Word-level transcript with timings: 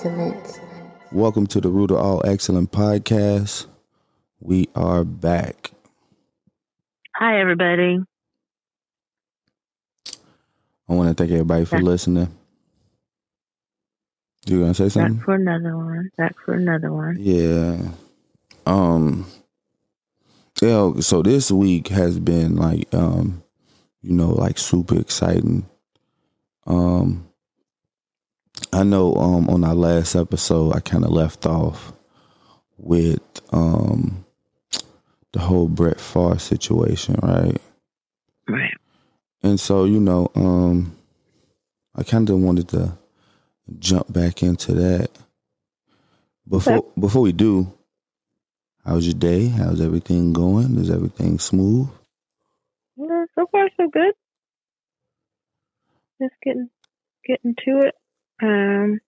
excellence. 0.00 0.58
Welcome 1.12 1.46
to 1.48 1.60
the 1.60 1.68
Root 1.68 1.90
of 1.90 1.98
All 1.98 2.22
Excellent 2.24 2.72
podcast. 2.72 3.66
We 4.40 4.66
are 4.74 5.04
back. 5.04 5.72
Hi, 7.16 7.38
everybody. 7.38 7.98
I 10.88 10.94
want 10.94 11.10
to 11.10 11.22
thank 11.22 11.30
everybody 11.32 11.66
for 11.66 11.76
Back. 11.76 11.84
listening. 11.84 12.34
You 14.46 14.60
gonna 14.60 14.72
say 14.72 14.88
something? 14.88 15.16
Back 15.16 15.24
for 15.26 15.34
another 15.34 15.76
one. 15.76 16.10
Back 16.16 16.34
for 16.46 16.54
another 16.54 16.90
one. 16.90 17.18
Yeah. 17.20 17.90
Um. 18.64 19.26
Yeah. 20.62 20.94
So 21.00 21.20
this 21.20 21.50
week 21.50 21.88
has 21.88 22.18
been 22.18 22.56
like, 22.56 22.88
um, 22.94 23.42
you 24.00 24.14
know, 24.14 24.30
like 24.30 24.56
super 24.56 24.98
exciting. 24.98 25.68
Um. 26.66 27.29
I 28.72 28.82
know. 28.82 29.14
Um. 29.14 29.48
On 29.48 29.64
our 29.64 29.74
last 29.74 30.14
episode, 30.14 30.74
I 30.74 30.80
kind 30.80 31.04
of 31.04 31.10
left 31.10 31.46
off 31.46 31.92
with 32.78 33.20
um 33.52 34.24
the 35.32 35.40
whole 35.40 35.68
Brett 35.68 36.00
Favre 36.00 36.38
situation, 36.38 37.16
right? 37.22 37.56
Right. 38.48 38.74
And 39.42 39.58
so, 39.58 39.84
you 39.84 40.00
know, 40.00 40.30
um, 40.34 40.96
I 41.94 42.02
kind 42.02 42.28
of 42.30 42.38
wanted 42.40 42.68
to 42.70 42.98
jump 43.78 44.12
back 44.12 44.42
into 44.42 44.74
that. 44.74 45.10
Before 46.48 46.84
before 46.98 47.22
we 47.22 47.32
do, 47.32 47.72
how's 48.84 49.06
your 49.06 49.14
day? 49.14 49.46
How's 49.46 49.80
everything 49.80 50.32
going? 50.32 50.76
Is 50.78 50.90
everything 50.90 51.38
smooth? 51.38 51.88
Yeah, 52.96 53.24
so 53.36 53.46
far, 53.52 53.68
so 53.76 53.88
good. 53.88 54.14
Just 56.20 56.34
getting 56.42 56.68
getting 57.24 57.54
to 57.64 57.86
it. 57.86 57.94
Um. 58.42 59.00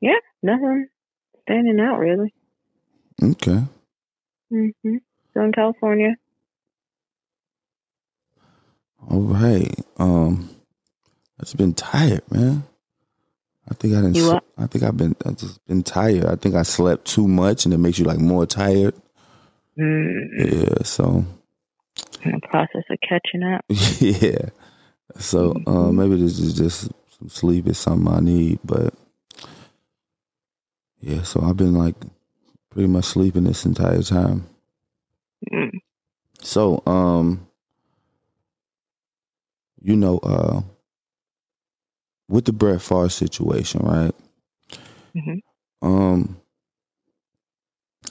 Yeah, 0.00 0.18
nothing 0.42 0.88
standing 1.42 1.80
out 1.80 1.98
really. 1.98 2.34
Okay. 3.22 3.62
Mm-hmm. 4.52 4.96
So 5.34 5.40
in 5.42 5.52
California. 5.52 6.16
All 9.10 9.20
right. 9.22 9.74
Um, 9.98 10.50
I've 11.38 11.46
just 11.46 11.56
been 11.56 11.74
tired, 11.74 12.22
man. 12.30 12.64
I 13.70 13.74
think 13.74 13.94
I 13.94 14.00
didn't. 14.02 14.16
I 14.58 14.66
think 14.66 14.84
I've 14.84 14.96
been. 14.96 15.16
I 15.24 15.30
just 15.32 15.64
been 15.66 15.82
tired. 15.82 16.26
I 16.26 16.36
think 16.36 16.54
I 16.54 16.62
slept 16.62 17.06
too 17.06 17.26
much, 17.28 17.64
and 17.64 17.74
it 17.74 17.78
makes 17.78 17.98
you 17.98 18.04
like 18.04 18.18
more 18.18 18.46
tired. 18.46 18.94
Mm, 19.78 20.28
Yeah. 20.38 20.82
So 20.84 21.24
in 22.24 22.32
the 22.32 22.48
process 22.48 22.84
of 22.90 22.98
catching 23.08 23.42
up. 23.42 23.64
yeah. 23.68 24.50
So 25.18 25.52
uh, 25.66 25.70
Mhm. 25.70 25.94
maybe 25.94 26.16
this 26.20 26.38
is 26.38 26.54
just 26.54 26.92
sleep 27.28 27.66
is 27.68 27.78
something 27.78 28.12
I 28.12 28.20
need, 28.20 28.58
but 28.64 28.94
yeah. 31.00 31.22
So 31.22 31.40
I've 31.42 31.56
been 31.56 31.74
like 31.74 31.96
pretty 32.70 32.88
much 32.88 33.04
sleeping 33.04 33.44
this 33.44 33.64
entire 33.64 34.02
time. 34.02 34.46
Mm. 35.52 35.78
So 36.40 36.82
um, 36.86 37.46
you 39.80 39.96
know, 39.96 40.18
uh, 40.18 40.62
with 42.28 42.46
the 42.46 42.52
Brett 42.52 42.80
Favre 42.80 43.08
situation, 43.08 43.82
right? 43.84 44.14
Mhm. 45.14 45.40
Um, 45.82 46.40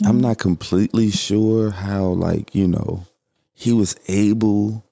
I'm 0.06 0.20
not 0.20 0.38
completely 0.38 1.12
sure 1.12 1.72
how, 1.72 2.06
like, 2.06 2.56
you 2.56 2.68
know, 2.68 3.06
he 3.54 3.72
was 3.74 3.96
able 4.08 4.84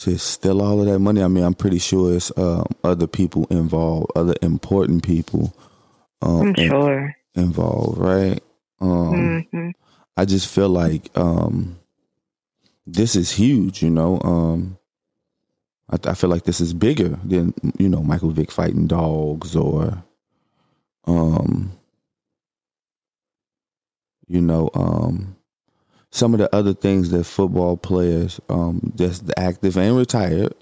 to 0.00 0.18
steal 0.18 0.62
all 0.62 0.80
of 0.80 0.86
that 0.86 0.98
money. 0.98 1.22
I 1.22 1.28
mean, 1.28 1.44
I'm 1.44 1.54
pretty 1.54 1.78
sure 1.78 2.14
it's 2.14 2.32
um, 2.36 2.66
other 2.84 3.06
people 3.06 3.46
involved, 3.50 4.12
other 4.16 4.34
important 4.42 5.04
people 5.04 5.54
um, 6.22 6.54
I'm 6.56 6.68
sure. 6.68 7.16
involved, 7.34 7.98
right? 7.98 8.42
Um, 8.80 9.44
hmm 9.52 9.70
I 10.16 10.24
just 10.24 10.48
feel 10.52 10.68
like 10.68 11.10
um, 11.18 11.78
this 12.86 13.16
is 13.16 13.32
huge, 13.32 13.82
you 13.82 13.90
know. 13.90 14.20
Um, 14.22 14.78
I, 15.90 15.98
I 16.10 16.14
feel 16.14 16.30
like 16.30 16.44
this 16.44 16.60
is 16.60 16.72
bigger 16.74 17.18
than 17.24 17.54
you 17.78 17.88
know 17.88 18.02
Michael 18.02 18.30
Vick 18.30 18.50
fighting 18.50 18.86
dogs 18.86 19.56
or, 19.56 20.02
um, 21.06 21.72
you 24.28 24.40
know, 24.40 24.70
um, 24.74 25.36
some 26.14 26.34
of 26.34 26.40
the 26.40 26.54
other 26.54 26.74
things 26.74 27.10
that 27.10 27.24
football 27.24 27.76
players, 27.76 28.40
um, 28.50 28.92
that's 28.96 29.22
active 29.36 29.78
and 29.78 29.96
retired, 29.98 30.54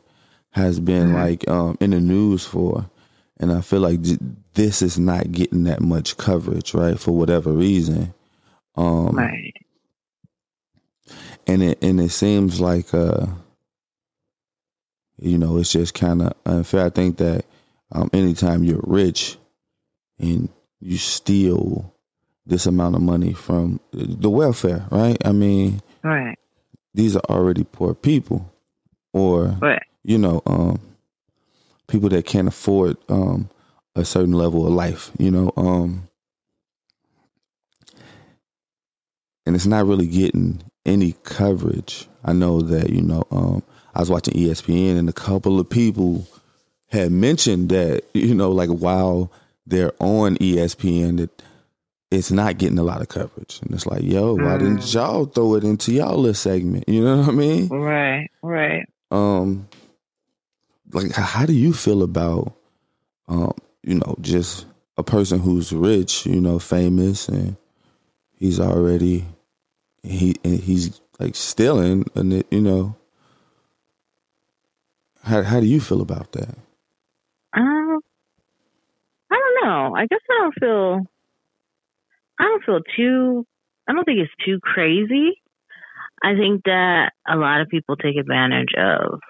has 0.52 0.80
been 0.80 1.10
Mhm. 1.10 1.14
like 1.14 1.48
um, 1.48 1.78
in 1.80 1.90
the 1.92 2.00
news 2.00 2.46
for, 2.46 2.90
and 3.38 3.52
I 3.52 3.60
feel 3.62 3.80
like 3.80 4.02
th- 4.02 4.20
this 4.54 4.82
is 4.82 4.98
not 4.98 5.32
getting 5.32 5.64
that 5.64 5.82
much 5.82 6.16
coverage, 6.18 6.74
right? 6.74 6.98
For 6.98 7.12
whatever 7.12 7.52
reason. 7.52 8.14
Um, 8.76 9.16
Right. 9.16 9.54
and 11.46 11.62
it 11.62 11.78
and 11.82 12.00
it 12.00 12.10
seems 12.10 12.60
like 12.60 12.94
uh 12.94 13.26
you 15.18 15.38
know 15.38 15.58
it's 15.58 15.72
just 15.72 15.94
kind 15.94 16.22
of 16.22 16.32
unfair 16.46 16.86
i 16.86 16.90
think 16.90 17.18
that 17.18 17.44
um 17.92 18.10
anytime 18.12 18.64
you're 18.64 18.80
rich 18.84 19.38
and 20.18 20.48
you 20.80 20.98
steal 20.98 21.94
this 22.46 22.66
amount 22.66 22.96
of 22.96 23.02
money 23.02 23.32
from 23.32 23.80
the 23.92 24.30
welfare 24.30 24.86
right 24.90 25.18
i 25.26 25.32
mean 25.32 25.80
Right. 26.04 26.38
these 26.94 27.16
are 27.16 27.24
already 27.30 27.64
poor 27.64 27.94
people 27.94 28.50
or 29.12 29.56
Right. 29.60 29.82
you 30.04 30.18
know 30.18 30.42
um 30.46 30.80
people 31.88 32.08
that 32.10 32.26
can't 32.26 32.48
afford 32.48 32.96
um 33.08 33.48
a 33.96 34.04
certain 34.04 34.34
level 34.34 34.66
of 34.66 34.72
life 34.74 35.10
you 35.18 35.30
know 35.30 35.52
um 35.56 36.08
and 39.46 39.56
it's 39.56 39.66
not 39.66 39.86
really 39.86 40.06
getting 40.08 40.62
any 40.86 41.14
coverage 41.24 42.08
i 42.24 42.32
know 42.32 42.60
that 42.62 42.90
you 42.90 43.02
know 43.02 43.24
um 43.30 43.62
i 43.94 44.00
was 44.00 44.10
watching 44.10 44.34
espn 44.34 44.98
and 44.98 45.08
a 45.08 45.12
couple 45.14 45.60
of 45.60 45.68
people 45.70 46.26
had 46.88 47.12
mentioned 47.12 47.68
that 47.70 48.04
you 48.14 48.34
know 48.34 48.50
like 48.52 48.70
while 48.70 49.32
they're 49.66 49.92
on 50.00 50.36
espn 50.38 51.18
that 51.18 51.42
it's 52.12 52.30
not 52.30 52.58
getting 52.58 52.78
a 52.78 52.82
lot 52.82 53.00
of 53.00 53.08
coverage 53.08 53.58
and 53.62 53.72
it's 53.72 53.86
like 53.86 54.02
yo 54.02 54.34
why 54.34 54.58
didn't 54.58 54.78
Mm. 54.80 54.94
y'all 54.94 55.24
throw 55.24 55.54
it 55.54 55.64
into 55.64 55.92
y'all 55.92 56.16
little 56.16 56.34
segment 56.34 56.84
you 56.88 57.02
know 57.02 57.18
what 57.18 57.28
i 57.28 57.32
mean 57.32 57.68
Right. 57.68 58.28
Right. 58.42 58.86
um 59.10 59.68
like 60.92 61.12
how 61.12 61.46
do 61.46 61.52
you 61.54 61.72
feel 61.72 62.02
about 62.02 62.52
um 63.28 63.54
you 63.82 63.94
know 63.94 64.14
just 64.20 64.66
a 64.98 65.02
person 65.02 65.38
who's 65.38 65.72
rich 65.72 66.26
you 66.26 66.40
know 66.40 66.58
famous 66.58 67.28
and 67.28 67.56
he's 68.36 68.60
already 68.60 69.24
he 70.02 70.34
and 70.44 70.60
he's 70.60 71.00
like 71.18 71.34
stealing 71.34 72.04
and 72.14 72.32
it, 72.34 72.46
you 72.50 72.60
know 72.60 72.94
how 75.24 75.42
how 75.42 75.60
do 75.60 75.66
you 75.66 75.80
feel 75.80 76.00
about 76.02 76.32
that 76.32 76.56
Um, 77.54 78.00
I 79.30 79.34
don't 79.38 79.64
know. 79.64 79.94
I 79.96 80.06
guess 80.06 80.20
I 80.30 80.38
don't 80.40 80.54
feel. 80.58 81.06
I 82.38 82.44
don't 82.44 82.64
feel 82.64 82.80
too. 82.96 83.44
I 83.88 83.92
don't 83.92 84.04
think 84.04 84.20
it's 84.20 84.44
too 84.44 84.58
crazy. 84.62 85.32
I 86.22 86.34
think 86.34 86.62
that 86.64 87.12
a 87.28 87.36
lot 87.36 87.60
of 87.60 87.68
people 87.68 87.96
take 87.96 88.16
advantage 88.16 88.74
of 88.78 89.20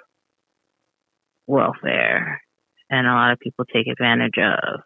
welfare, 1.46 2.43
and 2.90 3.06
a 3.06 3.12
lot 3.12 3.32
of 3.32 3.38
people 3.38 3.64
take 3.64 3.87
advantage 3.87 4.38
of 4.38 4.81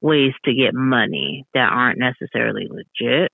ways 0.00 0.32
to 0.44 0.54
get 0.54 0.74
money 0.74 1.44
that 1.54 1.70
aren't 1.72 1.98
necessarily 1.98 2.68
legit. 2.68 3.30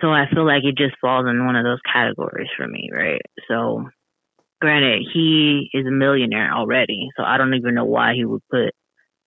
So 0.00 0.08
I 0.10 0.26
feel 0.32 0.46
like 0.46 0.64
it 0.64 0.76
just 0.76 0.96
falls 1.00 1.26
in 1.28 1.46
one 1.46 1.56
of 1.56 1.64
those 1.64 1.80
categories 1.90 2.48
for 2.56 2.66
me, 2.66 2.90
right? 2.92 3.22
So 3.48 3.88
granted, 4.60 5.02
he 5.12 5.70
is 5.72 5.86
a 5.86 5.90
millionaire 5.90 6.52
already, 6.52 7.08
so 7.16 7.22
I 7.22 7.38
don't 7.38 7.54
even 7.54 7.74
know 7.74 7.84
why 7.84 8.14
he 8.14 8.24
would 8.24 8.42
put 8.50 8.70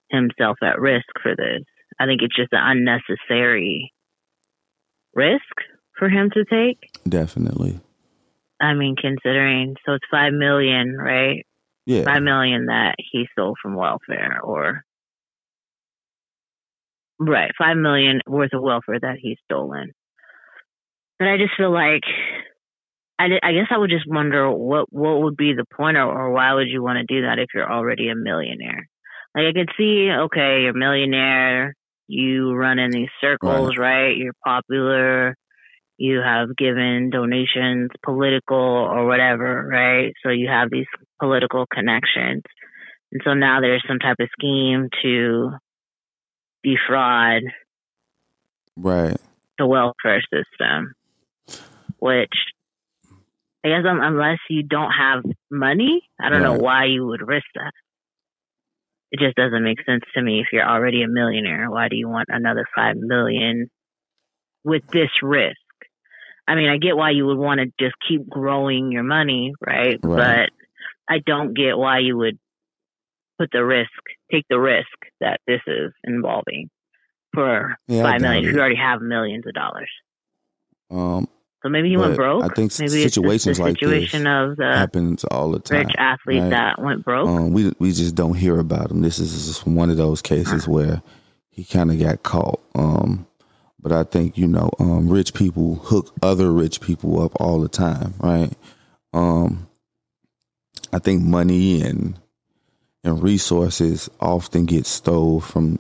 himself 0.10 0.57
at 0.63 0.80
risk 0.80 1.06
for 1.21 1.36
this. 1.36 1.63
I 2.00 2.06
think 2.06 2.22
it's 2.22 2.36
just 2.36 2.54
an 2.54 2.62
unnecessary 2.62 3.92
risk 5.14 5.42
for 5.98 6.10
him 6.10 6.30
to 6.34 6.46
take. 6.46 6.90
definitely 7.08 7.80
I 8.60 8.74
mean, 8.74 8.96
considering 8.96 9.76
so 9.86 9.94
it's 9.94 10.06
five 10.10 10.34
million, 10.34 10.96
right? 10.98 11.46
yeah 11.86 12.04
Five 12.04 12.24
million 12.24 12.68
that 12.68 12.96
he 13.12 13.28
stole 13.32 13.56
from 13.62 13.76
welfare, 13.76 14.40
or 14.44 14.84
right, 17.20 17.52
five 17.58 17.78
million 17.78 18.22
worth 18.28 18.54
of 18.54 18.62
welfare 18.62 19.00
that 19.00 19.18
he's 19.22 19.38
stolen. 19.46 19.92
But 21.20 21.28
I 21.28 21.38
just 21.38 21.56
feel 21.58 21.72
like 21.72 22.04
I, 23.20 23.26
I 23.42 23.52
guess 23.54 23.68
I 23.72 23.78
would 23.78 23.90
just 23.90 24.08
wonder 24.08 24.52
what 24.52 24.92
what 24.92 25.22
would 25.22 25.38
be 25.38 25.54
the 25.54 25.66
point, 25.76 25.98
or, 25.98 26.06
or 26.06 26.32
why 26.32 26.54
would 26.54 26.68
you 26.68 26.84
want 26.84 26.98
to 26.98 27.16
do 27.16 27.22
that 27.24 27.40
if 27.40 27.50
you're 27.54 27.72
already 27.72 28.10
a 28.10 28.16
millionaire? 28.16 28.88
Like 29.36 29.46
I 29.50 29.54
could 29.54 29.70
see, 29.78 30.10
okay, 30.12 30.62
you're 30.62 30.72
a 30.72 30.78
millionaire, 30.78 31.76
you 32.07 32.54
run 32.54 32.80
in 32.80 32.92
these 32.92 33.09
circles, 33.21 33.75
right? 33.77 34.15
You're 34.15 34.33
popular, 34.44 35.36
you 35.98 36.19
have 36.19 36.56
given 36.56 37.09
donations, 37.09 37.89
political 38.04 38.57
or 38.57 39.06
whatever, 39.06 39.68
right? 39.68 40.13
So 40.24 40.30
you 40.30 40.48
have 40.48 40.69
these 40.71 40.86
political 41.19 41.65
connections. 41.71 42.44
And 43.12 43.21
so 43.24 43.33
now 43.33 43.62
there's 43.62 43.83
some 43.88 44.00
type 44.00 44.18
of 44.19 44.30
scheme 44.38 44.89
to 45.04 45.51
defraud 46.63 47.44
Right. 48.75 49.18
the 49.57 49.65
welfare 49.65 50.21
system, 50.21 50.94
which 51.98 52.33
I 53.65 53.69
guess 53.69 53.83
unless 53.83 54.38
you 54.50 54.63
don't 54.63 54.92
have 54.92 55.24
money, 55.50 56.01
I 56.21 56.30
don't 56.30 56.44
know 56.44 56.53
why 56.60 56.86
you 56.86 57.07
would 57.07 57.27
risk 57.27 57.48
that. 57.56 57.71
It 59.12 59.19
just 59.19 59.36
doesn't 59.36 59.63
make 59.63 59.83
sense 59.86 60.04
to 60.15 60.21
me. 60.21 60.42
If 60.42 60.48
you're 60.51 60.68
already 60.68 61.04
a 61.04 61.07
millionaire, 61.07 61.69
why 61.69 61.88
do 61.88 61.95
you 61.95 62.09
want 62.09 62.27
another 62.30 62.65
five 62.75 62.95
million 62.98 63.69
with 64.63 64.83
this 64.92 65.09
risk? 65.21 65.56
I 66.48 66.56
mean, 66.56 66.69
I 66.69 66.77
get 66.77 66.95
why 66.95 67.12
you 67.12 67.25
would 67.25 67.38
want 67.38 67.59
to 67.59 67.68
just 67.80 67.95
keep 68.07 68.27
growing 68.27 68.92
your 68.92 69.04
money, 69.04 69.54
right? 69.65 69.98
Right. 70.01 70.48
But 70.48 71.13
I 71.13 71.19
don't 71.25 71.54
get 71.54 71.77
why 71.77 72.00
you 72.00 72.18
would 72.18 72.38
put 73.38 73.50
the 73.51 73.63
risk, 73.63 73.92
take 74.31 74.45
the 74.50 74.59
risk 74.59 74.88
that 75.19 75.39
this 75.48 75.62
is 75.68 75.92
involving 76.03 76.69
for 77.33 77.77
Yeah, 77.88 78.03
five 78.03 78.21
million 78.21 78.45
if 78.45 78.53
you 78.53 78.60
already 78.60 78.77
have 78.77 79.01
millions 79.01 79.45
of 79.45 79.53
dollars. 79.53 79.89
Um, 80.89 81.27
So 81.68 81.72
maybe 81.72 81.90
you 81.90 82.00
went 82.00 82.16
broke. 82.16 82.46
I 82.46 82.48
think 82.48 82.72
maybe 82.80 83.10
situations 83.10 83.60
like 83.60 83.78
situation 83.78 84.24
this 84.24 84.31
of 84.52 84.56
the 84.56 84.72
happens 84.74 85.25
all 85.25 85.52
the 85.52 85.60
time. 85.60 85.80
rich 85.80 85.96
athlete 85.98 86.44
right? 86.44 86.50
that 86.52 86.81
went 86.81 87.04
broke. 87.04 87.28
Um, 87.28 87.52
we 87.52 87.74
we 87.78 87.92
just 87.92 88.16
don't 88.16 88.36
hear 88.36 88.58
about 88.58 88.90
him. 88.90 89.02
This 89.02 89.19
is 89.19 89.48
just 89.48 89.68
one 89.68 89.90
of 89.90 89.98
those 89.98 90.22
cases 90.22 90.66
where 90.66 91.02
he 91.50 91.66
kind 91.66 91.92
of 91.92 92.00
got 92.00 92.24
caught. 92.24 92.62
Um, 92.74 93.28
but 93.81 93.92
I 93.92 94.04
think 94.04 94.38
you 94.38 94.48
know, 94.48 94.69
um, 94.80 95.10
rich 95.10 95.34
people 95.34 95.75
hook 95.75 96.16
other 96.24 96.54
rich 96.54 96.80
people 96.80 97.22
up 97.22 97.34
all 97.36 97.60
the 97.60 97.68
time, 97.68 98.13
right? 98.22 98.54
Um, 99.12 99.68
I 100.94 101.00
think 101.00 101.22
money 101.22 101.81
and 101.81 102.18
and 103.04 103.22
resources 103.22 104.10
often 104.22 104.68
get 104.68 104.86
stole 104.86 105.42
from, 105.42 105.80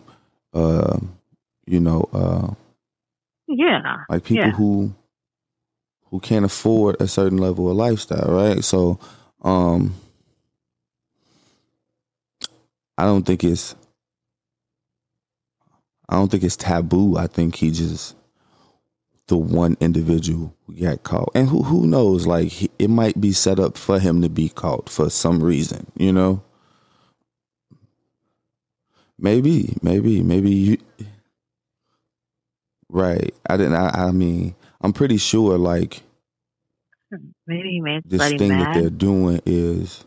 uh, 0.53 0.97
you 1.65 1.79
know, 1.79 2.09
uh, 2.11 2.53
yeah, 3.47 4.03
like 4.09 4.25
people 4.25 4.47
Yeah. 4.47 4.51
who 4.51 4.93
who 6.11 6.19
can't 6.19 6.45
afford 6.45 6.97
a 7.01 7.07
certain 7.07 7.37
level 7.39 7.69
of 7.69 7.77
lifestyle, 7.77 8.31
right? 8.31 8.63
So, 8.63 8.99
um 9.43 9.95
I 12.97 13.05
don't 13.05 13.25
think 13.25 13.43
it's 13.43 13.75
I 16.09 16.15
don't 16.15 16.29
think 16.31 16.43
it's 16.43 16.57
taboo. 16.57 17.17
I 17.17 17.27
think 17.27 17.55
he 17.55 17.71
just 17.71 18.15
the 19.27 19.37
one 19.37 19.77
individual 19.81 20.55
who 20.67 20.75
got 20.75 21.03
caught, 21.03 21.31
and 21.35 21.49
who 21.49 21.63
who 21.63 21.87
knows? 21.87 22.27
Like 22.27 22.49
he, 22.49 22.71
it 22.79 22.89
might 22.89 23.19
be 23.21 23.31
set 23.33 23.59
up 23.59 23.77
for 23.77 23.99
him 23.99 24.21
to 24.21 24.29
be 24.29 24.49
caught 24.49 24.89
for 24.89 25.09
some 25.09 25.43
reason, 25.43 25.87
you 25.97 26.13
know. 26.13 26.43
Maybe, 29.19 29.75
maybe, 29.81 30.23
maybe 30.23 30.51
you. 30.51 30.77
Right. 32.89 33.35
I 33.49 33.57
didn't. 33.57 33.75
I, 33.75 34.07
I 34.07 34.11
mean, 34.11 34.55
I'm 34.81 34.93
pretty 34.93 35.17
sure. 35.17 35.57
Like 35.57 36.01
maybe 37.45 37.69
he 37.69 37.81
made 37.81 38.01
this 38.05 38.21
thing 38.33 38.49
that 38.49 38.73
they're 38.73 38.89
doing 38.89 39.41
is 39.45 40.03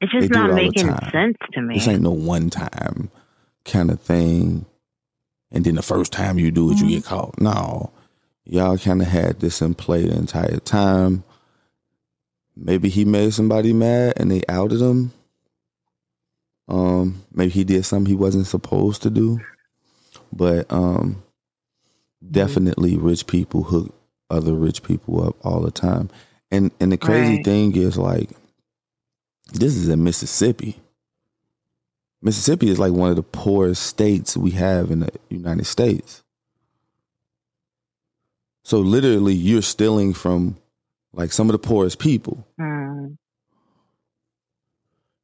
It's 0.00 0.12
just 0.12 0.30
do 0.32 0.38
it 0.44 0.48
not 0.48 0.54
making 0.54 0.88
sense 1.10 1.36
to 1.52 1.62
me. 1.62 1.74
this 1.74 1.88
ain't 1.88 2.02
no 2.02 2.10
one 2.12 2.50
time 2.50 3.10
kind 3.64 3.90
of 3.90 4.00
thing, 4.00 4.66
and 5.50 5.64
then 5.64 5.74
the 5.74 5.82
first 5.82 6.12
time 6.12 6.38
you 6.38 6.50
do 6.50 6.70
it, 6.70 6.78
you 6.78 6.88
get 6.88 7.04
caught. 7.04 7.40
No, 7.40 7.90
y'all 8.44 8.78
kind 8.78 9.02
of 9.02 9.08
had 9.08 9.40
this 9.40 9.60
in 9.62 9.74
play 9.74 10.06
the 10.06 10.16
entire 10.16 10.58
time. 10.58 11.24
Maybe 12.56 12.88
he 12.88 13.04
made 13.04 13.34
somebody 13.34 13.72
mad 13.72 14.14
and 14.16 14.30
they 14.30 14.42
outed 14.48 14.80
him. 14.80 15.12
Um, 16.66 17.24
maybe 17.32 17.50
he 17.50 17.64
did 17.64 17.84
something 17.84 18.06
he 18.10 18.16
wasn't 18.16 18.46
supposed 18.48 19.02
to 19.02 19.10
do. 19.10 19.40
But 20.32 20.66
um, 20.70 21.22
definitely, 22.26 22.96
rich 22.96 23.26
people 23.26 23.64
hook 23.64 23.94
other 24.30 24.54
rich 24.54 24.82
people 24.82 25.24
up 25.26 25.36
all 25.44 25.60
the 25.60 25.70
time. 25.70 26.10
And 26.50 26.70
and 26.80 26.92
the 26.92 26.96
crazy 26.98 27.36
Right. 27.36 27.44
thing 27.44 27.76
is, 27.76 27.98
like, 27.98 28.30
this 29.52 29.76
is 29.76 29.88
in 29.88 30.04
Mississippi. 30.04 30.78
Mississippi 32.22 32.70
is 32.70 32.78
like 32.78 32.92
one 32.92 33.10
of 33.10 33.16
the 33.16 33.22
poorest 33.22 33.82
states 33.84 34.36
we 34.36 34.50
have 34.52 34.90
in 34.90 35.00
the 35.00 35.10
United 35.30 35.66
States. 35.66 36.22
So 38.64 38.80
literally, 38.80 39.34
you're 39.34 39.62
stealing 39.62 40.14
from 40.14 40.56
like 41.12 41.32
some 41.32 41.48
of 41.48 41.52
the 41.52 41.58
poorest 41.58 41.98
people. 41.98 42.46
Hmm. 42.58 43.06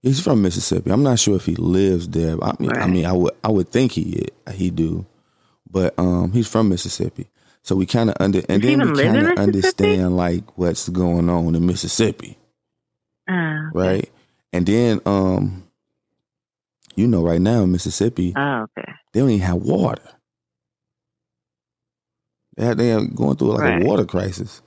He's 0.03 0.21
from 0.21 0.43
Mississippi. 0.43 0.91
I'm 0.91 1.03
not 1.03 1.19
sure 1.19 1.37
if 1.37 1.47
he 1.47 1.57
lives 1.57 2.09
there. 2.09 2.37
I 2.43 2.55
mean, 2.59 2.73
I 2.77 2.87
mean, 2.87 3.07
I 3.07 3.13
would 3.13 3.35
I 3.43 3.51
would 3.51 3.69
think 3.71 3.93
he 3.93 4.29
he 4.53 4.71
do, 4.71 5.07
but 5.75 5.95
um, 5.99 6.33
he's 6.33 6.49
from 6.49 6.71
Mississippi. 6.71 7.29
So 7.65 7.77
we 7.77 7.87
kind 7.87 8.11
of 8.11 8.17
under 8.21 8.43
and 8.49 8.63
Does 8.63 8.71
then 8.71 8.83
we 8.83 8.93
kind 8.93 9.23
of 9.23 9.33
understand 9.37 10.17
like 10.17 10.59
what's 10.59 10.89
going 10.91 11.31
on 11.31 11.57
in 11.57 11.67
Mississippi, 11.67 12.39
Ah, 13.29 13.73
right? 13.73 14.11
And 14.53 14.67
then 14.67 15.01
um, 15.07 15.65
you 16.97 17.07
know, 17.09 17.23
right 17.25 17.41
now 17.41 17.63
in 17.65 17.73
Mississippi, 17.73 18.39
Oh, 18.39 18.67
okay. 18.79 18.93
they 19.13 19.21
don't 19.21 19.31
even 19.31 19.47
have 19.47 19.57
water. 19.63 20.03
They 22.57 22.67
have, 22.67 22.79
they 22.79 22.93
are 22.93 23.05
going 23.07 23.37
through 23.37 23.55
like 23.55 23.65
Right. 23.65 23.73
a 23.75 23.87
water 23.87 24.07
crisis. 24.07 24.63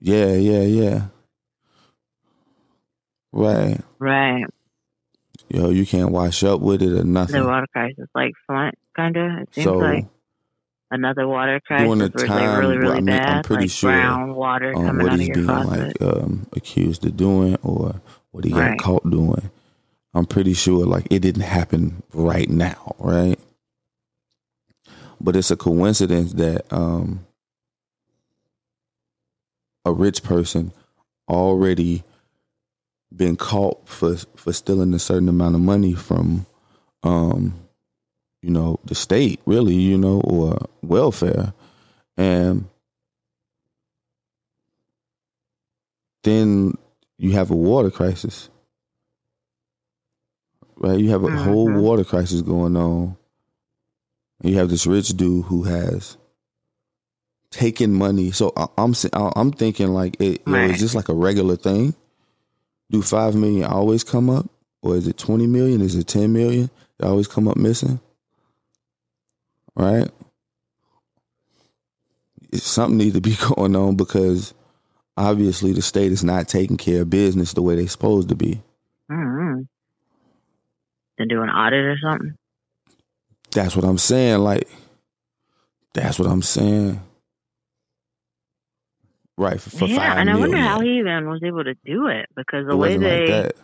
Yeah, 0.00 0.34
yeah, 0.34 0.62
yeah. 0.62 1.02
Right. 3.32 3.80
Right. 4.00 4.44
Yo, 5.52 5.70
you 5.70 5.86
can't 5.86 6.12
wash 6.12 6.44
up 6.44 6.60
with 6.62 6.82
it 6.82 6.92
or 6.98 7.04
nothing. 7.04 7.36
The 7.36 7.44
water 7.44 7.66
crisis, 7.72 8.08
like 8.14 8.32
Flint, 8.46 8.74
kind 8.96 9.16
of. 9.16 9.32
It 9.42 9.50
seems 9.54 9.64
so 9.64 9.78
like 9.80 10.06
another 10.90 11.28
water 11.28 11.60
crisis 11.66 11.96
during 11.96 12.00
the 12.00 12.10
where 12.12 12.26
it's 12.26 12.34
like 12.34 12.50
time, 12.50 12.50
really, 12.50 12.78
well, 12.80 12.94
really 12.94 12.98
I 12.98 13.00
mean, 13.02 13.20
bad. 13.20 13.26
I'm 13.26 13.40
pretty 13.40 13.68
like 13.68 13.68
sure, 13.68 13.92
brown 13.98 14.34
water 14.34 14.76
um, 14.76 14.84
coming 14.84 15.00
what 15.00 15.12
out 15.12 15.20
of 15.20 15.20
he's 15.20 15.28
your 15.28 15.38
being 15.38 15.62
like 15.64 16.00
um, 16.02 16.46
accused 16.54 17.06
of 17.06 17.16
doing 17.16 17.56
or 17.62 18.00
what 18.32 18.44
he 18.44 18.54
got 18.54 18.76
Right. 18.76 18.78
caught 18.78 19.10
doing, 19.10 19.50
I'm 20.14 20.26
pretty 20.26 20.54
sure 20.54 20.86
like 20.86 21.06
it 21.10 21.20
didn't 21.20 21.42
happen 21.42 22.02
right 22.14 22.50
now, 22.50 22.96
right? 22.98 23.38
But 25.20 25.36
it's 25.36 25.50
a 25.50 25.56
coincidence 25.56 26.34
that 26.34 26.72
um, 26.72 27.26
a 29.84 29.92
rich 29.92 30.22
person 30.22 30.72
already 31.28 32.04
been 33.16 33.36
caught 33.36 33.88
for 33.88 34.16
for 34.36 34.52
stealing 34.52 34.94
a 34.94 34.98
certain 34.98 35.28
amount 35.28 35.54
of 35.54 35.60
money 35.60 35.94
from 35.94 36.46
um 37.02 37.54
you 38.42 38.50
know 38.50 38.78
the 38.84 38.94
state 38.94 39.40
really 39.46 39.74
you 39.74 39.98
know 39.98 40.20
or 40.22 40.58
welfare. 40.82 41.52
And 42.16 42.66
then 46.24 46.74
you 47.18 47.32
have 47.32 47.50
a 47.50 47.56
water 47.56 47.90
crisis. 47.90 48.48
Right? 50.76 50.98
You 50.98 51.10
have 51.10 51.24
a 51.24 51.30
whole 51.30 51.68
Mhm. 51.68 51.80
water 51.80 52.04
crisis 52.04 52.42
going 52.42 52.76
on. 52.76 53.16
And 54.40 54.50
you 54.52 54.58
have 54.58 54.68
this 54.68 54.86
rich 54.86 55.16
dude 55.16 55.46
who 55.46 55.62
has 55.64 56.16
taken 57.50 57.92
money. 57.92 58.30
So 58.32 58.52
I- 58.56 58.68
i'm 58.78 58.94
I- 59.12 59.32
i'm 59.36 59.52
thinking 59.52 59.88
like 59.92 60.16
it, 60.20 60.42
Right. 60.46 60.70
is 60.70 60.80
this 60.80 60.94
like 60.94 61.08
a 61.08 61.14
regular 61.14 61.56
thing 61.56 61.94
do 62.92 63.02
five 63.02 63.34
million 63.36 63.64
always 63.64 64.04
come 64.04 64.30
up? 64.30 64.48
Or 64.82 64.96
is 64.96 65.08
it 65.08 65.18
20 65.18 65.48
million? 65.48 65.80
Is 65.82 65.96
it 65.96 66.06
10 66.08 66.32
million 66.32 66.70
that 66.98 67.08
always 67.08 67.28
come 67.28 67.48
up 67.48 67.56
missing? 67.58 68.00
Right? 69.76 70.10
It's- 72.52 72.64
something 72.64 72.98
needs 72.98 73.14
to 73.14 73.20
be 73.22 73.36
going 73.56 73.76
on 73.76 73.96
because 73.96 74.54
obviously 75.16 75.72
the 75.72 75.82
state 75.82 76.12
is 76.12 76.24
not 76.24 76.48
taking 76.48 76.76
care 76.76 77.02
of 77.02 77.10
business 77.10 77.52
the 77.54 77.62
way 77.62 77.76
they're 77.76 77.88
supposed 77.88 78.28
to 78.30 78.34
be. 78.36 78.62
Mm-hmm. 79.10 79.62
To 81.18 81.26
do 81.26 81.42
an 81.42 81.50
audit 81.50 81.84
or 81.84 81.96
something. 82.02 82.36
that's 83.52 83.76
what 83.76 83.84
i'm 83.84 83.98
saying 83.98 84.38
like 84.40 84.66
that's 85.92 86.18
what 86.18 86.26
i'm 86.28 86.42
saying 86.42 87.00
right 89.36 89.60
for, 89.60 89.70
for 89.70 89.86
yeah, 89.86 90.18
and 90.18 90.30
I 90.30 90.34
wonder 90.34 90.56
million. 90.56 90.66
how 90.66 90.80
he 90.80 90.98
even 90.98 91.28
was 91.28 91.42
able 91.42 91.64
to 91.64 91.74
do 91.84 92.06
it 92.06 92.26
because 92.36 92.66
the 92.66 92.72
it 92.72 92.76
way 92.76 92.96
they 92.96 93.20
like 93.20 93.28
that. 93.28 93.54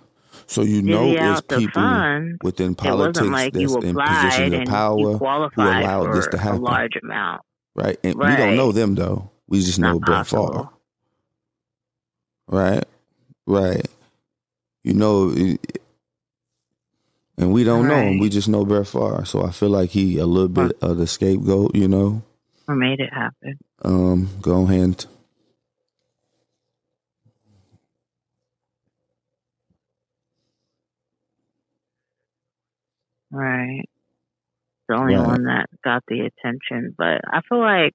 So 0.46 0.62
you 0.62 0.80
know 0.82 1.10
it's 1.10 1.42
people 1.42 1.82
funds, 1.82 2.38
within 2.42 2.75
politics 2.75 3.26
like 3.26 3.52
that's 3.52 3.75
in 3.75 3.94
positions 3.94 4.54
of 4.54 4.64
power 4.64 5.18
qualified 5.18 5.84
allowed 5.84 6.14
this 6.14 6.26
to 6.28 6.38
happen. 6.38 6.60
a 6.60 6.64
large 6.64 6.96
amount. 7.02 7.42
right 7.75 7.98
and 8.02 8.14
we 8.14 8.34
don't 8.37 8.56
know 8.56 8.72
them 8.72 8.94
though. 8.94 9.30
We 9.46 9.60
just 9.60 9.78
know 9.78 9.98
brett 10.00 10.26
Favre. 10.26 10.68
right 12.46 12.84
right. 13.46 13.87
You 14.84 14.94
know 14.94 15.30
and 17.37 17.52
we 17.52 17.62
don't 17.62 17.87
know 17.87 17.96
him. 17.96 18.18
We 18.18 18.30
just 18.30 18.48
know 18.48 18.64
brett 18.64 18.87
Favre. 18.87 19.25
so 19.26 19.44
i 19.44 19.50
feel 19.50 19.68
like 19.70 19.90
he 19.90 20.18
a 20.18 20.26
little 20.26 20.48
bit 20.48 20.72
of 20.80 20.96
the 20.96 21.06
scapegoat 21.06 21.75
you 21.76 21.88
know? 21.88 22.22
Or 22.66 22.75
made 22.75 23.00
it 23.00 23.12
happen. 23.12 23.58
um 23.82 24.30
go 24.40 24.62
ahead 24.62 25.04
Right. 33.30 33.88
The 34.88 34.94
only 34.94 35.16
Right. 35.16 35.26
one 35.26 35.44
that 35.44 35.68
got 35.85 36.02
the 36.08 36.20
attention. 36.23 36.94
But 36.97 37.20
I 37.26 37.42
feel 37.49 37.61
like 37.61 37.94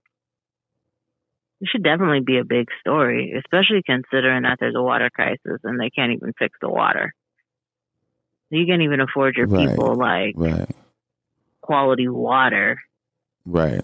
it 1.62 1.70
should 1.70 1.84
definitely 1.84 2.22
be 2.22 2.38
a 2.38 2.46
big 2.46 2.68
story, 2.80 3.34
especially 3.38 3.82
considering 3.84 4.44
that 4.44 4.58
there's 4.60 4.76
a 4.76 4.84
water 4.84 5.10
crisis 5.10 5.60
and 5.64 5.80
they 5.80 5.90
can't 5.90 6.12
even 6.12 6.34
fix 6.38 6.58
the 6.62 6.70
water. 6.70 7.14
You 8.50 8.66
can't 8.68 8.84
even 8.84 9.00
afford 9.00 9.36
your 9.36 9.48
Right. 9.48 9.70
people 9.70 9.96
like 9.96 10.36
Right. 10.38 10.70
quality 11.62 12.08
water. 12.08 12.80
Right. 13.46 13.84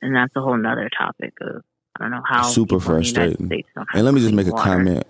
And 0.00 0.14
that's 0.14 0.34
a 0.36 0.40
whole 0.40 0.56
nother 0.56 0.88
topic 0.96 1.34
of 1.40 1.62
I 1.96 2.02
don't 2.04 2.10
know 2.12 2.22
how 2.24 2.42
Super 2.42 2.78
people 2.78 2.96
in 2.96 3.00
the 3.02 3.08
United 3.08 3.36
frustrating. 3.38 3.46
States 3.46 3.68
don't 3.74 3.88
have 3.90 3.98
And 3.98 4.04
let 4.04 4.14
me 4.14 4.20
just 4.20 4.34
make 4.34 4.46
a 4.46 4.52
water 4.52 4.70
comment. 4.70 5.06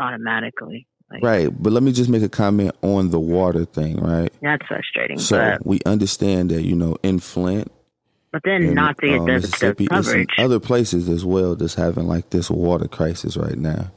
automatically. 0.00 0.86
Like, 1.10 1.22
Right. 1.22 1.62
But 1.62 1.72
let 1.72 1.82
me 1.82 1.92
just 1.92 2.10
make 2.10 2.22
a 2.22 2.28
comment 2.28 2.74
on 2.82 3.10
the 3.10 3.20
water 3.20 3.64
thing, 3.64 3.96
right? 3.96 4.32
That's 4.42 4.66
frustrating. 4.66 5.18
So 5.18 5.38
but, 5.38 5.66
we 5.66 5.80
understand 5.86 6.50
that, 6.50 6.62
you 6.62 6.74
know, 6.74 6.96
in 7.02 7.20
Flint, 7.20 7.70
but 8.32 8.42
then 8.44 8.62
in 8.64 8.74
not 8.74 8.98
to 8.98 9.06
get 9.06 9.20
uh, 9.20 9.20
the, 9.20 9.26
the 9.26 9.32
Mississippi, 9.32 9.86
coverage. 9.86 10.28
other 10.38 10.60
places 10.60 11.08
as 11.08 11.24
well 11.24 11.54
that's 11.54 11.74
having 11.74 12.06
like 12.06 12.30
this 12.30 12.50
water 12.50 12.88
crisis 12.88 13.36
right 13.36 13.56
now. 13.56 13.92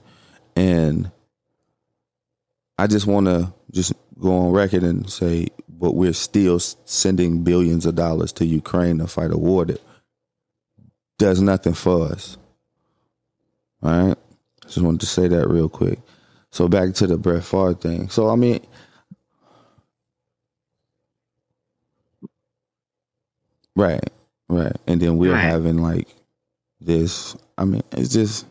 And 0.56 1.12
I 2.78 2.88
just 2.88 3.08
want 3.08 3.26
to 3.26 3.54
just 3.72 3.94
go 4.20 4.38
on 4.38 4.52
record 4.52 4.84
and 4.84 5.10
say, 5.10 5.48
but 5.68 5.96
we're 5.96 6.14
still 6.14 6.60
sending 6.60 7.44
billions 7.44 7.86
of 7.86 7.96
dollars 7.96 8.32
to 8.34 8.46
Ukraine 8.46 9.00
to 9.00 9.08
fight 9.08 9.32
a 9.32 9.38
war 9.38 9.66
that 9.66 9.82
does 11.18 11.42
nothing 11.42 11.74
for 11.74 12.06
us. 12.06 12.38
All 13.82 14.08
right. 14.08 14.18
Just 14.66 14.82
wanted 14.82 15.02
to 15.02 15.06
say 15.06 15.28
that 15.28 15.50
real 15.50 15.70
quick. 15.70 16.00
So 16.52 16.68
back 16.68 16.94
to 16.96 17.08
the 17.08 17.18
Brett 17.18 17.44
Favre 17.44 17.74
thing. 17.74 18.10
So 18.10 18.30
I 18.30 18.36
mean, 18.36 18.66
right, 23.76 24.04
right, 24.48 24.76
and 24.88 25.02
then 25.02 25.18
we're 25.18 25.34
Right. 25.34 25.40
having 25.42 25.78
like 25.78 26.08
this. 26.82 27.36
I 27.58 27.66
mean, 27.66 27.84
it's 27.92 28.14
just 28.14 28.46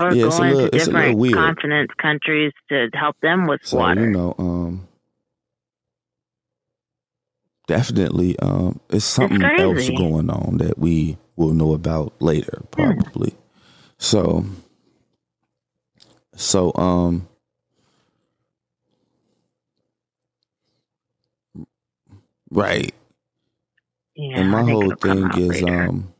or 0.00 0.12
yeah, 0.12 0.26
it's 0.26 0.36
a 0.36 0.40
going 0.40 0.52
little- 0.54 0.70
to 0.70 0.76
it's 0.76 0.84
different 0.86 1.32
continents, 1.34 1.94
countries 2.00 2.52
to 2.70 2.88
help 2.94 3.16
them 3.20 3.46
with 3.46 3.60
so 3.64 3.78
water. 3.78 4.00
you 4.04 4.10
know, 4.10 4.34
um, 4.38 4.88
definitely, 7.66 8.38
um, 8.40 8.80
it's 8.90 9.04
something 9.04 9.42
else 9.42 9.88
going 9.90 10.30
on 10.30 10.58
that 10.58 10.78
we 10.78 11.18
will 11.36 11.52
know 11.52 11.74
about 11.74 12.14
later, 12.20 12.62
probably. 12.70 13.34
So, 13.98 14.44
so 16.36 16.72
um. 16.76 17.28
Right. 22.50 22.94
yeah, 24.16 24.38
and 24.38 24.50
my 24.50 24.62
whole 24.64 24.92
thing 25.02 25.32
is 25.34 25.62
later. 25.62 25.66
um 25.66 26.14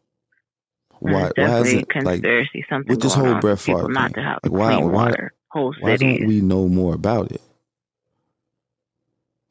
why 1.01 1.33
why 1.37 1.61
isn't 1.61 1.89
like 2.03 2.25
conspiracy 2.25 2.65
something 2.71 2.89
with 2.89 3.01
this 3.01 3.15
whole 3.15 3.35
on 3.35 3.37
Brett 3.37 3.59
for 3.59 3.83
Favre 3.83 3.89
not 3.89 4.13
thing, 4.15 4.39
like, 4.43 4.53
why- 4.53 4.77
why- 4.79 5.17
whole 5.51 5.75
why 5.79 5.97
don't 5.97 6.25
we 6.25 6.41
know 6.43 6.69
more 6.69 6.95
about 6.95 7.33
it? 7.33 7.43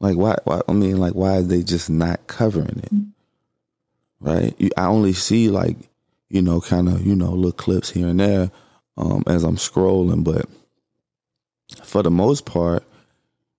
Like 0.01 0.17
why 0.17 0.37
why 0.45 0.61
I 0.67 0.73
mean 0.73 0.97
like 0.97 1.13
why 1.13 1.37
are 1.37 1.43
they 1.43 1.63
just 1.63 1.89
not 1.89 2.27
covering 2.27 2.79
it? 2.83 2.93
Right? 4.21 4.55
You, 4.59 4.71
I 4.77 4.87
only 4.87 5.13
see 5.13 5.49
like, 5.49 5.77
you 6.29 6.41
know, 6.41 6.61
kind 6.61 6.89
of, 6.89 7.05
you 7.05 7.15
know, 7.15 7.31
little 7.33 7.51
clips 7.53 7.91
here 7.91 8.07
and 8.07 8.19
there 8.19 8.51
um 8.97 9.23
as 9.27 9.43
I'm 9.43 9.57
scrolling, 9.57 10.23
but 10.23 10.47
for 11.83 12.03
the 12.03 12.11
most 12.11 12.45
part, 12.45 12.83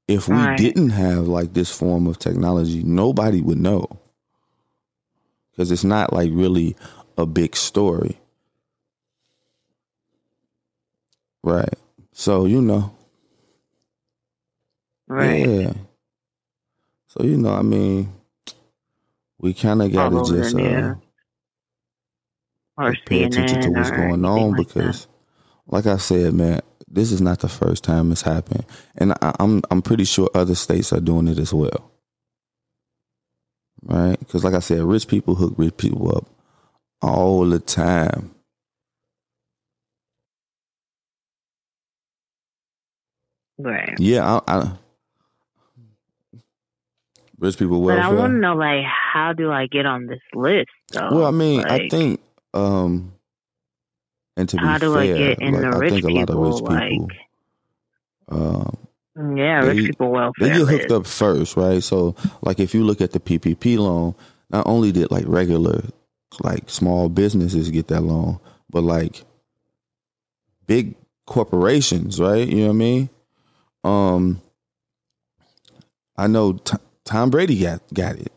if 0.09 0.28
we 0.28 0.47
Right. 0.47 0.49
didn't 0.49 0.90
have 0.90 1.28
like 1.28 1.55
this 1.55 1.71
form 1.71 2.07
of 2.07 2.19
technology, 2.19 2.83
nobody 2.85 3.40
would 3.43 3.59
know. 3.59 3.87
Cuz 5.57 5.71
it's 5.73 5.85
not 5.85 6.12
like 6.12 6.31
really 6.33 6.76
a 7.19 7.26
big 7.26 7.57
story. 7.57 8.19
Right. 11.45 11.75
So, 12.12 12.47
you 12.47 12.62
know, 12.62 12.93
right? 15.09 15.50
yeah. 15.55 15.73
So 17.09 17.25
you 17.25 17.37
know, 17.38 17.55
I 17.55 17.62
mean, 17.62 18.12
we 19.38 19.55
kind 19.55 19.83
of 19.83 19.93
got 19.93 20.11
to 20.11 20.23
just 20.23 20.55
uh. 20.55 20.90
Pay 23.07 23.23
attention 23.23 23.59
to 23.61 23.71
what's 23.71 23.90
going 23.90 24.25
on 24.25 24.55
because, 24.55 25.09
like 25.68 25.87
I 25.87 25.99
said, 25.99 26.35
man, 26.35 26.61
this 26.88 27.12
is 27.12 27.20
not 27.20 27.40
the 27.40 27.49
first 27.49 27.85
time 27.85 28.12
it's 28.12 28.23
happened, 28.23 28.64
and 28.96 29.12
I, 29.23 29.35
I'm 29.40 29.62
I'm 29.70 29.82
pretty 29.82 30.04
sure 30.04 30.30
other 30.35 30.54
states 30.56 30.92
are 30.92 31.00
doing 31.00 31.28
it 31.28 31.38
as 31.38 31.54
well. 31.54 31.90
Right? 33.82 34.18
Because, 34.18 34.44
like 34.44 34.54
I 34.54 34.61
said, 34.61 34.80
rich 34.82 35.08
people 35.08 35.35
hook 35.37 35.54
rich 35.58 35.76
people 35.76 36.16
up 36.16 36.26
all 37.02 37.46
the 37.46 37.61
time. 37.61 38.35
right. 43.58 43.99
Yeah, 43.99 44.40
I, 44.49 44.58
I 44.58 44.73
rich 47.38 47.58
people 47.58 47.82
But 47.87 47.99
I 47.99 48.08
want 48.08 48.35
to 48.35 48.38
know, 48.40 48.54
like, 48.56 48.85
how 48.85 49.32
do 49.35 49.52
I 49.52 49.66
get 49.66 49.87
on 49.87 50.06
this 50.06 50.20
list? 50.35 50.70
Though? 50.92 51.11
Well, 51.11 51.26
I 51.26 51.30
mean, 51.32 51.61
I 51.68 51.78
think, 51.90 52.20
um, 52.54 53.14
and 54.37 54.49
to 54.49 54.57
be 54.57 54.62
how 54.62 54.78
do 54.78 54.93
fair, 54.93 55.02
I 55.02 55.07
get 55.07 55.38
in 55.40 55.52
like, 55.55 55.62
the 55.62 55.69
I 55.69 55.78
rich 55.78 55.93
think 55.93 56.05
a 56.05 56.11
lot 56.11 56.31
of 56.31 56.37
rich 56.38 56.55
people? 56.57 57.09
people, 57.09 57.09
um, 58.28 58.76
Like, 59.14 59.38
yeah, 59.38 59.62
they- 59.62 59.69
rich 59.69 59.87
people 59.90 60.11
welfare. 60.11 60.49
they 60.49 60.59
get 60.59 60.69
hooked 60.69 60.93
up 60.93 61.07
first, 61.07 61.57
right? 61.57 61.83
So, 61.83 62.14
like, 62.43 62.61
if 62.61 62.75
you 62.75 62.85
look 62.85 63.00
at 63.00 63.12
the 63.12 63.21
PPP 63.21 63.78
loan, 63.78 64.14
not 64.50 64.66
only 64.66 64.93
did 64.93 65.11
like 65.11 65.25
regular, 65.26 65.83
like 66.43 66.69
small 66.69 67.09
businesses 67.09 67.71
get 67.71 67.88
that 67.88 68.02
loan, 68.02 68.38
but 68.71 68.83
like 68.83 69.25
big 70.66 70.95
corporations, 71.26 72.21
right? 72.21 72.47
You 72.47 72.57
know 72.62 72.66
what 72.66 72.71
I 72.71 72.76
mean? 72.76 73.09
Um, 73.85 74.43
I 76.16 76.26
know 76.26 76.52
T- 76.55 76.76
Tom 77.05 77.31
Brady 77.31 77.59
got 77.61 77.81
got 77.95 78.16
it, 78.16 78.33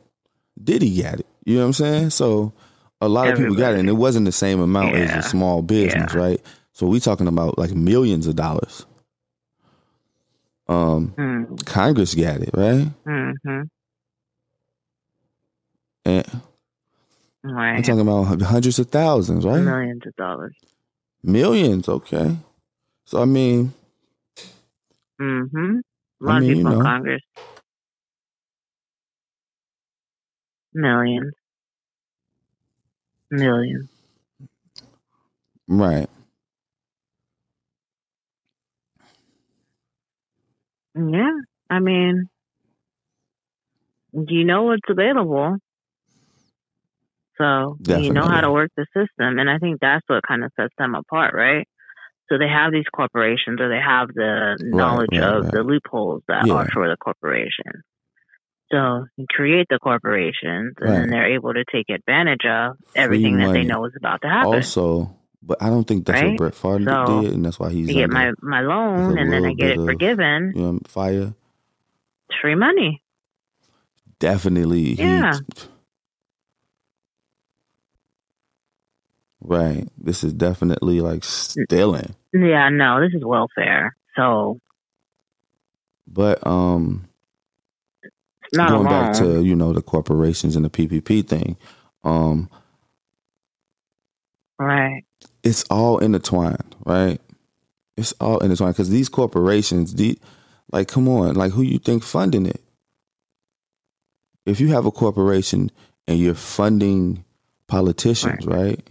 Diddy 0.63 1.01
got 1.01 1.19
it. 1.19 1.25
You 1.45 1.55
know 1.55 1.61
what 1.61 1.67
I'm 1.67 1.73
saying? 1.73 2.09
So, 2.11 2.53
a 3.01 3.09
lot 3.09 3.29
of 3.29 3.35
people 3.35 3.55
got 3.55 3.73
it, 3.75 3.79
and 3.79 3.89
it 3.89 3.93
wasn't 3.93 4.25
the 4.25 4.31
same 4.33 4.61
amount 4.61 4.95
as 4.95 5.15
a 5.15 5.23
small 5.23 5.61
business, 5.61 6.13
Yeah. 6.13 6.15
right? 6.15 6.41
So, 6.73 6.87
we 6.87 6.99
talking 6.99 7.27
about 7.27 7.57
like 7.57 7.71
millions 7.73 8.27
of 8.27 8.35
dollars. 8.35 8.85
Um, 10.67 11.15
Mm, 11.19 11.65
Congress 11.65 12.15
got 12.15 12.41
it, 12.41 12.51
right? 12.53 12.89
hmm 13.05 13.61
And 16.05 16.25
I'm 17.75 17.83
talking 17.83 18.01
about 18.01 18.41
hundreds 18.41 18.79
of 18.79 18.89
thousands, 18.89 19.45
right? 19.45 19.73
Millions 19.73 20.03
of 20.07 20.15
dollars. 20.17 20.55
Millions, 21.23 21.89
okay. 21.89 22.37
So 23.05 23.21
I 23.21 23.25
mean, 23.25 23.73
Mm-hmm. 25.21 25.77
A 26.21 26.25
I 26.25 26.31
lot 26.31 26.39
mean, 26.39 26.43
of 26.43 26.47
you 26.57 26.63
people 26.63 26.71
in 26.71 26.77
know. 26.77 26.79
Congress. 26.79 27.21
Millions. 30.73 31.33
Millions. 33.31 33.89
right? 35.67 36.09
Yeah. 40.95 41.31
I 41.69 41.79
mean, 41.79 42.29
you 44.13 44.45
know 44.45 44.63
what's 44.63 44.81
available. 44.89 45.57
So 47.37 47.77
you 47.87 48.11
know 48.11 48.27
how 48.27 48.41
to 48.41 48.51
work 48.51 48.71
the 48.75 48.85
system. 48.93 49.39
And 49.39 49.49
I 49.49 49.57
think 49.59 49.79
that's 49.81 50.03
what 50.07 50.23
kind 50.27 50.43
of 50.43 50.51
sets 50.59 50.73
them 50.77 50.95
apart, 50.95 51.33
right? 51.33 51.67
So 52.29 52.37
they 52.37 52.47
have 52.47 52.71
these 52.71 52.85
corporations 52.95 53.59
or 53.61 53.69
they 53.69 53.81
have 53.85 54.09
the 54.13 54.57
knowledge 54.61 55.09
right, 55.13 55.23
of 55.23 55.43
right. 55.43 55.53
the 55.53 55.63
loopholes 55.63 56.23
that 56.27 56.47
Yeah. 56.47 56.53
are 56.53 56.67
for 56.73 56.89
the 56.89 56.97
corporation. 56.97 57.83
So 58.71 59.05
you 59.17 59.25
create 59.29 59.67
the 59.69 59.79
corporations 59.79 60.75
and 60.79 60.89
Right. 60.89 61.09
they're 61.09 61.33
able 61.33 61.53
to 61.53 61.63
take 61.71 61.89
advantage 61.89 62.45
of 62.45 62.77
everything 62.95 63.37
that 63.37 63.53
they 63.53 63.63
know 63.63 63.85
is 63.85 63.93
about 63.97 64.21
to 64.21 64.27
happen. 64.29 64.53
Also, 64.55 65.15
but 65.41 65.61
I 65.61 65.69
don't 65.69 65.85
think 65.87 66.05
that's 66.05 66.21
Right? 66.21 66.29
what 66.31 66.37
Brett 66.37 66.55
Favre 66.55 66.83
So, 66.85 67.21
did, 67.23 67.33
and 67.33 67.43
that's 67.45 67.59
why 67.59 67.71
he's 67.71 67.89
I 67.89 67.93
get 67.93 68.09
my, 68.11 68.31
my 68.41 68.61
loan 68.61 69.17
and 69.17 69.31
then 69.33 69.45
I 69.45 69.53
get 69.53 69.71
it 69.71 69.77
bit 69.77 69.79
of- 69.79 69.85
forgiven. 69.87 70.53
you 70.55 70.61
know, 70.61 70.79
fire. 70.85 71.33
It's 72.29 72.39
free 72.41 72.55
money. 72.55 73.01
Definitely, 74.19 74.83
he- 74.95 75.01
Yeah. 75.03 75.33
right. 79.41 79.87
This 79.97 80.23
is 80.23 80.33
definitely 80.33 81.01
like 81.01 81.23
stealing, 81.23 82.15
Yeah, 82.33 82.69
no, 82.69 82.99
this 83.01 83.13
is 83.13 83.23
welfare. 83.25 83.95
So 84.15 84.59
but 86.07 86.45
um, 86.45 87.07
not 88.53 88.69
going 88.69 88.87
back 88.87 89.13
to 89.17 89.43
you 89.43 89.55
know 89.55 89.73
the 89.73 89.81
corporations 89.81 90.55
and 90.55 90.65
the 90.65 90.69
PPP 90.69 91.27
thing, 91.27 91.57
um, 92.03 92.49
right. 94.59 95.03
it's 95.43 95.63
all 95.69 95.99
intertwined, 95.99 96.75
right? 96.85 97.19
It's 97.97 98.13
all 98.21 98.39
intertwined 98.39 98.75
because 98.75 98.89
these 98.89 99.09
corporations, 99.09 99.95
the 99.95 100.17
like, 100.71 100.87
come 100.87 101.07
on, 101.07 101.35
like, 101.35 101.51
who 101.53 101.63
you 101.63 101.79
think 101.79 102.03
funding 102.03 102.45
it? 102.45 102.61
if 104.49 104.59
you 104.59 104.69
have 104.69 104.85
a 104.85 104.91
corporation 104.91 105.71
and 106.07 106.19
you're 106.19 106.33
funding 106.35 107.23
politicians, 107.67 108.45
right? 108.45 108.81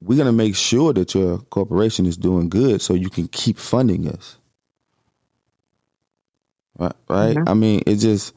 We're 0.00 0.18
gonna 0.18 0.32
make 0.32 0.56
sure 0.56 0.92
that 0.94 1.14
your 1.14 1.38
corporation 1.38 2.06
is 2.06 2.16
doing 2.16 2.48
good 2.48 2.82
so 2.82 2.94
you 2.94 3.10
can 3.10 3.28
keep 3.28 3.58
funding 3.58 4.08
us. 4.08 4.38
Right 6.78 6.92
right? 7.08 7.36
Mhm. 7.36 7.48
I 7.48 7.54
mean 7.54 7.82
it 7.86 7.96
just 7.96 8.32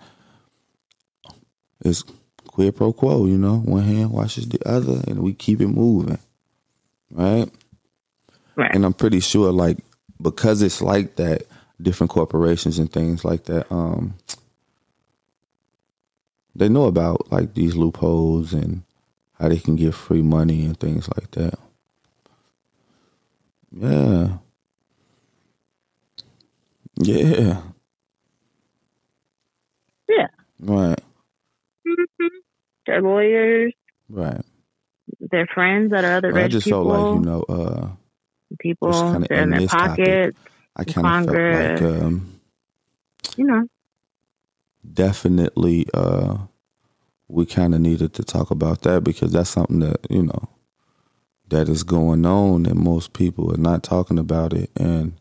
it's 1.83 2.03
quid 2.47 2.75
pro 2.75 2.93
quo, 2.93 3.25
you 3.27 3.37
know. 3.37 3.57
One 3.59 3.83
hand 3.83 4.11
washes 4.11 4.47
the 4.49 4.59
other 4.67 5.01
and 5.07 5.19
we 5.21 5.33
keep 5.33 5.61
it 5.61 5.67
moving. 5.67 6.19
Right? 7.11 7.49
Right. 8.55 8.71
And 8.73 8.85
I'm 8.85 8.93
pretty 8.93 9.19
sure 9.19 9.51
like 9.51 9.77
because 10.21 10.61
it's 10.61 10.81
like 10.81 11.15
that, 11.17 11.43
different 11.81 12.11
corporations 12.11 12.79
and 12.79 12.91
things 12.91 13.25
like 13.25 13.45
that, 13.45 13.71
um 13.71 14.15
they 16.55 16.69
know 16.69 16.85
about 16.85 17.31
like 17.31 17.53
these 17.53 17.75
loopholes 17.75 18.53
and 18.53 18.83
how 19.39 19.49
they 19.49 19.59
can 19.59 19.75
get 19.75 19.93
free 19.93 20.21
money 20.21 20.65
and 20.65 20.79
things 20.79 21.09
like 21.17 21.31
that. 21.31 21.59
Yeah. 23.71 24.37
Yeah. 26.97 27.61
Yeah. 30.09 30.27
Right. 30.59 30.99
Mhm. 31.87 32.29
They're 32.87 33.01
lawyers. 33.01 33.73
Right. 34.09 34.41
They're 35.31 35.47
friends 35.53 35.91
that 35.91 36.05
are 36.05 36.17
other 36.17 36.33
But 36.33 36.41
I 36.41 36.47
just 36.49 36.67
people. 36.67 36.69
felt 36.69 36.87
like, 36.87 37.11
you 37.13 37.19
know, 37.19 37.43
uh 37.49 37.89
people 38.59 39.19
they're 39.29 39.43
in 39.43 39.51
their 39.51 39.63
pockets. 39.63 40.37
I 40.77 40.85
kind 40.85 41.09
of 41.09 41.15
felt 41.15 41.41
like 41.47 41.81
um 41.81 42.39
You 43.37 43.45
know. 43.45 43.63
definitely 44.93 45.87
uh 45.93 46.37
we 47.29 47.45
kind 47.45 47.75
of 47.75 47.81
needed 47.81 48.13
to 48.15 48.23
talk 48.23 48.51
about 48.51 48.83
that 48.83 49.03
because 49.03 49.33
that's 49.33 49.49
something 49.51 49.79
that 49.79 49.99
you 50.09 50.23
know 50.23 50.49
that 51.49 51.69
is 51.69 51.83
going 51.83 52.25
on 52.25 52.65
and 52.65 52.79
most 52.79 53.13
people 53.13 53.53
are 53.53 53.57
not 53.57 53.83
talking 53.83 54.19
about 54.19 54.53
it 54.53 54.71
and 54.77 55.13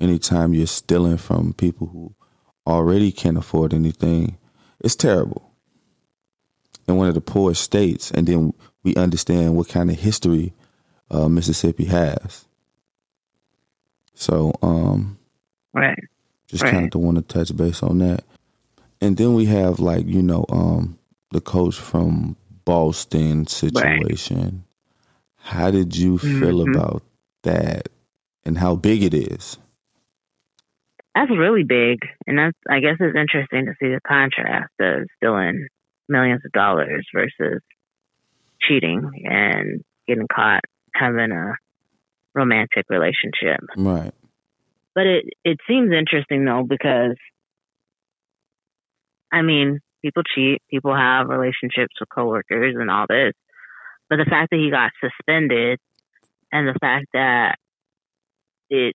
anytime 0.00 0.54
you're 0.54 0.66
stealing 0.66 1.18
from 1.18 1.54
people 1.54 1.88
who 1.88 2.14
already 2.70 3.12
can't 3.12 3.38
afford 3.38 3.74
anything 3.74 4.38
it's 4.80 4.96
terrible 4.96 5.52
in 6.88 6.96
one 6.96 7.08
of 7.08 7.14
the 7.14 7.20
poorest 7.22 7.62
states 7.62 8.10
and 8.12 8.26
then 8.28 8.52
we 8.84 8.94
understand 8.96 9.56
what 9.56 9.68
kind 9.68 9.90
of 9.90 9.98
history 10.00 10.52
uh, 11.10 11.28
mississippi 11.28 11.86
has 11.86 12.46
so 14.14 14.52
um 14.62 15.18
Right. 15.74 15.98
just 16.48 16.64
Right. 16.64 16.70
kind 16.70 16.84
of 16.84 16.90
to 16.92 16.98
want 16.98 17.16
to 17.18 17.22
touch 17.22 17.56
base 17.56 17.82
on 17.82 17.98
that. 17.98 18.24
And 19.00 19.16
then 19.16 19.34
we 19.34 19.46
have 19.46 19.80
like, 19.80 20.06
you 20.06 20.22
know, 20.22 20.44
um 20.50 20.98
the 21.32 21.40
coach 21.42 21.76
from 21.76 22.36
Boston 22.64 23.46
situation. 23.48 24.64
How 25.38 25.70
did 25.70 25.96
you 25.96 26.18
feel 26.18 26.60
Mhm. 26.60 26.62
about 26.62 27.02
that 27.44 27.88
and 28.44 28.58
how 28.58 28.76
big 28.76 29.02
it 29.02 29.14
is? 29.14 29.58
That's 31.14 31.30
really 31.30 31.64
big. 31.64 31.98
And 32.26 32.38
that's 32.38 32.56
I 32.68 32.80
guess 32.80 32.96
it's 33.00 33.16
interesting 33.16 33.66
to 33.66 33.74
see 33.80 33.88
the 33.88 34.00
contrast 34.06 34.72
of 34.80 35.08
stealing 35.16 35.66
millions 36.08 36.42
of 36.44 36.52
dollars 36.52 37.06
versus 37.14 37.60
cheating 38.60 39.10
and 39.24 39.82
getting 40.06 40.26
caught 40.32 40.62
having 40.94 41.32
a 41.32 41.54
romantic 42.34 42.84
relationship. 42.88 43.60
Right. 43.76 44.12
But 44.94 45.06
it 45.06 45.24
it 45.44 45.58
seems 45.68 45.92
interesting 45.92 46.44
though 46.44 46.64
because 46.68 47.16
I 49.32 49.42
mean, 49.42 49.80
people 50.02 50.22
cheat, 50.34 50.62
people 50.70 50.94
have 50.94 51.28
relationships 51.28 51.94
with 52.00 52.08
coworkers 52.08 52.74
and 52.78 52.90
all 52.90 53.06
this. 53.08 53.32
But 54.08 54.16
the 54.16 54.24
fact 54.28 54.50
that 54.50 54.58
he 54.58 54.70
got 54.70 54.90
suspended 55.00 55.78
and 56.50 56.66
the 56.66 56.78
fact 56.80 57.06
that 57.12 57.56
it 58.68 58.94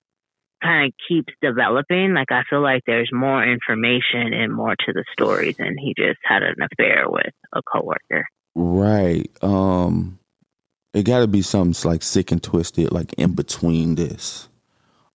kind 0.66 0.88
of 0.88 0.94
keeps 1.08 1.34
developing, 1.42 2.14
like 2.14 2.32
I 2.32 2.42
feel 2.50 2.62
like 2.62 2.82
there's 2.86 3.12
more 3.14 3.44
information 3.44 4.34
and 4.34 4.52
more 4.52 4.76
to 4.76 4.94
the 4.94 5.06
story 5.14 5.56
than 5.58 5.76
he 5.78 5.94
just 5.98 6.20
had 6.24 6.42
an 6.44 6.56
affair 6.62 7.06
with 7.08 7.34
a 7.54 7.62
coworker. 7.72 8.26
Right. 8.56 9.30
Um 9.42 10.20
it 10.94 11.04
got 11.04 11.20
to 11.20 11.28
be 11.28 11.42
something 11.42 11.90
like 11.90 12.02
sick 12.02 12.32
and 12.32 12.42
twisted 12.42 12.92
like 12.92 13.14
in 13.14 13.34
between 13.34 13.96
this. 13.96 14.48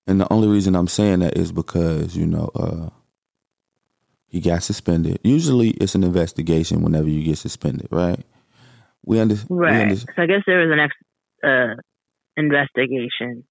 And 0.06 0.20
the 0.20 0.30
only 0.32 0.48
reason 0.48 0.76
I'm 0.76 0.88
saying 0.88 1.20
that 1.20 1.38
is 1.38 1.52
because, 1.52 2.16
you 2.16 2.26
know, 2.26 2.50
uh 2.54 2.90
he 4.28 4.40
got 4.40 4.62
suspended. 4.62 5.18
Usually 5.24 5.70
it's 5.70 5.96
an 5.96 6.04
investigation 6.04 6.82
whenever 6.82 7.08
you 7.08 7.24
get 7.24 7.38
suspended, 7.38 7.88
right? 7.90 8.20
We, 9.04 9.18
under, 9.18 9.34
we 9.48 9.58
Right. 9.58 9.80
under, 9.82 9.96
So 9.96 10.06
I 10.18 10.26
guess 10.26 10.42
there 10.46 10.60
was 10.60 10.70
an 10.70 10.78
ex- 10.78 11.42
uh, 11.42 11.74
investigation. 12.36 13.44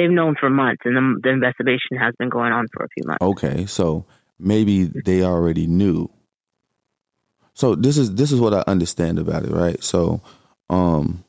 They've 0.00 0.10
known 0.10 0.34
for 0.40 0.48
months, 0.48 0.80
and 0.86 0.96
the, 0.96 1.20
the 1.22 1.28
investigation 1.28 1.98
has 1.98 2.14
been 2.18 2.30
going 2.30 2.52
on 2.52 2.68
for 2.72 2.84
a 2.84 2.88
few 2.88 3.02
months. 3.06 3.20
Okay, 3.20 3.66
so 3.66 4.06
maybe 4.38 4.84
they 4.84 5.22
already 5.22 5.66
knew. 5.66 6.08
So 7.52 7.74
this 7.74 7.98
is 7.98 8.14
this 8.14 8.32
is 8.32 8.40
what 8.40 8.54
I 8.54 8.64
understand 8.66 9.18
about 9.18 9.44
it, 9.44 9.50
right? 9.50 9.82
So 9.84 10.22
um 10.70 11.22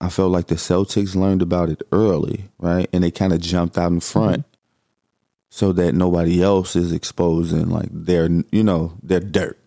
I 0.00 0.08
felt 0.08 0.32
like 0.32 0.46
the 0.46 0.54
Celtics 0.54 1.14
learned 1.14 1.42
about 1.42 1.68
it 1.68 1.82
early, 1.92 2.48
right? 2.58 2.88
And 2.90 3.04
they 3.04 3.10
kind 3.10 3.34
of 3.34 3.40
jumped 3.40 3.76
out 3.76 3.92
in 3.92 4.00
front 4.00 4.46
so 5.50 5.72
that 5.72 5.94
nobody 5.94 6.42
else 6.42 6.74
is 6.74 6.92
exposing 6.92 7.68
like 7.68 7.90
their 7.92 8.30
you 8.50 8.64
know, 8.64 8.94
their 9.02 9.20
dirt. 9.20 9.58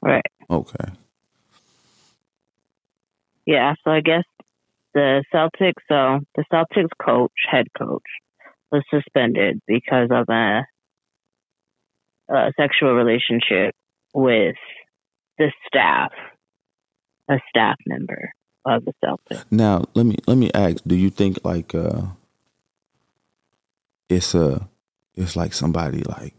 Right. 0.00 0.22
Okay. 0.48 0.92
Yeah. 3.46 3.74
So 3.82 3.90
I 3.90 4.00
guess 4.00 4.22
the 4.94 5.24
Celtics, 5.32 5.82
so 5.88 6.20
the 6.34 6.44
Celtics 6.52 6.90
coach, 7.02 7.32
head 7.50 7.66
coach, 7.76 8.02
was 8.72 8.82
suspended 8.90 9.60
because 9.66 10.08
of 10.10 10.28
a, 10.28 10.62
a 12.28 12.52
sexual 12.56 12.94
relationship 12.94 13.74
with 14.14 14.56
the 15.38 15.52
staff, 15.66 16.12
a 17.28 17.38
staff 17.48 17.76
member 17.86 18.32
of 18.64 18.84
the 18.84 18.92
Celtics. 19.04 19.44
Now, 19.50 19.84
let 19.94 20.06
me 20.06 20.16
let 20.26 20.36
me 20.36 20.50
ask, 20.54 20.82
do 20.86 20.94
you 20.94 21.10
think 21.10 21.38
like 21.44 21.74
uh 21.74 22.02
it's 24.08 24.34
a 24.34 24.68
it's 25.14 25.36
like 25.36 25.54
somebody 25.54 26.02
like 26.02 26.34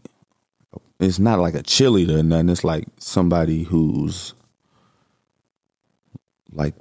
it's 1.00 1.18
not 1.18 1.40
like 1.40 1.54
a 1.54 1.62
cheerleader 1.62 2.20
or 2.20 2.22
nothing, 2.22 2.48
it's 2.48 2.64
like 2.64 2.84
somebody 2.98 3.64
who's 3.64 4.34
like 6.52 6.74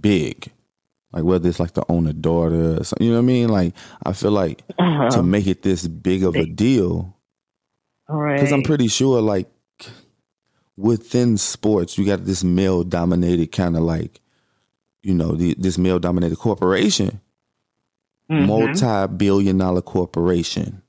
big. 0.00 0.52
Like 1.12 1.24
whether 1.24 1.48
it's 1.48 1.60
like 1.60 1.72
the 1.72 1.84
owner 1.90 2.12
daughter 2.12 2.78
or 2.80 2.84
something, 2.84 3.06
you 3.06 3.12
know 3.12 3.18
what 3.18 3.24
I 3.24 3.26
mean? 3.26 3.48
Like 3.48 3.74
I 4.04 4.12
feel 4.12 4.32
like 4.32 4.62
to 4.78 5.22
make 5.22 5.46
it 5.46 5.62
this 5.62 5.86
big 5.86 6.24
of 6.24 6.34
a 6.36 6.44
deal, 6.46 7.16
right. 8.08 8.34
because 8.36 8.52
I'm 8.52 8.62
pretty 8.62 8.88
sure 8.88 9.20
like 9.22 9.48
within 10.76 11.38
sports 11.38 11.96
you 11.96 12.04
got 12.04 12.24
this 12.24 12.44
male 12.44 12.84
dominated 12.84 13.50
kind 13.52 13.76
of 13.76 13.82
like 13.82 14.20
you 15.02 15.14
know 15.14 15.32
the, 15.32 15.54
this 15.58 15.78
male 15.78 15.98
dominated 15.98 16.36
corporation 16.36 17.20
Mhm. 18.30 18.46
multi-billion 18.46 19.56
dollar 19.56 19.80
corporation 19.80 20.82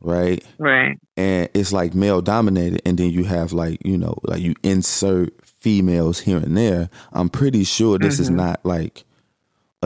right 0.00 0.42
Right. 0.58 0.96
and 1.16 1.48
it's 1.52 1.72
like 1.72 1.94
male 1.94 2.22
dominated 2.22 2.80
and 2.86 2.96
then 2.96 3.10
you 3.10 3.24
have 3.24 3.52
like 3.52 3.84
you 3.84 3.98
know 3.98 4.16
like 4.22 4.40
you 4.40 4.54
insert 4.62 5.34
females 5.44 6.20
here 6.20 6.36
and 6.36 6.56
there 6.56 6.88
i'm 7.12 7.28
pretty 7.28 7.64
sure 7.64 7.98
this 7.98 8.20
is 8.20 8.30
Mhm. 8.30 8.36
not 8.36 8.64
like 8.64 9.04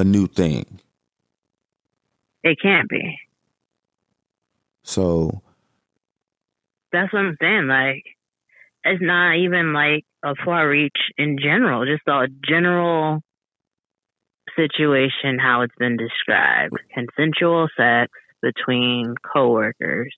a 0.01 0.05
new 0.05 0.27
thing 0.27 0.81
It 2.43 2.59
can't 2.61 2.89
be. 2.89 3.19
so 4.83 5.43
That's 6.91 7.13
what 7.13 7.21
I'm 7.21 7.37
saying. 7.41 7.67
Like, 7.67 8.05
it's 8.85 9.03
not 9.03 9.37
even 9.37 9.75
like 9.75 10.05
a 10.25 10.35
far 10.45 10.69
reach 10.69 10.97
in 11.19 11.39
general, 11.39 11.85
just 11.85 12.09
a 12.09 12.29
general 12.49 13.21
situation, 14.57 15.39
how 15.39 15.63
it's 15.63 15.75
been 15.79 15.97
described 15.97 16.75
consensual 16.95 17.69
sex 17.77 18.11
between 18.43 19.15
coworkers, 19.33 20.15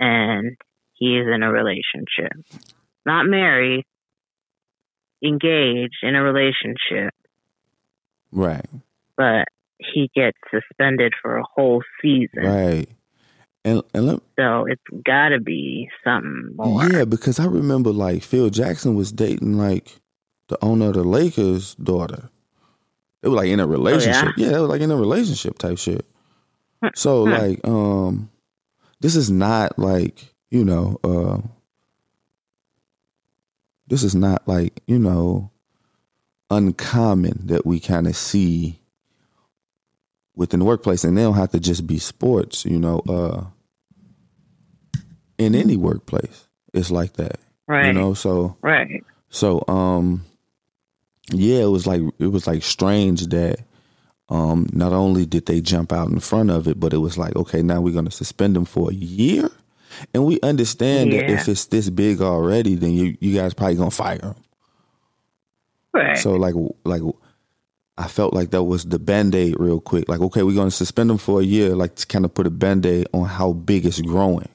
and 0.00 0.56
he 0.94 1.18
is 1.18 1.26
in 1.32 1.42
a 1.42 1.52
relationship. 1.52 2.32
Not 3.04 3.26
married, 3.26 3.84
engaged 5.22 5.98
in 6.02 6.14
a 6.14 6.22
relationship, 6.22 7.12
right 8.32 8.66
but 9.16 9.46
he 9.78 10.10
gets 10.14 10.38
suspended 10.50 11.12
for 11.20 11.36
a 11.36 11.42
whole 11.54 11.82
season. 12.00 12.42
right 12.42 12.88
and 13.64 13.82
and 13.94 14.06
let, 14.06 14.20
So 14.38 14.66
it's 14.66 14.82
got 15.04 15.30
to 15.30 15.40
be 15.40 15.88
something 16.04 16.54
more. 16.56 16.84
yeah 16.84 17.04
because 17.04 17.38
i 17.40 17.46
remember 17.46 17.90
like 17.92 18.22
phil 18.22 18.50
jackson 18.50 18.94
was 18.94 19.10
dating 19.12 19.56
like 19.58 20.00
the 20.48 20.62
owner 20.62 20.88
of 20.88 20.94
the 20.94 21.02
lakers 21.04 21.74
daughter 21.76 22.28
they 23.22 23.28
were 23.30 23.36
like 23.36 23.48
in 23.48 23.60
a 23.60 23.66
relationship 23.66 24.34
yeah? 24.36 24.50
they 24.50 24.60
were 24.60 24.66
like 24.68 24.80
in 24.82 24.90
a 24.90 24.96
relationship 24.96 25.58
type 25.58 25.78
shit 25.78 26.06
so 26.94 27.24
Hmm. 27.24 27.32
like 27.32 27.66
um 27.66 28.30
this 29.00 29.16
is 29.16 29.30
not 29.30 29.78
like 29.78 30.34
you 30.50 30.64
know 30.64 30.98
uh 31.02 31.38
this 33.88 34.02
is 34.02 34.14
not 34.14 34.46
like 34.46 34.82
you 34.86 34.98
know 34.98 35.50
uncommon 36.50 37.46
that 37.46 37.64
we 37.66 37.80
kind 37.80 38.06
of 38.06 38.14
see 38.16 38.78
within 40.36 40.60
the 40.60 40.66
workplace 40.66 41.04
and 41.04 41.16
they 41.16 41.22
don't 41.22 41.34
have 41.34 41.50
to 41.50 41.60
just 41.60 41.86
be 41.86 41.98
sports 41.98 42.64
you 42.64 42.78
know 42.78 43.00
uh 43.08 43.44
in 45.38 45.54
any 45.54 45.76
workplace 45.76 46.48
it's 46.72 46.90
like 46.90 47.14
that 47.14 47.38
Right. 47.66 47.86
you 47.86 47.92
know 47.92 48.14
so 48.14 48.56
Right. 48.62 49.02
so 49.30 49.62
um 49.68 50.24
yeah, 51.32 51.60
it 51.62 51.70
was 51.70 51.86
like 51.86 52.02
it 52.18 52.26
was 52.26 52.46
like 52.46 52.62
strange 52.62 53.28
that 53.28 53.58
um 54.28 54.66
not 54.74 54.92
only 54.92 55.24
did 55.24 55.46
they 55.46 55.62
jump 55.62 55.90
out 55.90 56.10
in 56.10 56.20
front 56.20 56.50
of 56.50 56.68
it, 56.68 56.78
but 56.78 56.92
it 56.92 56.98
was 56.98 57.16
like, 57.16 57.34
okay, 57.34 57.62
now 57.62 57.80
we're 57.80 57.94
gonna 57.94 58.10
suspend 58.10 58.54
them 58.54 58.66
for 58.66 58.90
a 58.90 58.94
year. 58.94 59.48
And 60.12 60.26
we 60.26 60.38
understand 60.42 61.14
that 61.14 61.30
if 61.30 61.48
it's 61.48 61.64
this 61.66 61.88
big 61.88 62.20
already, 62.20 62.74
then 62.74 62.90
you 62.90 63.16
you 63.20 63.34
guys 63.34 63.54
probably 63.54 63.76
gonna 63.76 63.90
fire 63.90 64.18
them. 64.18 64.34
Right. 65.94 66.18
So 66.18 66.34
like 66.34 66.54
like 66.84 67.00
I 67.96 68.08
felt 68.08 68.34
like 68.34 68.50
that 68.50 68.64
was 68.64 68.84
the 68.84 68.98
band 68.98 69.34
aid 69.34 69.54
real 69.58 69.80
quick. 69.80 70.08
Like, 70.08 70.20
okay, 70.20 70.42
we're 70.42 70.54
gonna 70.56 70.70
suspend 70.70 71.10
them 71.10 71.18
for 71.18 71.40
a 71.40 71.44
year, 71.44 71.74
like 71.76 71.94
to 71.96 72.06
kind 72.06 72.24
of 72.24 72.34
put 72.34 72.46
a 72.46 72.50
band 72.50 72.84
aid 72.86 73.06
on 73.14 73.26
how 73.26 73.52
big 73.52 73.86
it's 73.86 74.00
growing. 74.00 74.48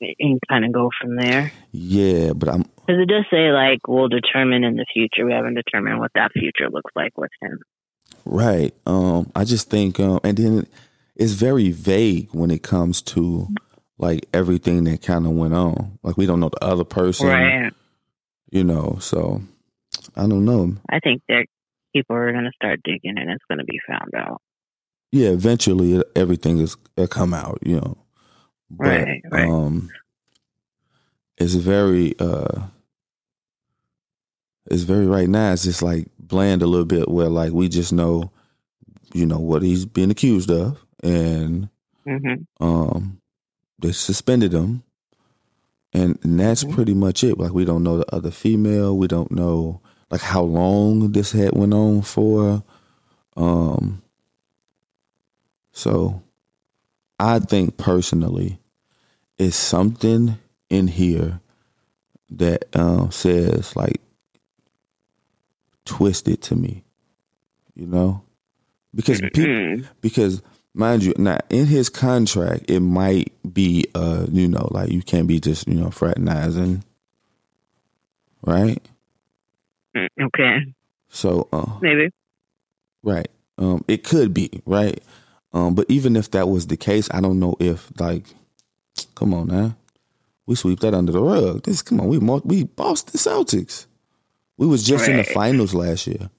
and 0.00 0.38
kind 0.48 0.64
of 0.64 0.72
go 0.72 0.90
from 1.00 1.16
there. 1.16 1.52
Yeah, 1.72 2.32
but 2.34 2.48
I'm 2.50 2.62
Because 2.86 3.00
it 3.00 3.08
does 3.08 3.24
say 3.30 3.50
like 3.50 3.86
we'll 3.88 4.08
determine 4.08 4.62
in 4.64 4.76
the 4.76 4.86
future. 4.92 5.24
We 5.26 5.32
haven't 5.32 5.54
determined 5.54 5.98
what 5.98 6.12
that 6.14 6.32
future 6.32 6.68
looks 6.70 6.92
like 6.94 7.16
with 7.16 7.30
him. 7.40 7.58
Right. 8.24 8.74
Um, 8.86 9.30
I 9.34 9.44
just 9.44 9.70
think, 9.70 9.98
um, 10.00 10.20
and 10.24 10.36
then 10.36 10.66
it's 11.16 11.32
very 11.32 11.70
vague 11.70 12.28
when 12.32 12.50
it 12.50 12.62
comes 12.62 13.00
to 13.02 13.48
like 13.98 14.26
everything 14.34 14.84
that 14.84 15.00
kind 15.02 15.26
of 15.26 15.32
went 15.32 15.54
on. 15.54 15.98
Like 16.02 16.16
we 16.16 16.26
don't 16.26 16.40
know 16.40 16.50
the 16.50 16.64
other 16.64 16.84
person, 16.84 17.28
Right. 17.28 17.72
you 18.50 18.64
know. 18.64 18.98
So 19.00 19.42
I 20.16 20.22
don't 20.26 20.44
know. 20.44 20.76
I 20.90 21.00
think 21.00 21.22
that 21.28 21.46
people 21.94 22.16
are 22.16 22.32
going 22.32 22.44
to 22.44 22.52
start 22.54 22.80
digging 22.84 23.18
and 23.18 23.30
it's 23.30 23.44
going 23.48 23.58
to 23.58 23.64
be 23.64 23.80
found 23.88 24.14
out. 24.16 24.40
Yeah, 25.12 25.30
eventually 25.30 26.02
everything 26.14 26.58
is 26.58 26.76
will 26.96 27.08
come 27.08 27.34
out, 27.34 27.58
you 27.64 27.76
know. 27.76 27.96
But 28.70 29.08
Right, 29.08 29.22
right. 29.30 29.48
um, 29.48 29.90
it's 31.38 31.54
very 31.54 32.14
uh, 32.18 32.62
it's 34.70 34.82
very 34.82 35.06
right 35.06 35.28
now. 35.28 35.52
It's 35.52 35.64
just 35.64 35.82
like 35.82 36.06
bland 36.18 36.62
a 36.62 36.66
little 36.66 36.86
bit, 36.86 37.08
where 37.08 37.28
like 37.28 37.52
we 37.52 37.68
just 37.68 37.92
know, 37.92 38.30
you 39.14 39.26
know, 39.26 39.38
what 39.38 39.62
he's 39.62 39.86
being 39.86 40.10
accused 40.10 40.50
of, 40.50 40.84
and 41.02 41.68
hmm 42.06 42.44
um 42.60 43.20
they 43.80 43.92
suspended 43.92 44.52
him 44.52 44.82
and, 45.92 46.18
and 46.22 46.38
that's 46.40 46.64
Mhm. 46.64 46.74
pretty 46.74 46.94
much 46.94 47.24
it 47.24 47.38
like 47.38 47.52
we 47.52 47.64
don't 47.64 47.82
know 47.82 47.98
the 47.98 48.14
other 48.14 48.30
female 48.30 48.96
we 48.96 49.06
don't 49.08 49.30
know 49.32 49.80
like 50.10 50.20
how 50.20 50.42
long 50.42 51.12
this 51.12 51.32
had 51.32 51.52
went 51.52 51.74
on 51.74 52.02
for. 52.02 52.62
Um 53.36 54.02
so 55.72 56.22
i 57.20 57.38
think 57.38 57.76
personally 57.76 58.58
it's 59.38 59.56
something 59.56 60.38
in 60.70 60.88
here 60.88 61.40
that 62.30 62.64
um 62.74 63.10
says 63.10 63.76
like 63.76 64.00
twisted 65.84 66.40
to 66.42 66.56
me 66.56 66.82
you 67.74 67.86
know? 67.86 68.22
Because 68.94 69.20
people 69.20 69.84
because 70.00 70.42
mind 70.72 71.04
you 71.04 71.12
now 71.18 71.38
in 71.50 71.66
his 71.66 71.90
contract 71.90 72.70
it 72.70 72.80
might 72.80 73.32
be 73.52 73.84
uh 73.94 74.26
you 74.32 74.48
know 74.48 74.68
like 74.70 74.90
you 74.90 75.02
can't 75.02 75.28
be 75.28 75.38
just 75.40 75.68
you 75.68 75.74
know 75.74 75.90
fraternizing 75.90 76.82
right 78.42 78.82
Okay. 80.20 80.58
so 81.08 81.48
uh 81.52 81.78
Maybe. 81.80 82.10
right. 83.02 83.28
Um 83.58 83.84
it 83.88 84.04
could 84.04 84.34
be 84.34 84.62
right? 84.66 85.02
Um 85.52 85.74
but 85.74 85.86
even 85.88 86.16
if 86.16 86.30
that 86.32 86.48
was 86.48 86.66
the 86.66 86.76
case 86.76 87.08
i 87.12 87.20
don't 87.20 87.38
know 87.38 87.54
if 87.60 87.90
like 87.98 88.24
come 89.14 89.32
on 89.34 89.48
now 89.48 89.76
we 90.46 90.54
sweep 90.54 90.80
that 90.80 90.94
under 90.94 91.12
the 91.12 91.20
rug. 91.20 91.64
This 91.64 91.82
come 91.82 92.00
on 92.00 92.08
we 92.08 92.18
we 92.18 92.64
Boston 92.64 93.18
Celtics. 93.18 93.86
We 94.56 94.66
was 94.66 94.84
just 94.84 95.08
in 95.08 95.16
the 95.16 95.24
finals 95.24 95.74
last 95.74 96.06
year. 96.06 96.30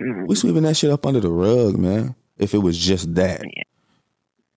Mm, 0.00 0.26
we 0.26 0.34
sweeping 0.34 0.62
that 0.62 0.76
shit 0.76 0.90
up 0.90 1.06
under 1.06 1.20
the 1.20 1.28
rug 1.28 1.76
man 1.76 2.14
if 2.38 2.54
it 2.54 2.58
was 2.58 2.76
just 2.78 3.14
that. 3.14 3.42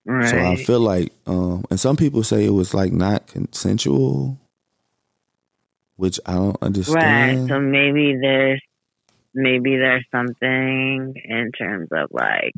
Right. 0.05 0.29
So 0.29 0.39
I 0.39 0.55
feel 0.55 0.79
like, 0.79 1.11
um, 1.27 1.63
and 1.69 1.79
some 1.79 1.95
people 1.95 2.23
say 2.23 2.45
it 2.45 2.49
was 2.51 2.73
like 2.73 2.91
not 2.91 3.27
consensual, 3.27 4.39
which 5.95 6.19
I 6.25 6.33
don't 6.33 6.57
understand. 6.61 7.41
right. 7.41 7.49
So 7.49 7.59
maybe 7.59 8.17
there's 8.19 8.61
maybe 9.33 9.77
there's 9.77 10.05
something 10.11 11.13
in 11.25 11.51
terms 11.57 11.89
of 11.91 12.09
like 12.11 12.53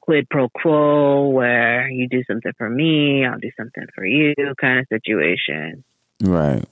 quid 0.00 0.28
pro 0.28 0.48
quo 0.50 1.28
where 1.28 1.88
you 1.88 2.08
do 2.08 2.22
something 2.30 2.52
for 2.58 2.68
me, 2.68 3.24
I'll 3.24 3.38
do 3.38 3.50
something 3.56 3.86
for 3.94 4.04
you 4.04 4.34
kind 4.60 4.78
of 4.78 4.86
situation. 4.88 5.84
Right, 6.22 6.64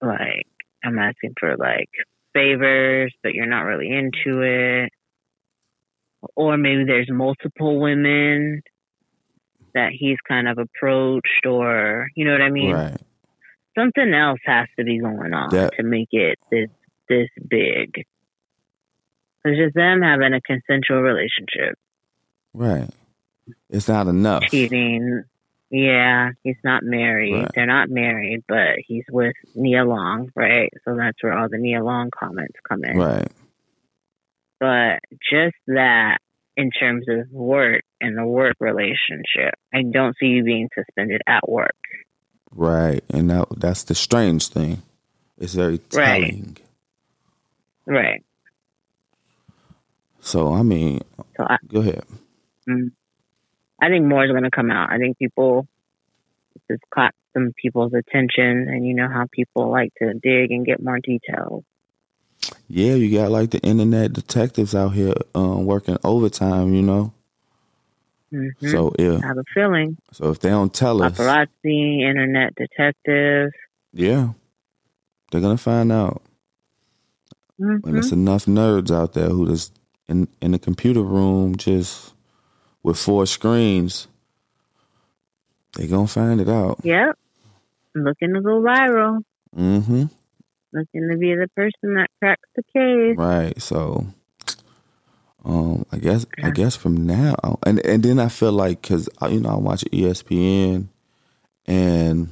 Like 0.00 0.46
I'm 0.84 0.98
asking 0.98 1.34
for 1.40 1.56
like 1.56 1.90
favors, 2.32 3.12
but 3.22 3.34
you're 3.34 3.46
not 3.46 3.62
really 3.62 3.90
into 3.90 4.42
it. 4.42 4.92
Or 6.36 6.56
maybe 6.56 6.84
there's 6.84 7.10
multiple 7.10 7.80
women 7.80 8.62
that 9.74 9.92
he's 9.92 10.18
kind 10.26 10.48
of 10.48 10.58
approached 10.58 11.46
or 11.46 12.08
you 12.14 12.24
know 12.24 12.32
what 12.32 12.42
I 12.42 12.50
mean? 12.50 12.74
right, 12.74 13.00
something 13.76 14.12
else 14.14 14.40
has 14.44 14.66
to 14.78 14.84
be 14.84 14.98
going 14.98 15.32
on 15.34 15.50
That- 15.50 15.74
to 15.74 15.82
make 15.82 16.08
it 16.12 16.38
this 16.50 16.70
this 17.08 17.28
big. 17.48 18.04
It's 19.44 19.58
just 19.58 19.74
them 19.74 20.00
having 20.02 20.32
a 20.32 20.40
consensual 20.40 21.02
relationship. 21.02 21.78
right. 22.54 22.88
It's 23.68 23.88
not 23.88 24.06
enough. 24.06 24.44
Cheating. 24.44 25.24
Yeah, 25.70 26.30
he's 26.42 26.56
not 26.64 26.82
married. 26.82 27.34
Right. 27.34 27.50
They're 27.54 27.66
not 27.66 27.90
married, 27.90 28.44
but 28.48 28.76
he's 28.86 29.04
with 29.10 29.34
Nia 29.54 29.84
Long, 29.84 30.30
right? 30.34 30.72
So 30.84 30.94
that's 30.96 31.22
where 31.22 31.36
all 31.36 31.48
the 31.50 31.58
Nia 31.58 31.84
Long 31.84 32.10
comments 32.10 32.54
come 32.66 32.84
in. 32.84 32.96
Right, 32.96 33.28
But 34.60 35.00
just 35.30 35.56
that 35.66 36.18
in 36.56 36.70
terms 36.70 37.04
of 37.08 37.30
work 37.30 37.82
and 38.00 38.16
the 38.16 38.24
work 38.24 38.54
relationship, 38.60 39.54
I 39.74 39.82
don't 39.82 40.16
see 40.18 40.26
you 40.26 40.44
being 40.44 40.68
suspended 40.74 41.20
at 41.26 41.46
work. 41.48 41.74
Right, 42.54 43.02
and 43.10 43.30
that 43.30 43.46
that's 43.56 43.84
the 43.84 43.94
strange 43.94 44.48
thing. 44.48 44.82
It's 45.38 45.54
very 45.54 45.78
telling. 45.78 46.56
Right. 47.86 48.24
So 50.20 50.52
I 50.52 50.62
mean, 50.62 51.02
So 51.36 51.44
I, 51.44 51.56
go 51.68 51.80
ahead. 51.80 52.04
Mm. 52.68 52.92
I 53.80 53.88
think 53.88 54.06
more 54.06 54.24
is 54.24 54.30
going 54.30 54.44
to 54.44 54.50
come 54.50 54.70
out. 54.70 54.90
I 54.90 54.98
think 54.98 55.18
people 55.18 55.66
this 56.54 56.62
has 56.70 56.78
caught 56.94 57.14
some 57.34 57.52
people's 57.60 57.92
attention, 57.92 58.68
and 58.68 58.86
you 58.86 58.94
know 58.94 59.08
how 59.08 59.26
people 59.30 59.70
like 59.70 59.92
to 59.98 60.14
dig 60.14 60.50
and 60.50 60.64
get 60.64 60.82
more 60.82 60.98
details. 61.00 61.64
Yeah, 62.68 62.94
you 62.94 63.16
got 63.16 63.30
like 63.30 63.50
the 63.50 63.60
internet 63.60 64.12
detectives 64.12 64.74
out 64.74 64.90
here 64.90 65.14
um, 65.34 65.66
working 65.66 65.98
overtime. 66.04 66.74
You 66.74 66.82
know, 66.82 67.12
hmm 68.34 68.48
so 68.70 68.92
if 68.98 69.22
I 69.22 69.26
have 69.28 69.38
a 69.38 69.44
feeling 69.54 69.96
so 70.12 70.30
if 70.30 70.40
they 70.40 70.50
don't 70.50 70.72
tell 70.74 71.02
us, 71.02 71.18
paparazzi, 71.18 72.02
internet 72.08 72.54
detectives. 72.56 73.52
yeah, 73.92 74.30
they're 75.30 75.40
gonna 75.40 75.56
find 75.58 75.92
out. 75.92 76.22
hmm 77.58 77.76
And 77.84 77.98
it's 77.98 78.12
enough 78.12 78.46
nerds 78.46 78.90
out 78.94 79.12
there 79.14 79.28
who 79.28 79.46
just 79.48 79.72
in 80.08 80.28
in 80.40 80.52
the 80.52 80.58
computer 80.58 81.02
room 81.02 81.56
just 81.56 82.12
with 82.82 82.98
four 82.98 83.26
screens. 83.26 84.08
They 85.76 85.86
gonna 85.88 86.06
find 86.06 86.40
it 86.40 86.48
out. 86.48 86.80
Yep, 86.84 87.16
looking 87.94 88.34
to 88.34 88.40
go 88.40 88.60
viral, 88.60 89.20
Mm-hmm. 89.56 90.04
looking 90.72 91.08
to 91.10 91.16
be 91.18 91.34
the 91.34 91.48
person 91.56 91.94
that 91.96 92.08
cracks 92.20 92.48
the 92.56 92.62
case. 92.72 93.16
Right. 93.16 93.60
So, 93.62 94.06
um, 95.44 95.84
I 95.92 95.98
guess 95.98 96.26
I 96.42 96.50
guess 96.50 96.76
from 96.76 97.06
now, 97.06 97.58
and 97.66 97.84
and 97.84 98.02
then 98.02 98.18
I 98.18 98.28
feel 98.28 98.52
like 98.52 98.82
because 98.82 99.08
you 99.30 99.40
know 99.40 99.50
I 99.50 99.56
watch 99.56 99.84
ESPN, 99.92 100.88
and 101.66 102.30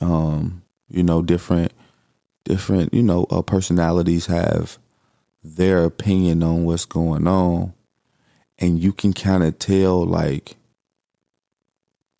um, 0.00 0.62
you 0.88 1.02
know 1.02 1.22
different 1.22 1.72
different 2.44 2.94
you 2.94 3.02
know 3.02 3.26
uh, 3.30 3.42
personalities 3.42 4.26
have 4.26 4.78
their 5.42 5.84
opinion 5.84 6.42
on 6.42 6.64
what's 6.64 6.84
going 6.84 7.26
on, 7.26 7.74
and 8.58 8.78
you 8.80 8.92
can 8.92 9.12
kind 9.12 9.42
of 9.42 9.58
tell 9.58 10.04
like 10.04 10.56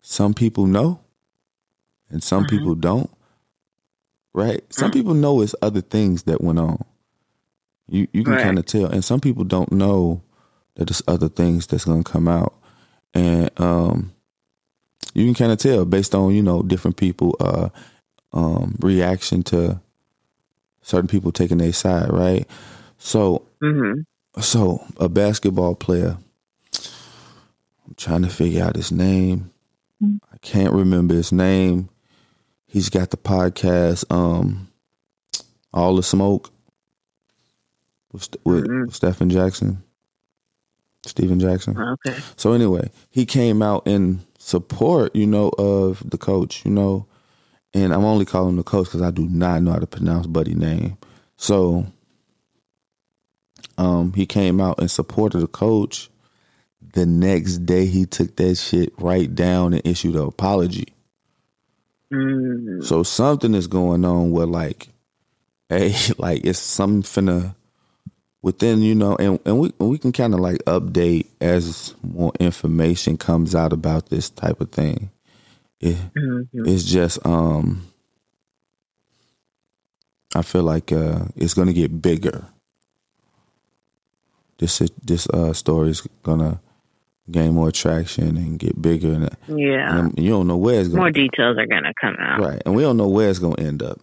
some 0.01 0.33
people 0.33 0.65
know, 0.65 0.99
and 2.09 2.21
some 2.23 2.45
Mhm. 2.45 2.49
people 2.49 2.75
don't. 2.75 3.09
Right? 4.33 4.63
Some 4.73 4.91
Mm. 4.91 4.93
people 4.93 5.13
know 5.13 5.41
it's 5.41 5.55
other 5.61 5.81
things 5.81 6.23
that 6.23 6.41
went 6.41 6.59
on. 6.59 6.83
You 7.91 8.07
you 8.13 8.25
can 8.25 8.37
Right. 8.37 8.37
kind 8.37 8.59
of 8.59 8.65
tell, 8.67 8.87
and 8.87 9.05
some 9.05 9.21
people 9.21 9.45
don't 9.45 9.71
know 9.73 10.23
that 10.75 10.87
there's 10.89 11.03
other 11.07 11.29
things 11.29 11.67
that's 11.67 11.85
gonna 11.85 12.03
come 12.05 12.27
out, 12.29 12.55
and 13.13 13.51
um, 13.61 14.13
you 15.13 15.25
can 15.25 15.35
kind 15.35 15.51
of 15.53 15.59
tell 15.59 15.85
based 15.85 16.15
on 16.15 16.35
you 16.35 16.43
know 16.43 16.63
different 16.63 16.97
people 16.97 17.35
uh 17.41 17.69
um 18.33 18.77
reaction 18.81 19.43
to 19.43 19.81
certain 20.83 21.07
people 21.09 21.31
taking 21.31 21.59
their 21.59 21.73
side, 21.73 22.11
right? 22.11 22.47
So 22.99 23.47
hmm 23.61 24.01
so 24.41 24.85
a 24.97 25.09
basketball 25.09 25.75
player. 25.75 26.17
I'm 27.87 27.95
trying 27.95 28.23
to 28.23 28.29
figure 28.29 28.63
out 28.63 28.75
his 28.75 28.91
name. 28.91 29.51
I 30.33 30.37
can't 30.39 30.73
remember 30.73 31.15
his 31.15 31.31
name. 31.31 31.89
He's 32.67 32.89
got 32.89 33.11
the 33.11 33.17
podcast, 33.17 34.05
um, 34.11 34.69
All 35.73 35.95
the 35.95 36.03
Smoke 36.03 36.50
with, 38.13 38.29
with 38.45 38.65
Mhm. 38.67 38.93
Stephen 38.93 39.29
Jackson, 39.29 39.83
Stephen 41.03 41.39
Jackson. 41.39 41.77
Okay. 41.77 42.19
So 42.37 42.53
anyway, 42.53 42.91
he 43.09 43.25
came 43.25 43.61
out 43.61 43.87
in 43.87 44.21
support, 44.39 45.15
you 45.15 45.27
know, 45.27 45.49
of 45.57 46.03
the 46.09 46.17
coach, 46.17 46.63
you 46.65 46.71
know, 46.71 47.07
and 47.73 47.93
I'm 47.93 48.03
only 48.05 48.25
calling 48.25 48.57
the 48.57 48.63
coach 48.63 48.87
because 48.87 49.01
I 49.01 49.11
do 49.11 49.27
not 49.27 49.63
know 49.63 49.71
how 49.71 49.79
to 49.79 49.87
pronounce 49.87 50.27
Buddy 50.27 50.55
name. 50.55 50.97
So, 51.37 51.87
um, 53.77 54.13
he 54.13 54.25
came 54.25 54.61
out 54.61 54.81
in 54.81 54.87
support 54.89 55.35
of 55.35 55.41
the 55.41 55.47
coach. 55.47 56.09
The 56.93 57.05
next 57.05 57.59
day, 57.59 57.85
he 57.85 58.05
took 58.05 58.35
that 58.37 58.55
shit 58.55 58.93
right 58.99 59.33
down 59.33 59.73
and 59.73 59.81
issued 59.85 60.15
an 60.15 60.23
apology. 60.23 60.87
Mm. 62.13 62.83
So 62.83 63.03
something 63.03 63.53
is 63.53 63.67
going 63.67 64.05
on 64.05 64.31
where 64.31 64.45
like, 64.45 64.89
hey, 65.69 65.95
like 66.17 66.45
it's 66.45 66.59
something 66.59 67.03
finna 67.03 67.55
within, 68.41 68.81
you 68.81 68.95
know, 68.95 69.15
and, 69.17 69.39
and 69.45 69.59
we 69.59 69.71
we 69.79 69.97
can 69.97 70.11
kind 70.11 70.33
of 70.33 70.39
like 70.39 70.57
update 70.65 71.27
as 71.39 71.93
more 72.03 72.31
information 72.39 73.17
comes 73.17 73.53
out 73.55 73.73
about 73.73 74.09
this 74.09 74.29
type 74.29 74.61
of 74.61 74.71
thing. 74.71 75.09
It, 75.79 75.97
Mhm. 76.15 76.47
it's 76.67 76.83
just 76.83 77.23
um 77.25 77.83
I 80.35 80.41
feel 80.43 80.63
like 80.63 80.91
uh 80.91 81.25
it's 81.35 81.53
gonna 81.53 81.73
get 81.73 82.01
bigger. 82.01 82.45
This 84.59 84.79
this 85.03 85.27
uh 85.29 85.53
story 85.53 85.89
is 85.89 86.01
gonna 86.23 86.61
gain 87.29 87.53
more 87.53 87.71
traction 87.71 88.35
and 88.37 88.59
get 88.59 88.81
bigger 88.81 89.13
and, 89.13 89.29
Yeah. 89.47 89.97
and 89.99 90.17
you 90.19 90.29
don't 90.31 90.47
know 90.47 90.57
where 90.57 90.79
it's 90.79 90.89
gonna 90.89 90.99
More 91.01 91.11
details 91.11 91.57
are 91.57 91.65
gonna 91.67 91.93
come 91.99 92.15
out. 92.19 92.41
right 92.41 92.61
and 92.65 92.75
we 92.75 92.81
don't 92.83 92.97
know 92.97 93.07
where 93.09 93.29
it's 93.29 93.39
gonna 93.39 93.61
end 93.61 93.81
up. 93.83 93.99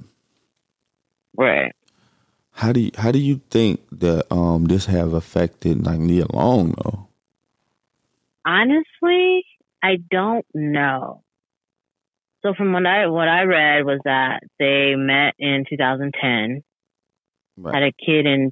Right. 1.37 1.72
How 2.59 2.73
do 2.73 2.81
you, 2.81 2.90
how 2.99 3.12
do 3.12 3.21
you 3.21 3.40
think 3.51 3.79
that 3.92 4.27
um 4.35 4.64
this 4.64 4.87
have 4.87 5.12
affected 5.12 5.87
like 5.87 6.01
Nia 6.01 6.27
Long 6.33 6.75
though? 6.83 7.07
Honestly, 8.44 9.44
I 9.81 9.99
don't 10.11 10.44
know. 10.53 11.23
So 12.42 12.55
from 12.55 12.73
what 12.73 12.85
I 12.85 13.07
what 13.07 13.29
I 13.29 13.42
read 13.42 13.85
was 13.85 14.01
that 14.05 14.40
they 14.59 14.97
met 14.97 15.35
in 15.38 15.66
2010, 15.71 16.64
Right, 17.59 17.75
had 17.75 17.85
a 17.85 17.92
kid 17.92 18.27
in 18.27 18.51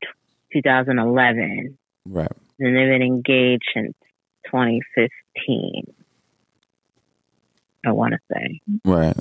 2011, 0.52 1.76
right, 2.06 2.30
and 2.60 2.76
they've 2.76 2.88
been 2.88 3.02
engaged 3.02 3.64
since 3.74 3.94
2015. 4.44 5.82
I 7.84 7.90
want 7.90 8.14
to 8.14 8.20
say 8.32 8.60
right, 8.84 9.16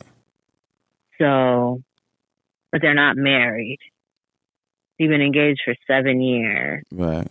so, 1.20 1.82
but 2.72 2.84
they're 2.84 2.94
not 2.94 3.18
married. 3.18 3.80
They've 4.98 5.10
been 5.10 5.22
engaged 5.22 5.62
for 5.66 5.76
seven 5.88 6.22
years. 6.22 6.84
right. 6.92 7.28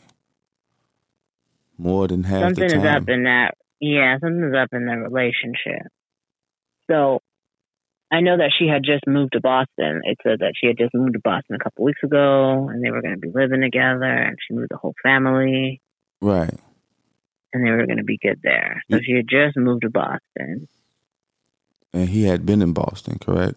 More 1.76 2.06
than 2.06 2.22
half 2.22 2.42
something 2.42 2.68
the 2.68 2.76
is 2.76 2.84
up 2.84 3.08
in 3.08 3.24
that 3.24 3.54
yeah 3.80 4.16
something's 4.20 4.54
up 4.54 4.68
in 4.72 4.86
the 4.86 4.96
relationship. 4.96 5.90
So 6.90 7.20
i 8.12 8.20
know 8.20 8.36
that 8.36 8.52
she 8.56 8.68
had 8.68 8.82
just 8.84 9.06
moved 9.06 9.32
to 9.32 9.40
boston. 9.40 10.02
It 10.04 10.18
said 10.22 10.38
that 10.40 10.52
she 10.54 10.68
had 10.68 10.78
just 10.78 10.94
moved 10.94 11.14
to 11.14 11.20
boston 11.20 11.56
a 11.56 11.64
couple 11.64 11.84
weeks 11.84 12.02
ago 12.04 12.68
and 12.68 12.84
they 12.84 12.90
were 12.90 13.02
going 13.02 13.14
to 13.14 13.20
be 13.20 13.30
living 13.34 13.60
together 13.62 14.04
and 14.04 14.36
she 14.46 14.54
moved 14.54 14.68
the 14.70 14.76
whole 14.76 14.94
family. 15.02 15.80
Right, 16.20 16.54
and 17.52 17.66
they 17.66 17.70
were 17.70 17.86
going 17.86 17.98
to 17.98 18.04
be 18.04 18.18
good 18.18 18.40
there. 18.42 18.82
So 18.90 18.98
she 19.04 19.12
had 19.12 19.28
just 19.28 19.56
moved 19.56 19.82
to 19.82 19.90
boston. 19.90 20.68
And 21.92 22.08
he 22.08 22.24
had 22.24 22.44
been 22.44 22.60
in 22.60 22.72
Boston, 22.72 23.18
correct? 23.20 23.56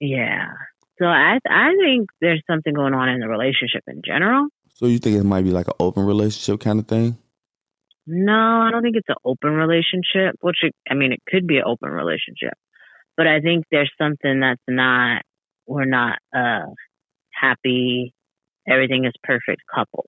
yeah 0.00 0.52
so 0.98 1.06
i 1.06 1.38
i 1.48 1.74
think 1.82 2.08
there's 2.20 2.42
something 2.50 2.74
going 2.74 2.94
on 2.94 3.08
in 3.08 3.20
the 3.20 3.28
relationship 3.28 3.82
in 3.86 4.02
general 4.04 4.48
So 4.78 4.86
you 4.86 4.98
think 4.98 5.16
it 5.18 5.24
might 5.24 5.42
be 5.44 5.50
like 5.50 5.66
an 5.66 5.74
open 5.80 6.04
relationship 6.06 6.60
kind 6.60 6.78
of 6.78 6.86
thing? 6.86 7.18
No, 8.06 8.62
I 8.62 8.70
don't 8.70 8.82
think 8.82 8.96
it's 8.96 9.08
an 9.08 9.16
open 9.24 9.50
relationship, 9.50 10.36
which 10.40 10.58
it, 10.62 10.72
I 10.88 10.94
mean, 10.94 11.12
it 11.12 11.20
could 11.28 11.46
be 11.46 11.58
an 11.58 11.64
open 11.66 11.90
relationship, 11.90 12.54
but 13.16 13.26
I 13.26 13.40
think 13.40 13.64
there's 13.70 13.90
something 14.00 14.40
that's 14.40 14.62
not, 14.66 15.22
we're 15.66 15.84
not 15.84 16.18
uh 16.32 16.66
happy, 17.30 18.14
everything 18.66 19.04
is 19.04 19.12
perfect 19.22 19.62
couple. 19.74 20.06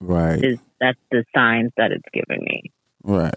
Right, 0.00 0.42
Is 0.44 0.58
That's 0.80 0.98
the 1.10 1.24
signs 1.34 1.72
that 1.76 1.90
it's 1.92 2.08
giving 2.14 2.42
me. 2.44 2.70
right. 3.02 3.34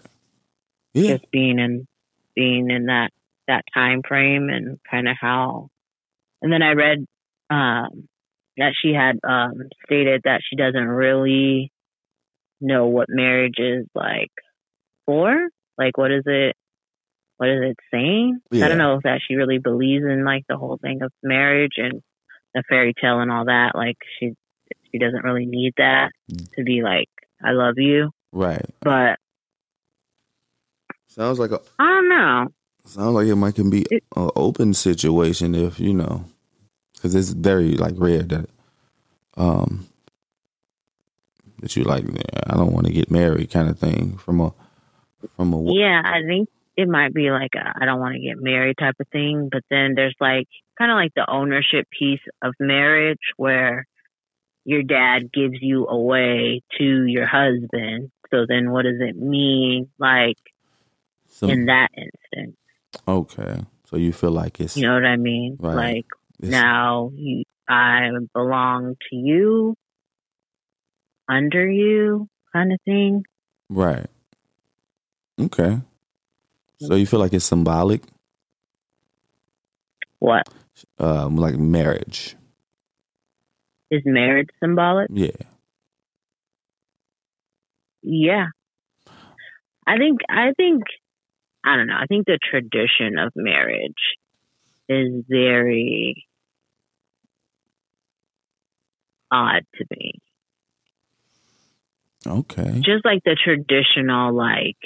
Yeah, 0.94 1.18
Just 1.18 1.30
being 1.32 1.60
in, 1.60 1.88
being 2.36 2.70
in 2.72 2.86
that, 2.86 3.10
that 3.48 3.64
time 3.74 4.02
frame 4.08 4.50
and 4.50 4.80
kind 4.90 5.08
of 5.10 5.18
how, 5.20 5.70
and 6.46 6.54
then 6.54 6.62
I 6.62 6.74
read, 6.74 7.00
um, 7.50 8.08
that 8.58 8.74
she 8.80 8.94
had, 8.94 9.18
um, 9.28 9.54
stated 9.86 10.22
that 10.26 10.42
she 10.48 10.56
doesn't 10.56 10.88
really 10.88 11.72
know 12.62 12.86
what 12.86 13.08
marriage 13.10 13.56
is 13.58 13.88
like 13.96 14.32
for. 15.08 15.50
Like, 15.78 15.98
what 15.98 16.12
is 16.12 16.22
it? 16.28 16.56
What 17.38 17.50
is 17.50 17.60
it 17.72 17.78
saying? 17.92 18.40
I 18.54 18.68
don't 18.70 18.78
know 18.78 18.96
if 18.98 19.04
that 19.04 19.22
she 19.28 19.36
really 19.36 19.58
believes 19.58 20.06
in 20.06 20.24
like 20.24 20.44
the 20.48 20.56
whole 20.56 20.78
thing 20.82 21.02
of 21.02 21.12
marriage 21.24 21.74
and 21.78 22.02
the 22.54 22.64
fairy 22.70 22.94
tale 22.94 23.20
and 23.20 23.32
all 23.32 23.46
that. 23.46 23.72
Like, 23.76 23.98
she 24.20 24.34
she 24.92 25.00
doesn't 25.00 25.24
really 25.24 25.48
need 25.48 25.74
that 25.78 26.12
to 26.56 26.64
be 26.64 26.82
like, 26.84 27.10
I 27.44 27.52
love 27.54 27.74
you. 27.78 28.12
right. 28.32 28.66
But 28.82 29.18
Sounds 31.08 31.40
like 31.40 31.52
a 31.52 31.60
I 31.80 31.84
don't 31.86 32.10
know. 32.10 32.48
sounds 32.86 33.16
like 33.16 33.28
it 33.28 33.36
might 33.36 33.56
can 33.56 33.70
be 33.70 33.86
an 34.16 34.30
open 34.36 34.74
situation 34.74 35.56
if 35.56 35.80
you 35.80 35.94
know, 35.94 36.26
because 36.96 37.16
it's 37.16 37.30
very 37.30 37.76
like 37.76 37.94
rare 37.98 38.24
that 38.24 38.50
um 39.38 39.88
that 41.60 41.76
you 41.76 41.84
like 41.84 42.06
I 42.48 42.56
don't 42.56 42.74
want 42.74 42.88
to 42.88 42.94
get 42.94 43.12
married 43.12 43.52
kind 43.52 43.70
of 43.70 43.80
thing 43.80 44.18
from 44.18 44.42
a 44.42 44.54
from 45.36 45.54
a 45.54 45.74
Yeah, 45.74 46.02
I 46.04 46.22
think 46.28 46.50
it 46.78 46.88
might 46.88 47.14
be 47.14 47.32
like 47.32 47.52
a 47.56 47.74
I 47.82 47.86
don't 47.86 48.00
want 48.00 48.16
to 48.16 48.22
get 48.22 48.42
married 48.42 48.78
type 48.78 48.96
of 49.00 49.08
thing. 49.10 49.50
But 49.52 49.64
then 49.70 49.94
there's 49.96 50.16
like 50.20 50.48
kind 50.78 50.92
of 50.92 50.96
like 50.96 51.14
the 51.16 51.30
ownership 51.30 51.88
piece 51.98 52.22
of 52.42 52.54
marriage 52.60 53.34
where 53.38 53.88
your 54.66 54.84
dad 54.84 55.32
gives 55.32 55.58
you 55.62 55.88
away 55.88 56.62
to 56.78 57.06
your 57.06 57.28
husband. 57.28 58.12
So 58.32 58.46
then 58.48 58.72
what 58.72 58.84
does 58.84 59.00
it 59.00 59.16
mean 59.16 59.90
like 60.00 60.38
some, 61.30 61.50
in 61.50 61.66
that 61.66 61.90
instance? 61.96 62.58
okay. 63.08 63.64
So 63.90 63.98
you 63.98 64.12
feel 64.12 64.32
like 64.32 64.60
it's, 64.60 64.76
You 64.76 64.88
know 64.88 64.96
what 64.96 65.06
I 65.06 65.16
mean? 65.16 65.58
Right. 65.60 65.76
Like 65.76 66.06
it's 66.48 66.52
now 66.52 67.12
you, 67.16 67.44
I 67.68 68.10
belong 68.34 68.96
to 69.10 69.16
you, 69.16 69.76
under 71.28 71.70
you 71.70 72.28
kind 72.54 72.72
of 72.72 72.80
thing. 72.86 73.24
right. 73.70 74.06
Okay. 75.40 75.80
So 76.80 76.96
you 76.96 77.06
feel 77.06 77.20
like 77.20 77.34
it's 77.34 77.46
symbolic, 77.46 78.02
What 80.20 80.48
um, 81.00 81.38
like 81.38 81.56
marriage. 81.56 82.36
is 83.92 84.02
marriage 84.06 84.50
symbolic? 84.62 85.08
Yeah. 85.12 85.32
Yeah. 88.04 88.48
I 89.88 89.98
think 89.98 90.20
I 90.30 90.52
think 90.58 90.84
I 91.64 91.76
don't 91.78 91.88
know. 91.88 91.98
I 92.00 92.06
think 92.06 92.26
the 92.26 92.40
tradition 92.44 93.18
of 93.18 93.32
marriage 93.36 93.94
is 94.90 95.24
very 95.28 96.26
odd 99.32 99.66
to 99.76 99.86
me. 99.92 100.14
Okay. 102.28 102.82
Just 102.84 103.06
like 103.06 103.24
the 103.24 103.38
traditional 103.42 104.34
like 104.36 104.78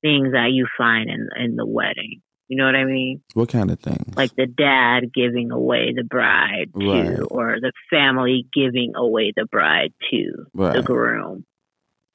things 0.00 0.32
that 0.32 0.50
you 0.52 0.66
find 0.78 1.10
in 1.10 1.28
in 1.36 1.56
the 1.56 1.66
wedding. 1.66 2.22
You 2.48 2.58
know 2.58 2.66
what 2.66 2.74
I 2.74 2.84
mean? 2.84 3.22
What 3.34 3.48
kind 3.48 3.70
of 3.70 3.80
things? 3.80 4.14
Like 4.14 4.34
the 4.36 4.46
dad 4.46 5.12
giving 5.14 5.50
away 5.50 5.94
the 5.96 6.04
bride 6.04 6.70
to 6.78 6.86
Right. 6.86 7.18
or 7.30 7.56
the 7.60 7.72
family 7.88 8.46
giving 8.52 8.92
away 8.94 9.32
the 9.34 9.46
bride 9.50 9.94
to 10.10 10.46
the 10.74 10.82
groom. 10.82 11.46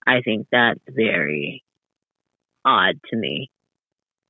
I 0.05 0.21
think 0.21 0.47
that's 0.51 0.79
very 0.89 1.63
odd 2.63 2.99
to 3.10 3.17
me. 3.17 3.49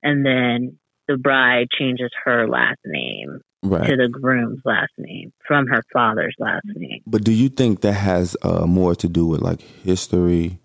And 0.02 0.24
then 0.24 0.78
the 1.08 1.16
bride 1.18 1.68
changes 1.78 2.10
her 2.24 2.48
last 2.48 2.80
name 2.86 3.40
to 3.62 3.96
the 3.96 4.08
groom's 4.10 4.60
last 4.64 4.92
name 4.98 5.32
from 5.46 5.66
her 5.66 5.82
father's 5.92 6.36
last 6.38 6.66
name. 6.74 7.02
But 7.06 7.24
do 7.24 7.32
you 7.32 7.48
think 7.48 7.80
that 7.80 7.92
has 7.92 8.36
uh, 8.42 8.66
more 8.66 8.94
to 8.96 9.08
do 9.08 9.26
with 9.26 9.40
like 9.40 9.60
history 9.60 10.58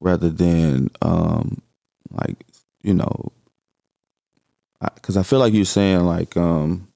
rather 0.00 0.28
than 0.28 0.90
um 1.02 1.60
like 2.10 2.44
you 2.82 2.94
know 2.94 3.32
because 4.94 5.16
I, 5.16 5.20
I, 5.20 5.22
feel 5.24 5.40
like 5.40 5.52
you're 5.52 5.64
saying 5.64 6.00
like 6.00 6.36
um 6.36 6.88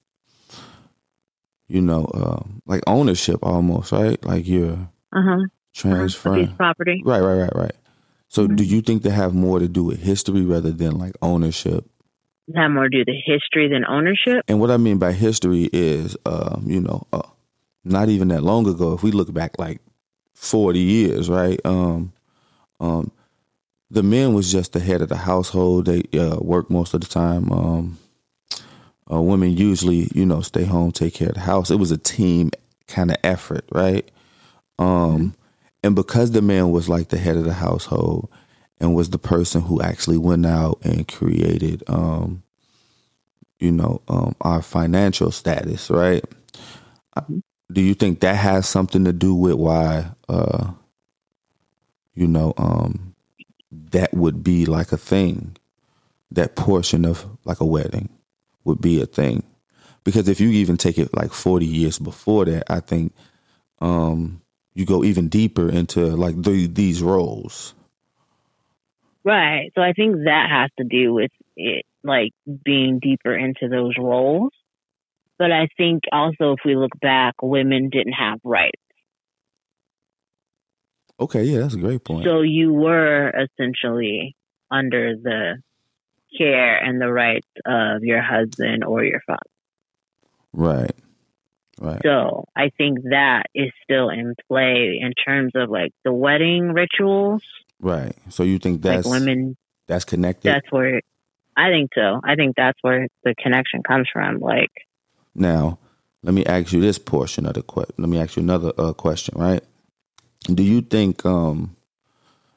you 1.67 1.81
know 1.81 2.05
uh, 2.05 2.43
like 2.65 2.81
ownership 2.87 3.39
almost 3.43 3.91
right 3.91 4.23
like 4.25 4.47
you're 4.47 4.89
uh-huh. 5.11 5.45
transferring 5.73 6.45
uh-huh. 6.45 6.55
property 6.55 7.01
right 7.05 7.21
right 7.21 7.41
right 7.41 7.55
right 7.55 7.75
so 8.29 8.45
mm-hmm. 8.45 8.55
do 8.55 8.63
you 8.63 8.81
think 8.81 9.03
they 9.03 9.09
have 9.09 9.33
more 9.33 9.59
to 9.59 9.67
do 9.67 9.83
with 9.83 10.01
history 10.01 10.43
rather 10.43 10.71
than 10.71 10.97
like 10.97 11.15
ownership 11.21 11.85
have 12.55 12.71
more 12.71 12.89
to 12.89 12.89
do 12.89 13.05
the 13.05 13.17
history 13.25 13.69
than 13.69 13.85
ownership 13.85 14.43
and 14.47 14.59
what 14.59 14.71
i 14.71 14.77
mean 14.77 14.97
by 14.97 15.11
history 15.11 15.69
is 15.71 16.17
um 16.25 16.63
you 16.65 16.79
know 16.79 17.05
uh, 17.13 17.21
not 17.83 18.09
even 18.09 18.27
that 18.27 18.43
long 18.43 18.67
ago 18.67 18.93
if 18.93 19.03
we 19.03 19.11
look 19.11 19.33
back 19.33 19.57
like 19.57 19.79
40 20.33 20.79
years 20.79 21.29
right 21.29 21.59
um 21.65 22.11
um 22.79 23.11
the 23.93 24.03
men 24.03 24.33
was 24.33 24.51
just 24.51 24.73
the 24.73 24.79
head 24.79 25.01
of 25.01 25.09
the 25.09 25.15
household. 25.17 25.85
They 25.85 26.03
uh, 26.19 26.37
work 26.37 26.71
most 26.71 26.95
of 26.95 27.01
the 27.01 27.07
time. 27.07 27.51
Um, 27.51 27.99
uh, 29.11 29.21
women 29.21 29.55
usually, 29.55 30.09
you 30.15 30.25
know, 30.25 30.41
stay 30.41 30.63
home, 30.63 30.91
take 30.91 31.13
care 31.13 31.27
of 31.29 31.35
the 31.35 31.41
house. 31.41 31.69
It 31.69 31.75
was 31.75 31.91
a 31.91 31.97
team 31.97 32.49
kind 32.87 33.11
of 33.11 33.17
effort, 33.23 33.65
right? 33.71 34.09
Um, 34.79 35.35
and 35.83 35.95
because 35.95 36.31
the 36.31 36.41
man 36.41 36.71
was 36.71 36.89
like 36.89 37.09
the 37.09 37.19
head 37.19 37.37
of 37.37 37.43
the 37.43 37.53
household 37.53 38.29
and 38.83 38.93
was 38.93 39.11
the 39.11 39.17
person 39.17 39.61
who 39.61 39.81
actually 39.81 40.17
went 40.17 40.45
out 40.45 40.77
and 40.83 41.07
created, 41.07 41.81
um, 41.87 42.43
you 43.57 43.71
know, 43.71 44.01
um, 44.09 44.35
our 44.41 44.61
financial 44.61 45.31
status, 45.31 45.89
right? 45.89 46.23
Mm-hmm. 47.17 47.39
Do 47.71 47.81
you 47.81 47.93
think 47.93 48.19
that 48.19 48.35
has 48.35 48.67
something 48.67 49.05
to 49.05 49.13
do 49.13 49.33
with 49.33 49.53
why, 49.53 50.11
uh, 50.27 50.71
you 52.13 52.27
know, 52.27 52.53
um, 52.57 53.15
that 53.71 54.13
would 54.13 54.43
be 54.43 54.65
like 54.65 54.91
a 54.91 54.97
thing. 54.97 55.55
That 56.31 56.57
portion 56.57 57.05
of 57.05 57.25
like 57.45 57.61
a 57.61 57.65
wedding 57.65 58.09
would 58.65 58.81
be 58.81 59.01
a 59.01 59.05
thing. 59.05 59.43
Because 60.03 60.27
if 60.27 60.41
you 60.41 60.49
even 60.49 60.75
take 60.75 60.97
it 60.97 61.15
like 61.15 61.31
40 61.31 61.65
years 61.65 61.99
before 61.99 62.43
that, 62.45 62.65
I 62.69 62.81
think 62.81 63.13
um, 63.79 64.41
you 64.73 64.85
go 64.85 65.05
even 65.05 65.29
deeper 65.29 65.69
into 65.69 66.07
like 66.17 66.41
the, 66.41 66.67
these 66.67 67.01
roles. 67.01 67.73
Right. 69.23 69.71
So 69.75 69.81
I 69.81 69.93
think 69.93 70.23
that 70.25 70.47
has 70.49 70.69
to 70.77 70.83
do 70.83 71.13
with 71.13 71.31
it, 71.55 71.85
like 72.03 72.31
being 72.63 72.99
deeper 72.99 73.35
into 73.35 73.69
those 73.69 73.95
roles. 73.97 74.51
But 75.39 75.51
I 75.51 75.67
think 75.77 76.03
also 76.11 76.53
if 76.53 76.59
we 76.65 76.75
look 76.75 76.91
back, 77.01 77.35
women 77.41 77.89
didn't 77.89 78.13
have 78.13 78.39
rights. 78.43 78.79
Okay, 81.19 81.43
yeah, 81.43 81.59
that's 81.59 81.75
a 81.75 81.79
great 81.79 82.03
point. 82.03 82.25
So 82.25 82.41
you 82.41 82.73
were 82.73 83.29
essentially 83.29 84.35
under 84.69 85.15
the 85.15 85.61
care 86.37 86.77
and 86.77 86.99
the 86.99 87.11
rights 87.11 87.47
of 87.65 88.03
your 88.03 88.21
husband 88.21 88.83
or 88.83 89.03
your 89.03 89.21
father. 89.25 89.39
Right. 90.51 90.95
Right. 91.79 92.01
So 92.03 92.45
I 92.55 92.69
think 92.77 92.99
that 93.09 93.43
is 93.55 93.71
still 93.83 94.09
in 94.09 94.35
play 94.47 94.99
in 95.01 95.13
terms 95.13 95.53
of 95.55 95.69
like 95.69 95.91
the 96.03 96.13
wedding 96.13 96.73
rituals. 96.73 97.41
Right. 97.83 98.15
So 98.29 98.43
you 98.43 98.59
think 98.59 98.81
that's 98.81 99.05
like 99.05 99.19
women 99.19 99.57
that's 99.87 100.05
connected? 100.05 100.49
That's 100.49 100.71
where 100.71 101.01
I 101.55 101.69
think 101.69 101.91
so. 101.93 102.21
I 102.23 102.35
think 102.35 102.55
that's 102.55 102.79
where 102.81 103.07
the 103.23 103.35
connection 103.35 103.83
comes 103.83 104.07
from. 104.11 104.39
Like 104.39 104.71
now, 105.35 105.77
let 106.23 106.33
me 106.33 106.45
ask 106.45 106.73
you 106.73 106.81
this 106.81 106.97
portion 106.97 107.45
of 107.45 107.53
the 107.53 107.61
question. 107.61 107.95
Let 107.97 108.09
me 108.09 108.19
ask 108.19 108.37
you 108.37 108.43
another 108.43 108.71
uh, 108.77 108.93
question. 108.93 109.35
Right 109.37 109.63
do 110.47 110.63
you 110.63 110.81
think 110.81 111.25
um, 111.25 111.75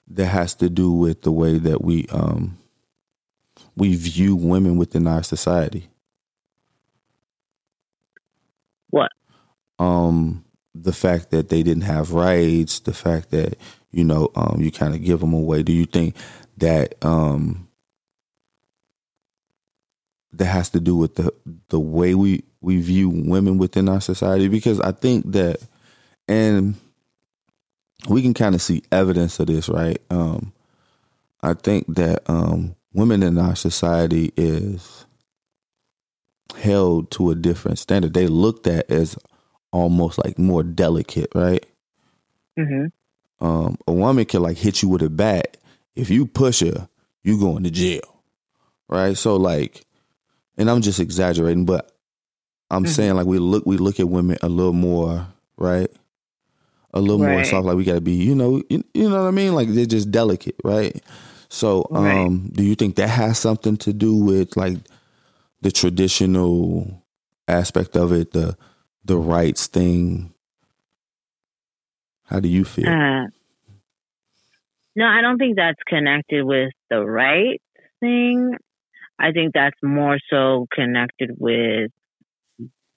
that 0.09 0.27
has 0.27 0.55
to 0.57 0.69
do 0.69 0.93
with 0.93 1.23
the 1.23 1.33
way 1.33 1.59
that 1.59 1.83
we 1.83 2.07
um, 2.11 2.59
we 3.77 3.95
view 3.95 4.35
women 4.35 4.77
within 4.77 5.07
our 5.07 5.23
society? 5.23 5.89
What? 8.91 9.11
Um, 9.79 10.45
the 10.75 10.93
fact 10.93 11.31
that 11.31 11.49
they 11.49 11.63
didn't 11.63 11.85
have 11.85 12.13
rights, 12.13 12.81
the 12.81 12.95
fact 12.95 13.31
that 13.31 13.59
you 13.97 14.05
know 14.05 14.31
um, 14.37 14.61
you 14.61 14.71
kind 14.71 14.95
of 14.95 15.03
give 15.03 15.21
them 15.21 15.33
away. 15.33 15.63
Do 15.63 15.73
you 15.73 15.87
think 15.87 16.15
that 16.59 16.95
um, 17.05 17.69
that 20.33 20.47
has 20.47 20.71
to 20.71 20.81
do 20.81 20.97
with 20.97 21.17
the 21.17 21.33
the 21.69 21.81
way 21.81 22.15
we 22.15 22.45
we 22.61 22.81
view 22.81 23.09
women 23.09 23.59
within 23.59 23.89
our 23.89 24.01
society? 24.01 24.49
Because 24.49 24.81
I 24.81 24.93
think 24.93 25.33
that, 25.33 25.61
and 26.29 26.75
we 28.09 28.23
can 28.23 28.35
kind 28.35 28.55
of 28.55 28.63
see 28.63 28.83
evidence 28.93 29.41
of 29.41 29.47
this, 29.47 29.69
right? 29.69 30.01
Um, 30.11 30.53
I 31.43 31.55
think 31.55 31.87
that 31.95 32.29
um, 32.29 32.77
women 32.93 33.23
in 33.23 33.39
our 33.39 33.57
society 33.57 34.33
is 34.37 35.07
held 36.57 37.11
to 37.13 37.31
a 37.31 37.35
different 37.35 37.79
standard. 37.79 38.15
They 38.15 38.27
looked 38.27 38.67
at 38.67 38.91
as 38.91 39.17
almost 39.73 40.23
like 40.25 40.39
more 40.39 40.63
delicate, 40.63 41.31
right? 41.35 41.65
Mm-hmm. 42.59 42.87
Um, 43.41 43.77
a 43.87 43.93
woman 43.93 44.25
can 44.25 44.43
like 44.43 44.57
hit 44.57 44.83
you 44.83 44.89
with 44.89 45.03
a 45.03 45.11
bat. 45.11 45.57
If 45.95 46.11
you 46.11 46.27
push 46.27 46.61
her, 46.61 46.89
you 47.23 47.39
going 47.39 47.65
to 47.65 47.71
jail, 47.71 48.23
right? 48.89 49.17
So 49.17 49.37
like, 49.37 49.85
and 50.57 50.71
I'm 50.71 50.83
just 50.83 51.01
exaggerating, 51.01 51.67
but 51.67 51.91
I'm 52.71 52.85
mm-hmm. 52.85 52.93
saying 52.93 53.15
like 53.15 53.27
we 53.27 53.39
look 53.39 53.67
we 53.67 53.77
look 53.77 54.01
at 54.01 54.09
women 54.09 54.39
a 54.43 54.49
little 54.49 54.73
more, 54.73 55.27
right? 55.57 55.91
a 56.97 57.01
little 57.01 57.25
right. 57.25 57.33
more 57.33 57.45
soft. 57.45 57.67
Like 57.67 57.77
we 57.77 57.85
got 57.85 57.95
to 57.95 58.01
be, 58.01 58.15
you 58.15 58.35
know, 58.35 58.63
you, 58.69 58.83
you, 58.95 59.09
know 59.09 59.23
what 59.23 59.29
I 59.29 59.31
mean? 59.31 59.55
Like 59.55 59.69
they're 59.69 59.87
just 59.87 60.11
delicate, 60.11 60.57
right? 60.65 61.03
So, 61.49 61.87
um, 61.91 62.05
right. 62.05 62.53
do 62.53 62.65
you 62.65 62.75
think 62.75 62.97
that 62.97 63.09
has 63.09 63.39
something 63.39 63.77
to 63.79 63.93
do 63.93 64.17
with 64.17 64.57
like 64.57 64.79
the 65.61 65.71
traditional 65.71 67.05
aspect 67.47 67.97
of 67.97 68.13
it, 68.13 68.33
the 68.33 68.57
the 69.05 69.17
rights 69.17 69.67
thing? 69.67 70.33
How 72.27 72.41
do 72.41 72.49
you 72.49 72.65
feel? 72.65 72.89
Uh, 72.89 73.27
no, 74.95 75.05
I 75.05 75.21
don't 75.21 75.39
think 75.39 75.57
that's 75.57 75.83
connected 75.87 76.45
with 76.45 76.73
the 76.91 77.05
right 77.05 77.61
thing. 78.01 78.55
I 79.19 79.33
think 79.33 79.53
that's 79.55 79.77
more 79.83 80.19
so 80.31 80.67
connected 80.75 81.31
with 81.39 81.91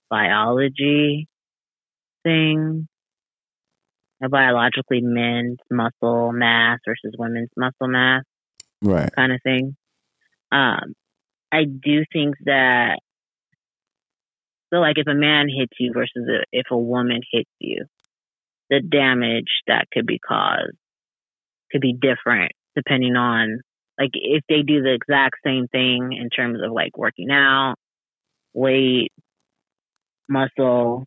biology 0.10 1.28
thing 2.24 2.88
biologically 4.28 5.00
men's 5.02 5.60
muscle 5.72 6.34
mass 6.34 6.80
versus 6.86 7.16
women's 7.18 7.50
muscle 7.56 7.88
mass, 7.88 8.24
right? 8.82 9.10
Kind 9.16 9.32
of 9.32 9.40
thing. 9.44 9.78
Um, 10.52 10.94
I 11.52 11.64
do 11.64 12.04
think 12.12 12.36
that 12.46 13.00
so, 14.72 14.78
like, 14.78 14.98
if 14.98 15.08
a 15.08 15.16
man 15.16 15.48
hits 15.48 15.74
you 15.80 15.92
versus 15.94 16.28
a, 16.28 16.44
if 16.52 16.66
a 16.70 16.78
woman 16.78 17.22
hits 17.32 17.50
you, 17.60 17.86
the 18.70 18.82
damage 18.82 19.62
that 19.68 19.88
could 19.92 20.06
be 20.06 20.20
caused 20.20 20.78
could 21.72 21.82
be 21.82 21.94
different 21.94 22.52
depending 22.76 23.16
on, 23.16 23.62
like, 24.00 24.12
if 24.14 24.44
they 24.48 24.62
do 24.62 24.82
the 24.82 24.94
exact 24.94 25.36
same 25.44 25.68
thing 25.68 26.14
in 26.14 26.30
terms 26.30 26.60
of 26.64 26.72
like 26.72 26.98
working 26.98 27.30
out, 27.32 27.76
weight, 28.54 29.12
muscle, 30.28 31.06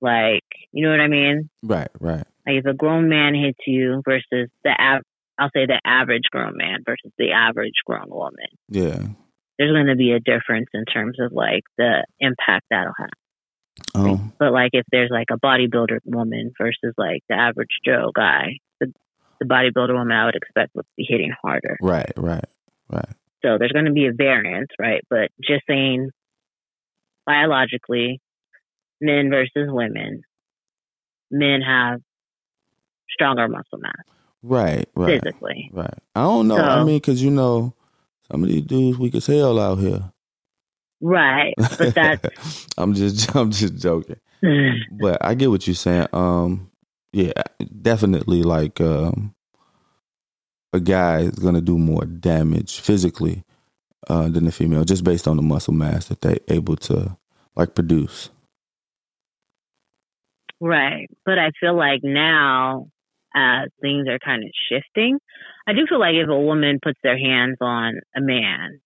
like, 0.00 0.44
you 0.72 0.84
know 0.84 0.90
what 0.90 1.00
I 1.00 1.08
mean? 1.08 1.48
Right, 1.62 1.88
right. 2.00 2.24
Like 2.46 2.56
if 2.56 2.66
a 2.66 2.74
grown 2.74 3.08
man 3.08 3.34
hits 3.34 3.58
you 3.66 4.02
versus 4.04 4.50
the 4.62 4.70
av- 4.70 5.02
I'll 5.38 5.50
say 5.54 5.66
the 5.66 5.80
average 5.84 6.24
grown 6.30 6.56
man 6.56 6.80
versus 6.84 7.10
the 7.18 7.32
average 7.32 7.80
grown 7.84 8.08
woman. 8.08 8.46
Yeah. 8.68 9.02
There's 9.58 9.72
going 9.72 9.86
to 9.86 9.96
be 9.96 10.12
a 10.12 10.20
difference 10.20 10.68
in 10.74 10.84
terms 10.84 11.18
of 11.20 11.32
like 11.32 11.64
the 11.78 12.04
impact 12.20 12.66
that'll 12.70 12.92
have. 12.98 13.08
Oh. 13.94 14.20
But 14.38 14.52
like 14.52 14.70
if 14.72 14.84
there's 14.90 15.10
like 15.10 15.28
a 15.30 15.38
bodybuilder 15.38 16.00
woman 16.04 16.52
versus 16.58 16.94
like 16.96 17.22
the 17.28 17.34
average 17.34 17.80
Joe 17.84 18.12
guy, 18.14 18.58
the, 18.80 18.92
the 19.40 19.46
bodybuilder 19.46 19.92
woman 19.92 20.12
I 20.12 20.26
would 20.26 20.36
expect 20.36 20.74
would 20.74 20.86
be 20.96 21.06
hitting 21.08 21.32
harder. 21.42 21.76
Right, 21.80 22.12
right, 22.16 22.44
right. 22.88 23.08
So 23.44 23.58
there's 23.58 23.72
going 23.72 23.84
to 23.84 23.92
be 23.92 24.06
a 24.06 24.12
variance, 24.12 24.70
right? 24.78 25.02
But 25.10 25.30
just 25.42 25.64
saying 25.68 26.10
biologically, 27.26 28.20
men 29.00 29.30
versus 29.30 29.68
women, 29.70 30.22
men 31.30 31.60
have 31.60 32.00
stronger 33.10 33.48
muscle 33.48 33.78
mass. 33.78 33.92
Right, 34.42 34.88
right. 34.94 35.20
Physically. 35.22 35.70
Right. 35.72 35.98
I 36.14 36.22
don't 36.22 36.48
know. 36.48 36.56
So, 36.56 36.62
I 36.62 36.84
mean, 36.84 36.96
because, 36.96 37.22
you 37.22 37.30
know, 37.30 37.74
some 38.30 38.42
of 38.42 38.48
these 38.48 38.62
dudes 38.62 38.98
weak 38.98 39.14
as 39.14 39.26
hell 39.26 39.58
out 39.58 39.78
here. 39.78 40.10
Right. 41.04 41.52
But 41.58 41.94
that's. 41.94 42.66
I'm 42.78 42.94
just, 42.94 43.34
I'm 43.36 43.50
just 43.50 43.76
joking. 43.76 44.16
but 45.00 45.22
I 45.22 45.34
get 45.34 45.50
what 45.50 45.66
you're 45.66 45.74
saying. 45.74 46.08
Um, 46.14 46.70
yeah, 47.12 47.42
definitely 47.82 48.42
like 48.42 48.80
um, 48.80 49.34
a 50.72 50.80
guy 50.80 51.20
is 51.20 51.38
going 51.38 51.54
to 51.54 51.60
do 51.60 51.76
more 51.76 52.06
damage 52.06 52.80
physically 52.80 53.44
uh, 54.08 54.28
than 54.30 54.46
the 54.46 54.52
female 54.52 54.84
just 54.84 55.04
based 55.04 55.28
on 55.28 55.36
the 55.36 55.42
muscle 55.42 55.74
mass 55.74 56.06
that 56.06 56.22
they're 56.22 56.38
able 56.48 56.76
to 56.76 57.16
like 57.54 57.74
produce. 57.74 58.30
Right. 60.58 61.08
But 61.26 61.38
I 61.38 61.50
feel 61.60 61.76
like 61.76 62.00
now, 62.02 62.88
as 63.34 63.68
things 63.82 64.08
are 64.08 64.18
kind 64.18 64.42
of 64.42 64.50
shifting. 64.70 65.18
I 65.66 65.72
do 65.72 65.86
feel 65.88 66.00
like 66.00 66.14
if 66.14 66.28
a 66.28 66.38
woman 66.38 66.78
puts 66.82 66.98
their 67.02 67.18
hands 67.18 67.56
on 67.60 68.00
a 68.16 68.20
man, 68.20 68.80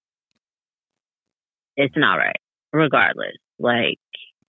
it's 1.79 1.97
not 1.97 2.17
right, 2.17 2.37
regardless. 2.73 3.37
Like, 3.59 3.99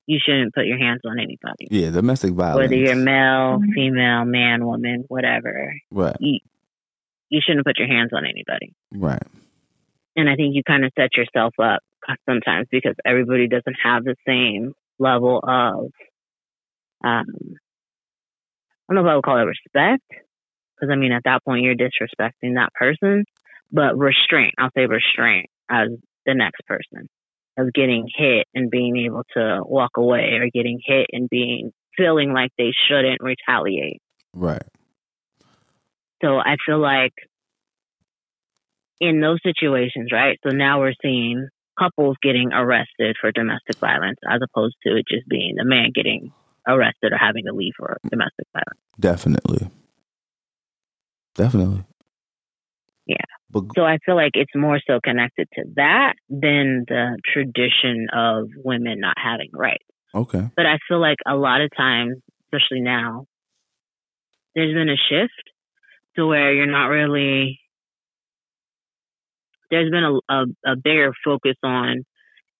you 0.07 0.19
shouldn't 0.19 0.55
put 0.55 0.65
your 0.65 0.79
hands 0.79 1.01
on 1.05 1.19
anybody. 1.19 1.67
Yeah, 1.69 1.91
domestic 1.91 2.33
violence. 2.33 2.57
Whether 2.57 2.75
you're 2.75 2.95
male, 2.95 3.59
female, 3.75 4.25
man, 4.25 4.65
woman, 4.65 5.05
whatever. 5.07 5.71
right, 5.91 6.15
You, 6.19 6.39
you 7.29 7.39
shouldn't 7.45 7.65
put 7.65 7.77
your 7.77 7.87
hands 7.87 8.09
on 8.11 8.25
anybody. 8.25 8.73
right, 8.91 9.21
And 10.15 10.27
I 10.27 10.35
think 10.35 10.55
you 10.55 10.63
kind 10.63 10.83
of 10.83 10.91
set 10.97 11.15
yourself 11.15 11.53
up 11.61 11.81
sometimes 12.27 12.67
because 12.71 12.95
everybody 13.05 13.47
doesn't 13.47 13.77
have 13.83 14.03
the 14.03 14.15
same 14.25 14.73
level 14.97 15.39
of, 15.43 15.91
um, 17.03 17.27
I 18.89 18.93
don't 18.93 18.95
know 18.95 19.07
if 19.07 19.11
I 19.11 19.15
would 19.15 19.23
call 19.23 19.37
it 19.37 19.43
respect, 19.43 20.03
because 20.09 20.91
I 20.91 20.95
mean, 20.95 21.11
at 21.11 21.25
that 21.25 21.45
point, 21.45 21.61
you're 21.61 21.75
disrespecting 21.75 22.55
that 22.55 22.73
person, 22.73 23.25
but 23.71 23.95
restraint, 23.95 24.55
I'll 24.57 24.71
say 24.75 24.87
restraint 24.87 25.51
as 25.69 25.89
the 26.25 26.33
next 26.33 26.65
person 26.65 27.07
of 27.59 27.73
getting 27.73 28.07
hit 28.15 28.47
and 28.53 28.71
being 28.71 28.97
able 29.05 29.23
to 29.35 29.61
walk 29.65 29.91
away 29.97 30.39
or 30.39 30.49
getting 30.53 30.79
hit 30.83 31.07
and 31.11 31.29
being 31.29 31.71
feeling 31.97 32.31
like 32.33 32.51
they 32.57 32.71
shouldn't 32.87 33.19
retaliate. 33.21 34.01
right. 34.33 34.63
So 36.21 36.37
I 36.37 36.57
feel 36.65 36.79
like 36.79 37.13
in 38.99 39.21
those 39.21 39.39
situations, 39.41 40.09
right? 40.11 40.37
So 40.45 40.51
now 40.51 40.79
we're 40.79 40.93
seeing 41.01 41.47
couples 41.79 42.17
getting 42.21 42.51
arrested 42.51 43.15
for 43.21 43.31
domestic 43.31 43.77
violence 43.79 44.19
as 44.29 44.41
opposed 44.43 44.75
to 44.85 44.97
it 44.97 45.05
just 45.09 45.27
being 45.29 45.55
the 45.55 45.63
man 45.63 45.91
getting 45.93 46.33
arrested 46.67 47.13
or 47.13 47.17
having 47.17 47.45
to 47.45 47.53
leave 47.53 47.73
for 47.77 47.97
domestic 48.09 48.47
violence. 48.53 48.79
Definitely. 48.99 49.69
Definitely. 51.35 51.85
Yeah. 53.09 53.15
But 53.49 53.63
So 53.75 53.83
I 53.83 53.97
feel 54.05 54.15
like 54.15 54.33
it's 54.35 54.55
more 54.55 54.79
so 54.85 54.99
connected 55.03 55.47
to 55.55 55.63
that 55.77 56.13
than 56.29 56.85
the 56.87 57.17
tradition 57.25 58.05
of 58.13 58.49
women 58.63 58.99
not 58.99 59.17
having 59.17 59.49
rights. 59.51 59.83
okay. 60.13 60.47
But 60.55 60.67
I 60.67 60.77
feel 60.87 61.01
like 61.01 61.17
a 61.27 61.35
lot 61.35 61.61
of 61.61 61.71
times, 61.75 62.17
especially 62.45 62.81
now, 62.81 63.25
there's 64.53 64.75
been 64.75 64.89
a 64.89 65.01
shift 65.09 65.33
to 66.17 66.27
where 66.27 66.53
you're 66.53 66.67
not 66.67 66.87
really. 66.87 67.59
There's 69.71 69.89
been 69.89 70.03
a, 70.03 70.33
a, 70.33 70.45
a 70.73 70.75
bigger 70.75 71.11
focus 71.25 71.55
on 71.63 72.03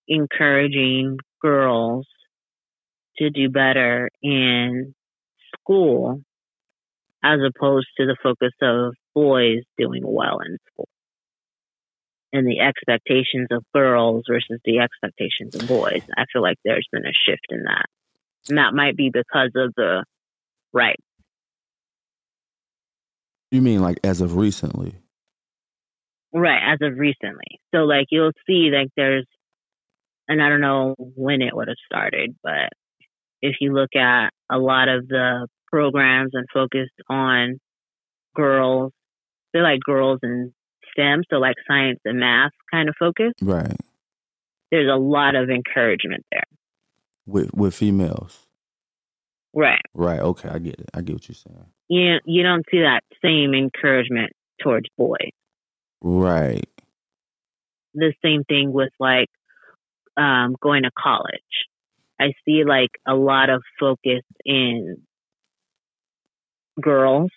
encouraging 0.08 1.18
girls 1.41 2.08
to 3.18 3.30
do 3.30 3.50
better 3.50 4.10
in 4.24 4.95
school 5.56 6.22
as 7.24 7.39
opposed 7.45 7.88
to 7.97 8.06
the 8.06 8.16
focus 8.24 8.54
of 8.62 8.93
boys 9.14 9.64
doing 9.78 10.03
well 10.05 10.39
in 10.39 10.57
school 10.72 10.88
and 12.32 12.47
the 12.47 12.60
expectations 12.60 13.47
of 13.51 13.64
girls 13.74 14.24
versus 14.28 14.60
the 14.64 14.80
expectations 14.80 15.55
of 15.55 15.68
boys. 15.68 16.03
I 16.16 16.26
feel 16.32 16.41
like 16.41 16.57
there's 16.64 16.88
been 16.91 17.05
a 17.05 17.14
shift 17.26 17.47
in 17.49 17.64
that. 17.64 17.86
And 18.47 18.57
that 18.57 18.74
might 18.74 18.95
be 18.95 19.10
because 19.10 19.51
of 19.55 19.74
the 19.76 20.05
right. 20.74 20.99
You 23.51 23.62
mean 23.62 23.82
like 23.82 23.99
as 24.03 24.22
of 24.22 24.36
recently? 24.36 24.95
Right, 26.32 26.62
as 26.74 26.80
of 26.82 26.97
recently. 26.97 27.60
So 27.74 27.80
like 27.80 28.07
you'll 28.12 28.32
see 28.47 28.70
like 28.72 28.89
there's 28.95 29.26
and 30.28 30.43
I 30.43 30.49
don't 30.49 30.62
know 30.62 30.95
when 30.97 31.41
it 31.41 31.55
would 31.55 31.68
have 31.68 31.78
started, 31.86 32.36
but 32.43 32.70
if 33.41 33.55
you 33.62 33.74
look 33.74 33.95
at 33.95 34.30
a 34.51 34.60
lot 34.60 34.88
of 34.88 35.07
the 35.07 35.47
programs 35.72 36.32
and 36.34 36.45
focus 36.53 36.89
on 37.10 37.60
girls, 38.36 38.91
they're 39.54 39.64
like 39.64 39.80
girls 39.82 40.20
in 40.24 40.54
STEM, 40.91 41.24
so 41.30 41.38
like 41.38 41.56
science 41.68 42.00
and 42.06 42.20
math 42.20 42.52
kind 42.72 42.89
of 42.89 42.95
focus. 43.00 43.34
Right. 43.41 43.78
There's 44.72 44.89
a 44.89 45.00
lot 45.00 45.36
of 45.36 45.50
encouragement 45.50 46.26
there. 46.32 46.43
With 47.26 47.54
with 47.54 47.74
females. 47.76 48.39
Right. 49.54 49.82
Right. 49.93 50.20
Okay. 50.20 50.50
I 50.50 50.60
get 50.60 50.80
it. 50.80 50.89
I 50.93 51.02
get 51.02 51.16
what 51.16 51.28
you're 51.28 51.36
saying. 51.36 51.66
You 51.88 52.18
you 52.26 52.43
don't 52.43 52.66
see 52.70 52.82
that 52.82 53.02
same 53.24 53.54
encouragement 53.54 54.32
towards 54.62 54.88
boys. 54.97 55.32
Right. 56.02 56.68
the 57.93 58.14
same 58.24 58.43
thing 58.43 58.72
with 58.72 58.91
like 59.00 59.30
um, 60.18 60.56
going 60.62 60.84
to 60.84 60.91
college. 60.97 61.41
I 62.20 62.34
see 62.45 62.64
like 62.66 62.91
a 63.08 63.16
lot 63.16 63.50
of 63.50 63.64
focus 63.80 64.24
in 64.45 64.97
girls. 66.82 67.32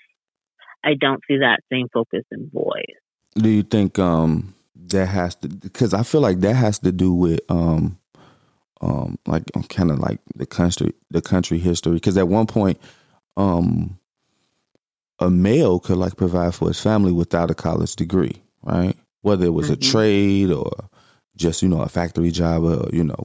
I 0.84 0.94
don't 0.94 1.20
see 1.28 1.38
that 1.38 1.60
same 1.70 1.88
focus 1.92 2.24
in 2.30 2.48
boys. 2.48 2.96
Do 3.34 3.48
you 3.48 3.62
think 3.62 3.98
um 3.98 4.54
that 4.88 5.06
has 5.06 5.34
to 5.36 5.48
because 5.48 5.94
I 5.94 6.02
feel 6.02 6.20
like 6.20 6.40
that 6.40 6.54
has 6.54 6.78
to 6.80 6.92
do 6.92 7.12
with 7.14 7.40
um 7.48 7.98
um 8.80 9.18
like 9.26 9.44
kind 9.68 9.90
of 9.90 9.98
like 9.98 10.20
the 10.34 10.46
country 10.46 10.92
the 11.10 11.22
country 11.22 11.58
history 11.58 11.94
because 11.94 12.16
at 12.18 12.28
one 12.28 12.46
point 12.46 12.78
um 13.36 13.98
a 15.18 15.30
male 15.30 15.78
could 15.78 15.98
like 15.98 16.16
provide 16.16 16.54
for 16.54 16.68
his 16.68 16.80
family 16.80 17.12
without 17.12 17.50
a 17.50 17.54
college 17.54 17.94
degree 17.96 18.42
right 18.62 18.96
whether 19.20 19.46
it 19.46 19.54
was 19.54 19.70
a 19.70 19.76
Mhm. 19.76 19.80
trade 19.80 20.50
or 20.50 20.70
just 21.36 21.62
you 21.62 21.68
know 21.68 21.80
a 21.80 21.88
factory 21.88 22.30
job 22.30 22.64
or 22.64 22.88
you 22.92 23.04
know 23.04 23.24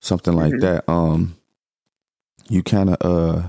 something 0.00 0.34
like 0.34 0.52
Mhm. 0.54 0.60
that 0.60 0.88
um 0.90 1.36
you 2.48 2.62
kind 2.62 2.90
of 2.90 2.96
uh 3.00 3.48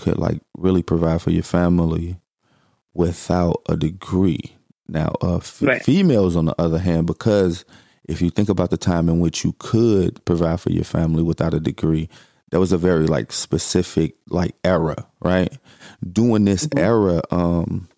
could 0.00 0.18
like 0.18 0.40
really 0.56 0.82
provide 0.82 1.22
for 1.22 1.30
your 1.30 1.42
family 1.44 2.18
without 2.94 3.62
a 3.68 3.76
degree 3.76 4.40
now 4.88 5.12
uh 5.22 5.36
f- 5.36 5.62
Right. 5.62 5.82
females 5.82 6.34
on 6.36 6.46
the 6.46 6.54
other 6.60 6.78
hand 6.78 7.06
because 7.06 7.64
if 8.08 8.20
you 8.20 8.30
think 8.30 8.48
about 8.48 8.70
the 8.70 8.76
time 8.76 9.08
in 9.08 9.20
which 9.20 9.44
you 9.44 9.54
could 9.58 10.24
provide 10.24 10.60
for 10.60 10.70
your 10.70 10.84
family 10.84 11.22
without 11.22 11.54
a 11.54 11.60
degree 11.60 12.08
that 12.50 12.58
was 12.60 12.72
a 12.72 12.78
very 12.78 13.06
like 13.06 13.30
specific 13.32 14.16
like 14.28 14.54
era 14.64 15.06
right 15.22 15.52
during 16.12 16.44
this 16.46 16.66
Mhm. 16.66 16.78
era 16.80 17.22
um 17.30 17.88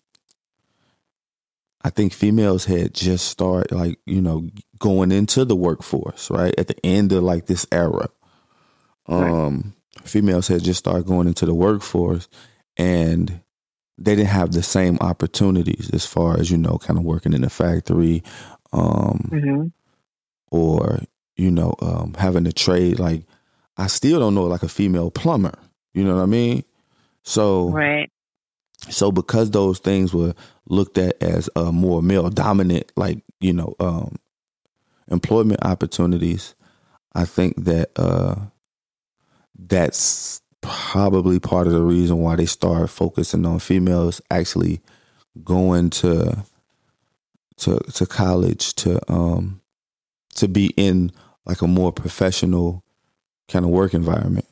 I 1.85 1.89
think 1.89 2.13
females 2.13 2.63
had 2.63 2.93
just 2.93 3.27
started 3.27 3.75
like, 3.75 3.99
you 4.05 4.21
know, 4.21 4.47
going 4.79 5.11
into 5.11 5.43
the 5.43 5.55
workforce, 5.55 6.31
right? 6.31 6.53
At 6.57 6.67
the 6.69 6.85
end 6.85 7.11
of 7.11 7.23
like 7.23 7.47
this 7.47 7.65
era. 7.73 8.07
Right. 9.09 9.63
Females 10.05 10.47
had 10.47 10.63
just 10.63 10.79
started 10.79 11.05
going 11.07 11.27
into 11.27 11.45
the 11.45 11.53
workforce 11.53 12.27
and 12.77 13.41
they 13.97 14.15
didn't 14.15 14.29
have 14.29 14.51
the 14.53 14.63
same 14.63 14.97
opportunities 15.01 15.89
as 15.93 16.05
far 16.05 16.39
as, 16.39 16.51
you 16.51 16.57
know, 16.57 16.77
kind 16.79 16.99
of 16.99 17.05
working 17.05 17.33
in 17.33 17.43
a 17.43 17.49
factory, 17.49 18.23
um, 18.73 19.31
Mm-hmm. 19.31 19.67
or, 20.51 20.99
you 21.37 21.51
know, 21.51 21.75
um 21.81 22.15
having 22.17 22.47
a 22.47 22.51
trade. 22.53 22.99
Like 22.99 23.23
I 23.77 23.87
still 23.87 24.19
don't 24.19 24.35
know 24.35 24.45
like 24.45 24.63
a 24.63 24.69
female 24.69 25.11
plumber. 25.11 25.53
You 25.93 26.03
know 26.03 26.15
what 26.15 26.23
I 26.23 26.27
mean? 26.27 26.63
So 27.23 27.69
Right. 27.69 28.09
so 28.89 29.11
because 29.11 29.51
those 29.51 29.79
things 29.79 30.13
were 30.13 30.33
looked 30.67 30.97
at 30.97 31.21
as 31.21 31.49
uh, 31.55 31.71
more 31.71 32.01
male 32.01 32.29
dominant, 32.29 32.91
like 32.95 33.23
you 33.39 33.53
know, 33.53 33.75
um, 33.79 34.17
employment 35.09 35.63
opportunities, 35.63 36.55
I 37.15 37.25
think 37.25 37.63
that 37.65 37.91
uh, 37.97 38.35
that's 39.57 40.41
probably 40.61 41.39
part 41.39 41.67
of 41.67 41.73
the 41.73 41.81
reason 41.81 42.17
why 42.17 42.35
they 42.35 42.45
started 42.45 42.87
focusing 42.87 43.45
on 43.45 43.59
females 43.59 44.21
actually 44.31 44.81
going 45.43 45.89
to 45.89 46.43
to 47.57 47.77
to 47.93 48.05
college 48.05 48.73
to 48.75 48.99
um 49.11 49.61
to 50.35 50.47
be 50.47 50.67
in 50.77 51.11
like 51.45 51.61
a 51.61 51.67
more 51.67 51.91
professional 51.91 52.83
kind 53.47 53.65
of 53.65 53.71
work 53.71 53.93
environment. 53.93 54.45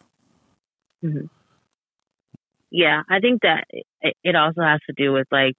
hmm 1.01 1.27
Yeah, 2.71 3.03
I 3.09 3.19
think 3.19 3.41
that 3.41 3.65
it, 4.01 4.15
it 4.23 4.35
also 4.35 4.61
has 4.61 4.79
to 4.87 4.93
do 4.95 5.13
with 5.13 5.27
like 5.31 5.55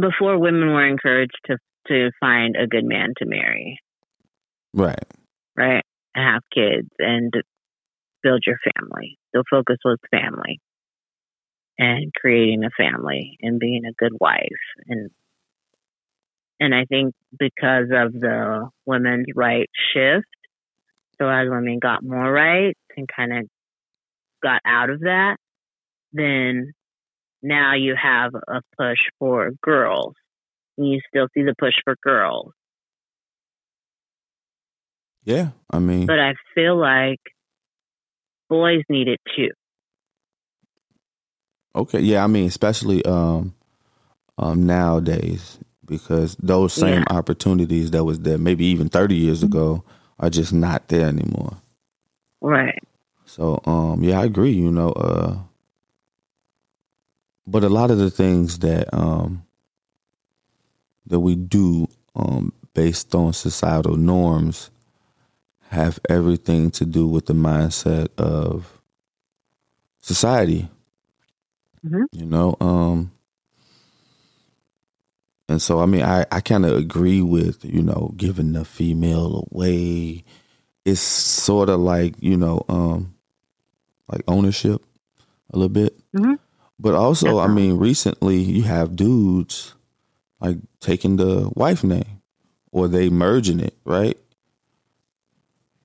before 0.00 0.38
women 0.38 0.68
were 0.70 0.86
encouraged 0.86 1.38
to 1.46 1.58
to 1.88 2.10
find 2.20 2.56
a 2.56 2.66
good 2.66 2.84
man 2.84 3.14
to 3.18 3.24
marry, 3.26 3.78
Right. 4.72 5.04
right, 5.56 5.84
have 6.14 6.42
kids 6.54 6.88
and 6.98 7.32
build 8.26 8.42
your 8.46 8.58
family. 8.74 9.18
The 9.32 9.44
focus 9.48 9.78
was 9.84 9.98
family 10.10 10.60
and 11.78 12.12
creating 12.14 12.64
a 12.64 12.70
family 12.76 13.36
and 13.42 13.60
being 13.60 13.84
a 13.84 13.92
good 13.92 14.12
wife 14.18 14.64
and 14.86 15.10
and 16.58 16.74
I 16.74 16.86
think 16.86 17.14
because 17.38 17.88
of 17.92 18.12
the 18.14 18.70
women's 18.86 19.26
rights 19.34 19.72
shift, 19.92 20.24
so 21.18 21.28
as 21.28 21.48
women 21.50 21.78
got 21.78 22.02
more 22.02 22.32
rights 22.32 22.80
and 22.96 23.06
kind 23.14 23.32
of 23.36 23.44
got 24.42 24.62
out 24.64 24.88
of 24.88 25.00
that, 25.00 25.36
then 26.14 26.72
now 27.42 27.74
you 27.74 27.94
have 28.00 28.34
a 28.34 28.62
push 28.78 28.98
for 29.18 29.50
girls. 29.62 30.14
And 30.78 30.88
you 30.88 31.00
still 31.08 31.28
see 31.34 31.42
the 31.42 31.54
push 31.58 31.74
for 31.84 31.94
girls. 32.02 32.52
Yeah. 35.24 35.50
I 35.70 35.78
mean, 35.78 36.06
But 36.06 36.20
I 36.20 36.34
feel 36.54 36.78
like 36.78 37.20
boys 38.48 38.82
need 38.88 39.08
it 39.08 39.20
too. 39.36 39.50
Okay, 41.74 42.00
yeah, 42.00 42.24
I 42.24 42.26
mean, 42.26 42.46
especially 42.48 43.04
um, 43.04 43.54
um, 44.38 44.66
nowadays, 44.66 45.58
because 45.86 46.36
those 46.36 46.72
same 46.74 47.04
Yeah. 47.04 47.04
opportunities 47.10 47.90
that 47.92 48.04
was 48.04 48.20
there 48.20 48.38
maybe 48.38 48.66
even 48.66 48.88
thirty 48.88 49.16
years 49.16 49.42
ago 49.42 49.84
are 50.20 50.30
just 50.30 50.52
not 50.52 50.88
there 50.88 51.08
anymore. 51.08 51.56
Right. 52.40 52.78
So, 53.26 53.60
um, 53.66 54.02
yeah, 54.04 54.20
I 54.20 54.24
agree. 54.24 54.52
You 54.52 54.70
know, 54.70 54.90
uh, 54.90 55.36
but 57.46 57.64
a 57.64 57.68
lot 57.68 57.90
of 57.90 57.98
the 57.98 58.10
things 58.10 58.60
that 58.60 58.92
um 58.94 59.44
that 61.06 61.20
we 61.20 61.34
do 61.36 61.88
um 62.16 62.52
based 62.74 63.14
on 63.14 63.32
societal 63.32 63.96
norms 63.96 64.70
have 65.70 65.98
everything 66.08 66.70
to 66.72 66.84
do 66.84 67.06
with 67.06 67.26
the 67.26 67.34
mindset 67.34 68.08
of 68.18 68.80
society. 70.00 70.68
Mhm. 71.84 72.04
You 72.12 72.26
know, 72.26 72.56
um, 72.60 73.12
and 75.48 75.60
so 75.62 75.80
I 75.80 75.86
mean, 75.86 76.02
I 76.02 76.26
I 76.32 76.40
kind 76.40 76.64
of 76.66 76.76
agree 76.76 77.22
with 77.22 77.64
you 77.64 77.82
know 77.82 78.12
giving 78.16 78.52
the 78.52 78.64
female 78.64 79.48
away. 79.52 80.24
It's 80.84 81.00
sort 81.00 81.68
of 81.68 81.80
like 81.80 82.14
you 82.20 82.36
know, 82.36 82.64
um, 82.68 83.14
like 84.10 84.22
ownership 84.28 84.82
a 85.52 85.56
little 85.58 85.68
bit. 85.68 85.98
Mhm. 86.14 86.38
But 86.78 86.94
also, 86.94 87.38
I 87.38 87.46
mean, 87.46 87.78
recently 87.78 88.38
you 88.38 88.62
have 88.64 88.96
dudes 88.96 89.74
like 90.40 90.58
taking 90.80 91.16
the 91.16 91.50
wife 91.54 91.82
name 91.82 92.20
or 92.70 92.86
they 92.88 93.08
merging 93.08 93.60
it, 93.60 93.74
right? 93.84 94.18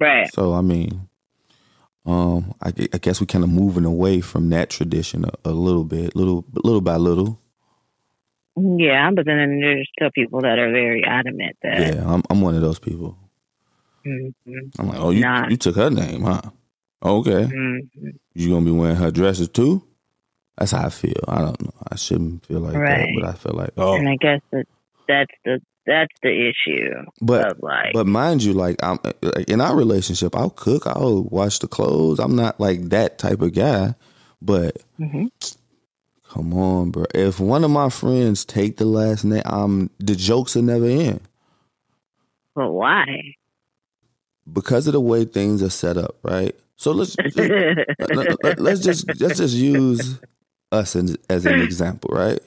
Right. 0.01 0.33
So 0.33 0.53
I 0.53 0.61
mean, 0.61 1.07
um, 2.05 2.53
I, 2.61 2.73
I 2.93 2.97
guess 2.97 3.21
we 3.21 3.27
kind 3.27 3.43
of 3.43 3.49
moving 3.51 3.85
away 3.85 4.19
from 4.21 4.49
that 4.49 4.69
tradition 4.71 5.25
a, 5.25 5.49
a 5.49 5.51
little 5.51 5.83
bit, 5.85 6.15
little 6.15 6.43
little 6.53 6.81
by 6.81 6.97
little. 6.97 7.39
Yeah, 8.57 9.11
but 9.15 9.25
then 9.25 9.59
there's 9.61 9.89
still 9.97 10.09
people 10.13 10.41
that 10.41 10.59
are 10.59 10.71
very 10.71 11.03
adamant 11.05 11.55
that. 11.61 11.95
Yeah, 11.95 12.03
I'm 12.05 12.23
I'm 12.29 12.41
one 12.41 12.55
of 12.55 12.61
those 12.61 12.79
people. 12.79 13.17
Mhm. 14.05 14.33
I'm 14.79 14.87
like, 14.87 14.99
oh, 14.99 15.11
you 15.11 15.21
Nah. 15.21 15.47
you 15.47 15.57
took 15.57 15.75
her 15.75 15.89
name, 15.91 16.23
huh? 16.23 16.41
Okay, 17.03 17.45
Mhm. 17.45 18.17
you 18.33 18.49
gonna 18.49 18.65
be 18.65 18.71
wearing 18.71 18.95
her 18.97 19.11
dresses 19.11 19.49
too? 19.49 19.83
That's 20.57 20.71
how 20.71 20.85
I 20.85 20.89
feel. 20.89 21.13
I 21.27 21.41
don't 21.41 21.61
know. 21.61 21.73
I 21.91 21.95
shouldn't 21.95 22.45
feel 22.45 22.59
like 22.59 22.73
that, 22.73 23.09
but 23.15 23.23
I 23.29 23.33
feel 23.33 23.53
like 23.53 23.71
oh, 23.77 23.93
And 23.95 24.09
I 24.09 24.15
guess 24.17 24.41
that 24.51 24.65
that's 25.07 25.31
the 25.45 25.61
that's 25.85 26.13
the 26.23 26.51
issue 26.51 26.91
but 27.21 27.51
of 27.51 27.57
like. 27.61 27.93
But 27.93 28.07
mind 28.07 28.43
you, 28.43 28.53
like 28.53 28.83
I'm 28.83 28.99
like, 29.03 29.49
in 29.49 29.61
our 29.61 29.75
relationship, 29.75 30.35
I'll 30.35 30.49
cook, 30.51 30.87
I'll 30.87 31.23
wash 31.23 31.59
the 31.59 31.67
clothes. 31.67 32.19
I'm 32.19 32.35
not 32.35 32.59
like 32.59 32.89
that 32.89 33.17
type 33.19 33.41
of 33.41 33.53
guy. 33.53 33.95
But 34.41 34.77
Mhm. 34.99 35.29
come 36.29 36.53
on, 36.53 36.91
bro. 36.91 37.05
If 37.15 37.39
one 37.39 37.63
of 37.63 37.71
my 37.71 37.89
friends 37.89 38.45
take 38.45 38.77
the 38.77 38.85
last 38.85 39.25
name, 39.25 39.43
I'm 39.45 39.89
the 39.99 40.15
jokes 40.15 40.55
are 40.57 40.61
never 40.63 40.85
end 40.87 41.21
but 42.55 42.71
why? 42.71 43.05
because 44.51 44.87
of 44.87 44.93
the 44.93 45.01
way 45.01 45.25
things 45.25 45.63
are 45.63 45.69
set 45.69 45.97
up, 45.97 46.17
right? 46.23 46.55
So 46.77 46.91
let's 46.91 47.17
just, 47.35 47.51
let, 48.13 48.59
let's 48.59 48.81
just 48.81 49.21
let's 49.21 49.37
just 49.37 49.55
use 49.55 50.19
us 50.71 50.95
as, 50.95 51.17
as 51.29 51.45
an 51.45 51.61
example, 51.61 52.09
right? 52.13 52.39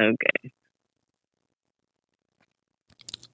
okay. 0.00 0.52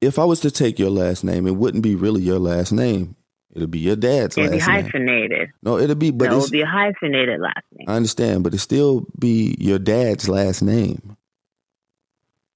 If 0.01 0.19
I 0.19 0.25
was 0.25 0.41
to 0.41 0.51
take 0.51 0.79
your 0.79 0.91
last 0.91 1.25
name, 1.25 1.47
it 1.47 1.57
wouldn't 1.57 1.83
be 1.83 1.95
really 1.95 2.23
your 2.23 2.39
last 2.39 2.73
name. 2.73 3.17
It'll 3.53 3.69
be 3.69 3.81
your 3.81 3.97
dad's 3.97 4.39
It'd 4.39 4.51
be 4.51 4.59
last 4.59 4.69
name. 4.69 4.85
hyphenated. 4.85 5.51
No, 5.63 5.79
it'll 5.79 5.97
be, 5.97 6.11
but 6.11 6.31
no, 6.31 6.35
it 6.35 6.37
it's, 6.39 6.47
would 6.47 6.53
be 6.53 6.63
a 6.63 6.67
hyphenated 6.67 7.41
last 7.41 7.65
name. 7.77 7.87
I 7.89 7.97
understand, 7.97 8.45
but 8.45 8.55
it 8.55 8.59
still 8.59 9.07
be 9.19 9.57
your 9.59 9.79
dad's 9.79 10.29
last 10.29 10.63
name, 10.63 11.17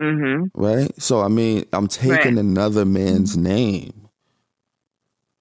mm-hmm. 0.01 0.47
right? 0.55 0.91
So 1.03 1.21
I 1.21 1.29
mean, 1.29 1.65
I'm 1.73 1.89
taking 1.89 2.11
Right. 2.13 2.25
Mm-hmm. 2.27 2.39
another 2.39 2.85
man's 2.85 3.37
name. 3.37 3.93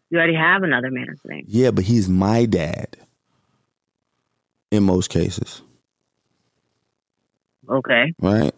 You 0.10 0.18
already 0.18 0.36
have 0.36 0.64
another 0.64 0.92
man's 0.92 1.20
name. 1.26 1.46
Yeah, 1.48 1.72
but 1.72 1.84
he's 1.86 2.10
my 2.10 2.46
dad. 2.46 2.98
In 4.72 4.84
most 4.84 5.12
cases, 5.12 5.62
Okay. 7.70 8.12
right? 8.20 8.54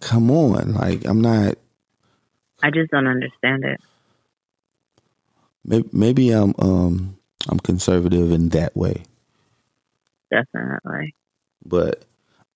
Come 0.00 0.30
on, 0.30 0.74
like 0.74 1.04
I'm 1.06 1.20
not. 1.20 1.56
I 2.62 2.70
just 2.70 2.90
don't 2.90 3.06
understand 3.08 3.64
it. 3.64 3.80
Maybe, 5.64 5.88
maybe 5.92 6.30
I'm 6.32 6.54
um 6.58 7.18
I'm 7.48 7.60
conservative 7.60 8.32
in 8.32 8.50
that 8.50 8.76
way, 8.76 9.04
Definitely. 10.30 11.14
but 11.64 12.04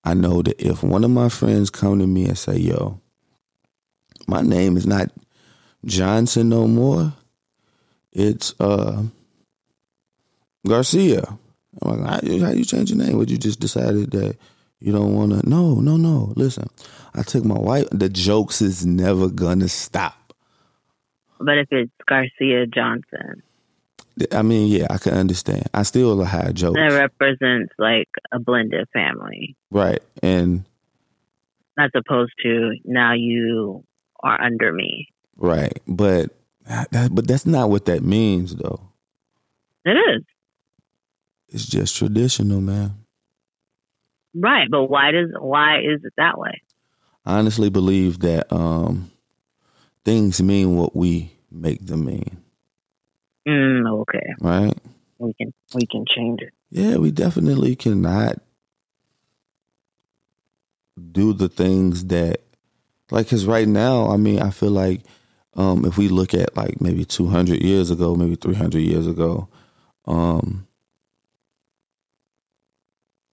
I 0.03 0.13
know 0.15 0.41
that 0.43 0.61
if 0.61 0.83
one 0.83 1.03
of 1.03 1.11
my 1.11 1.29
friends 1.29 1.69
come 1.69 1.99
to 1.99 2.07
me 2.07 2.25
and 2.27 2.37
say, 2.37 2.57
"Yo, 2.57 2.99
my 4.27 4.41
name 4.41 4.77
is 4.77 4.87
not 4.87 5.11
Johnson 5.85 6.49
no 6.49 6.67
more. 6.67 7.13
It's 8.13 8.55
uh 8.59 9.03
Garcia. 10.67 11.37
I'm 11.81 12.01
like, 12.03 12.09
how, 12.23 12.29
you- 12.29 12.45
how 12.45 12.51
you 12.51 12.65
change 12.65 12.91
your 12.91 12.99
name? 12.99 13.17
Would 13.17 13.31
you 13.31 13.37
just 13.37 13.59
decided 13.59 14.11
that 14.11 14.37
you 14.83 14.91
don't 14.91 15.15
want 15.15 15.31
to? 15.31 15.49
No, 15.49 15.75
no, 15.75 15.95
no. 15.95 16.33
Listen, 16.35 16.67
I 17.15 17.23
took 17.23 17.45
my 17.45 17.57
wife. 17.57 17.87
The 17.91 18.09
jokes 18.09 18.61
is 18.61 18.85
never 18.85 19.29
gonna 19.29 19.69
stop. 19.69 20.33
But 21.39 21.57
if 21.57 21.67
it's 21.71 21.91
Garcia 22.05 22.67
Johnson, 22.67 23.43
I 24.33 24.41
mean, 24.41 24.67
yeah, 24.67 24.87
I 24.89 24.97
can 24.97 25.13
understand. 25.13 25.69
I 25.73 25.83
still 25.83 26.21
have 26.21 26.53
jokes, 26.53 26.75
that 26.75 26.93
represents 26.93 27.73
like 27.79 28.09
a 28.33 28.39
blended 28.39 28.89
family, 28.91 29.55
right? 29.71 30.03
And 30.21 30.65
as 31.79 31.89
opposed 31.95 32.33
to 32.43 32.75
now 32.83 33.13
you 33.13 33.85
are 34.21 34.39
under 34.41 34.73
me. 34.73 35.07
right, 35.37 35.81
but 35.87 36.29
that, 36.67 37.15
but 37.15 37.25
that's 37.25 37.45
not 37.45 37.69
what 37.69 37.85
that 37.85 38.03
means, 38.03 38.53
though. 38.55 38.81
It 39.85 39.91
is. 39.91 40.23
It's 41.47 41.65
just 41.65 41.95
traditional, 41.95 42.59
man. 42.59 43.02
Right, 44.35 44.69
but 44.69 44.85
why 44.85 45.11
does 45.11 45.29
why 45.39 45.79
is 45.79 46.03
it 46.03 46.13
that 46.17 46.37
way? 46.37 46.61
I 47.25 47.37
honestly 47.39 47.69
believe 47.69 48.19
that 48.19 48.51
um, 48.51 49.11
things 50.03 50.41
mean 50.41 50.75
what 50.75 50.95
we 50.95 51.31
make 51.51 51.85
them 51.85 52.05
mean, 52.05 52.37
Mm, 53.47 53.89
okay, 54.01 54.33
right? 54.39 54.77
we 55.19 55.33
can 55.33 55.53
we 55.73 55.85
can 55.85 56.05
change 56.15 56.41
it. 56.41 56.53
Yeah, 56.71 56.97
we 56.97 57.11
definitely 57.11 57.75
cannot 57.75 58.37
do 61.11 61.33
the 61.33 61.49
things 61.49 62.05
that, 62.05 62.41
like, 63.11 63.27
because 63.27 63.45
right 63.45 63.67
now, 63.67 64.09
I 64.09 64.17
mean, 64.17 64.39
I 64.41 64.49
feel 64.49 64.71
like 64.71 65.01
um, 65.55 65.85
if 65.85 65.97
we 65.97 66.07
look 66.07 66.33
at 66.33 66.55
like 66.57 66.81
maybe 66.81 67.05
200 67.05 67.61
years 67.61 67.91
ago, 67.91 68.15
maybe 68.15 68.35
300 68.35 68.79
years 68.79 69.07
ago, 69.07 69.47
um, 70.05 70.67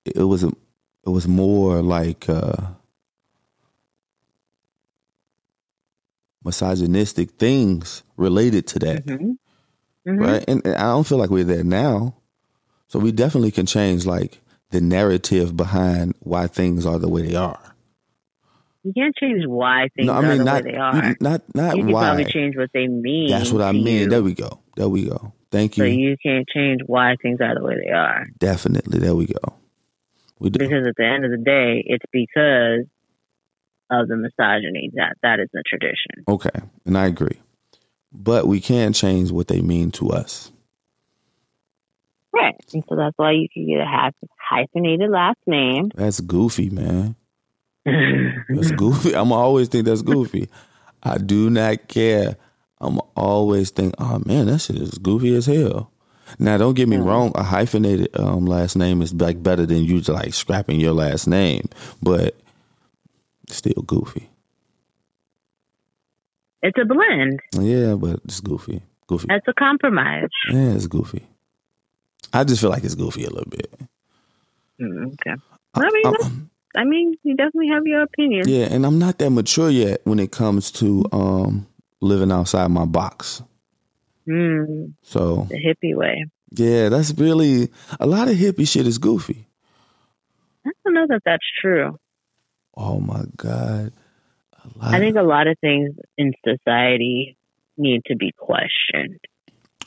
it 0.05 0.23
was 0.25 0.45
a, 0.45 0.53
it 1.11 1.13
was 1.13 1.27
more 1.29 1.83
like 1.83 2.29
uh, 2.29 2.53
misogynistic 6.45 7.33
things 7.33 8.03
related 8.17 8.67
to 8.69 8.79
that. 8.81 9.05
hmm 9.05 9.33
hmm 10.07 10.17
right? 10.23 10.45
And, 10.49 10.65
and 10.65 10.75
I 10.77 10.85
don't 10.89 11.07
feel 11.07 11.19
like 11.19 11.31
we're 11.31 11.45
there 11.45 11.65
now. 11.65 12.15
So 12.89 12.99
we 12.99 13.13
definitely 13.13 13.51
can 13.51 13.67
change 13.67 14.07
like 14.07 14.41
the 14.71 14.81
narrative 14.81 15.57
behind 15.57 16.15
why 16.21 16.47
things 16.47 16.87
are 16.87 16.99
the 16.99 17.09
way 17.09 17.23
they 17.23 17.35
are. 17.35 17.61
You 18.83 18.93
can't 18.97 19.15
change 19.15 19.45
why 19.47 19.89
things 19.95 20.07
no, 20.09 20.15
I 20.15 20.19
are 20.25 20.37
the 20.39 20.45
not 20.45 20.65
way 20.65 20.73
they 20.73 20.79
are. 20.79 21.09
you- 21.09 21.17
not 21.21 21.43
not 21.55 21.77
you 21.77 21.85
can 21.85 21.93
why. 21.93 22.05
probably 22.07 22.25
change 22.33 22.57
what 22.57 22.71
they 22.73 22.87
mean. 22.87 23.29
That's 23.29 23.53
what 23.53 23.63
I 23.63 23.73
mean. 23.73 23.85
you, 24.05 24.09
There 24.09 24.23
we 24.23 24.35
go. 24.35 24.61
There 24.77 24.89
we 24.89 25.07
go. 25.07 25.33
Thank 25.51 25.77
you. 25.77 25.85
But 25.85 25.91
you 25.93 26.17
can't 26.25 26.49
change 26.49 26.81
why 26.87 27.17
things 27.21 27.41
are 27.41 27.55
the 27.55 27.63
way 27.65 27.75
they 27.85 27.91
are. 27.91 28.27
Definitely. 28.39 29.01
There 29.01 29.15
we 29.15 29.27
go. 29.27 29.60
We 30.41 30.51
do. 30.51 30.59
Because 30.59 30.87
at 30.87 30.97
the 30.97 31.05
end 31.05 31.25
of 31.25 31.31
the 31.31 31.37
day, 31.37 31.85
it's 31.87 32.05
because 32.11 32.87
of 33.91 34.09
the 34.09 34.17
misogyny 34.17 34.91
that 34.95 35.17
that 35.23 35.39
is 35.39 35.49
the 35.53 35.63
tradition. 35.67 36.25
Okay, 36.27 36.61
and 36.85 36.99
I 36.99 37.07
agree. 37.07 37.39
But 38.13 38.49
we 38.49 38.61
can 38.61 38.93
change 38.93 39.31
what 39.31 39.49
they 39.49 39.61
mean 39.61 39.93
to 39.93 40.11
us. 40.11 40.51
Right. 42.33 42.55
And 42.73 42.83
so 42.89 42.97
that's 42.97 43.17
why 43.17 43.33
you 43.33 43.49
can 43.53 43.67
get 43.67 43.81
a 43.81 43.87
hy- 43.87 44.13
hyphenated 44.39 45.11
last 45.11 45.39
name. 45.47 45.91
That's 45.95 46.21
goofy, 46.21 46.71
man. 46.71 47.17
That's 47.85 48.71
goofy. 48.73 49.15
I'm 49.17 49.33
always 49.33 49.69
think 49.69 49.87
that's 49.87 50.03
goofy. 50.03 50.51
I 51.03 51.17
do 51.17 51.49
not 51.49 51.89
care. 51.89 52.37
I'm 52.79 53.01
always 53.17 53.71
think, 53.71 53.95
oh 53.99 54.21
man, 54.27 54.47
that 54.47 54.59
shit 54.59 54.77
is 54.77 54.99
goofy 54.99 55.35
as 55.35 55.47
hell. 55.47 55.91
Now, 56.39 56.57
don't 56.59 56.75
get 56.75 56.89
me 56.89 56.97
wrong. 56.97 57.33
A 57.35 57.43
hyphenated 57.43 58.09
um, 58.19 58.47
last 58.47 58.77
name 58.77 59.03
is 59.03 59.13
like 59.15 59.43
better 59.43 59.67
than 59.67 59.85
you 59.85 60.01
like 60.03 60.33
scrapping 60.35 60.79
your 60.81 60.93
last 60.93 61.27
name, 61.27 61.69
but 62.03 62.37
still 63.49 63.83
goofy. 63.87 64.29
it's 66.63 66.79
a 66.81 66.85
blend. 66.85 67.41
Yeah, 67.55 67.95
but 67.95 68.21
it's 68.25 68.41
goofy. 68.41 68.83
Goofy. 69.07 69.27
It's 69.31 69.49
a 69.49 69.55
compromise. 69.55 70.29
Yeah, 70.53 70.73
it's 70.73 70.87
goofy. 70.87 71.27
I 72.33 72.45
just 72.45 72.61
feel 72.61 72.71
like 72.71 72.85
it's 72.85 72.95
goofy 72.95 73.25
a 73.25 73.31
little 73.31 73.51
bit. 73.51 73.73
Mm, 74.81 75.13
okay. 75.15 75.35
I 75.75 75.89
mean, 75.91 76.07
I'm- 76.07 76.51
I 76.77 76.85
mean, 76.85 77.17
you 77.25 77.35
definitely 77.35 77.67
have 77.69 77.83
your 77.85 78.03
opinion. 78.03 78.45
yeah, 78.47 78.67
and 78.67 78.87
I'm 78.87 78.99
not 79.01 79.19
that 79.19 79.31
mature 79.31 79.71
yet 79.71 80.01
when 80.05 80.21
it 80.21 80.31
comes 80.31 80.71
to 80.73 81.05
um 81.13 81.67
living 82.01 82.31
outside 82.31 82.69
my 82.71 82.85
box. 82.85 83.43
Mm, 84.31 84.95
So 85.03 85.47
the 85.51 85.57
hippie 85.57 85.95
way. 85.97 86.25
yeah, 86.53 86.89
that's 86.89 87.13
really 87.19 87.69
a 87.99 88.07
lot 88.07 88.29
of 88.29 88.37
hippie 88.37 88.69
shit 88.69 88.87
is 88.87 88.99
goofy. 88.99 89.47
I 90.67 90.71
don't 90.85 90.95
know 90.95 91.07
that 91.09 91.23
that's 91.25 91.47
true. 91.61 91.99
Oh 92.77 93.01
my 93.01 93.25
god. 93.37 93.93
A 94.63 94.79
lot 94.79 94.95
I 94.95 94.99
think 94.99 95.17
a 95.17 95.23
lot 95.23 95.47
of 95.49 95.59
things 95.61 95.95
in 96.19 96.33
society 96.47 97.37
need 97.77 98.03
to 98.07 98.17
be 98.17 98.33
questioned. 98.39 99.19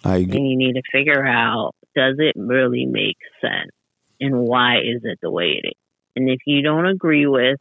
I 0.03 0.17
agree. 0.17 0.35
and 0.37 0.49
you 0.49 0.57
need 0.57 0.73
to 0.73 0.81
figure 0.91 1.25
out 1.25 1.75
does 1.95 2.15
it 2.19 2.33
really 2.35 2.85
make 2.85 3.17
sense 3.39 3.71
and 4.19 4.35
why 4.37 4.79
is 4.79 5.01
it 5.03 5.17
the 5.21 5.31
way 5.31 5.61
it 5.63 5.67
is 5.67 5.73
and 6.17 6.29
if 6.29 6.39
you 6.45 6.61
don't 6.61 6.85
agree 6.87 7.25
with 7.25 7.59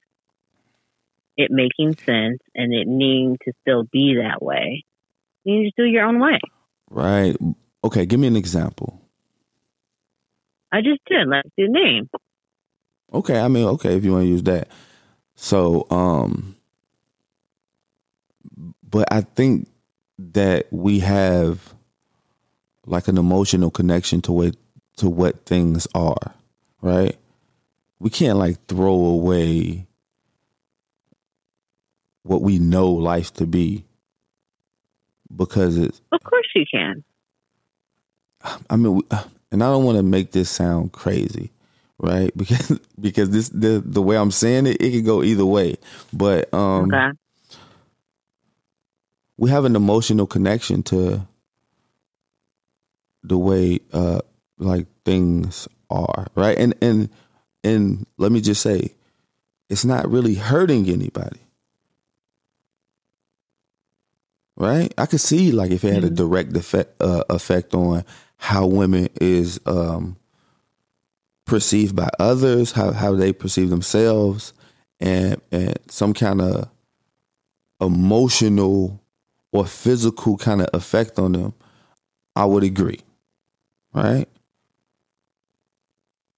it 1.36 1.50
making 1.52 1.94
sense 2.04 2.40
and 2.54 2.72
it 2.74 2.88
needing 2.88 3.36
to 3.44 3.52
still 3.60 3.84
be 3.92 4.16
that 4.16 4.42
way 4.42 4.82
you 5.44 5.62
just 5.64 5.76
do 5.76 5.84
your 5.84 6.04
own 6.06 6.18
way 6.18 6.40
right. 6.92 7.36
Okay, 7.84 8.06
give 8.06 8.20
me 8.20 8.28
an 8.28 8.36
example. 8.36 9.00
i 10.70 10.80
just 10.80 11.00
did 11.06 11.26
like 11.26 11.44
your 11.56 11.68
name 11.68 12.08
Okay, 13.12 13.38
I 13.38 13.48
mean, 13.48 13.66
okay, 13.66 13.94
if 13.94 14.04
you 14.04 14.12
want 14.12 14.24
to 14.24 14.28
use 14.28 14.42
that. 14.44 14.68
So, 15.34 15.86
um, 15.90 16.56
but 18.88 19.12
I 19.12 19.20
think 19.20 19.68
that 20.18 20.66
we 20.70 21.00
have 21.00 21.74
like 22.86 23.08
an 23.08 23.18
emotional 23.18 23.70
connection 23.70 24.22
to 24.22 24.32
what 24.32 24.56
to 24.96 25.10
what 25.10 25.44
things 25.44 25.86
are, 25.94 26.34
right? 26.80 27.16
We 27.98 28.10
can't 28.10 28.38
like 28.38 28.66
throw 28.66 28.94
away 28.94 29.86
what 32.22 32.42
we 32.42 32.58
know 32.58 32.90
life 32.90 33.32
to 33.34 33.46
be 33.46 33.84
because 35.34 35.78
it's 35.78 36.00
of 36.12 36.22
course 36.22 36.46
you 36.54 36.64
can 36.70 37.04
I 38.68 38.74
mean, 38.76 39.02
and 39.52 39.62
I 39.62 39.66
don't 39.66 39.84
want 39.84 39.98
to 39.98 40.02
make 40.02 40.32
this 40.32 40.50
sound 40.50 40.92
crazy, 40.92 41.52
right? 41.98 42.32
Because 42.36 42.80
because 43.00 43.30
this 43.30 43.48
the 43.50 43.82
the 43.84 44.02
way 44.02 44.16
I'm 44.16 44.32
saying 44.32 44.66
it, 44.66 44.80
it 44.80 44.90
could 44.90 45.04
go 45.04 45.22
either 45.22 45.46
way. 45.46 45.76
But 46.12 46.52
um, 46.52 46.92
okay 46.92 47.10
we 49.36 49.50
have 49.50 49.64
an 49.64 49.74
emotional 49.74 50.26
connection 50.26 50.84
to 50.84 51.26
the 53.24 53.38
way 53.38 53.80
uh 53.92 54.20
like 54.58 54.86
things 55.04 55.66
are, 55.90 56.28
right? 56.36 56.56
And 56.56 56.74
and 56.80 57.08
and 57.64 58.06
let 58.18 58.32
me 58.32 58.40
just 58.40 58.62
say, 58.62 58.94
it's 59.68 59.84
not 59.84 60.08
really 60.08 60.34
hurting 60.34 60.88
anybody. 60.88 61.40
Right? 64.56 64.92
I 64.98 65.06
could 65.06 65.20
see 65.20 65.50
like 65.50 65.70
if 65.70 65.84
it 65.84 65.92
had 65.92 66.04
a 66.04 66.10
Mhm. 66.10 66.16
direct 66.16 66.56
effect 66.56 67.00
uh, 67.00 67.24
effect 67.30 67.74
on 67.74 68.04
how 68.36 68.66
women 68.66 69.08
is 69.20 69.58
um 69.66 70.16
perceived 71.46 71.96
by 71.96 72.08
others, 72.18 72.72
how 72.72 72.92
how 72.92 73.14
they 73.14 73.32
perceive 73.32 73.70
themselves 73.70 74.52
and 75.00 75.40
and 75.50 75.78
some 75.88 76.12
kind 76.14 76.40
of 76.40 76.68
emotional 77.80 79.00
or 79.52 79.66
physical 79.66 80.36
kind 80.36 80.60
of 80.62 80.68
effect 80.72 81.18
on 81.18 81.32
them, 81.32 81.54
I 82.36 82.44
would 82.44 82.62
agree. 82.62 83.00
Right? 83.94 84.28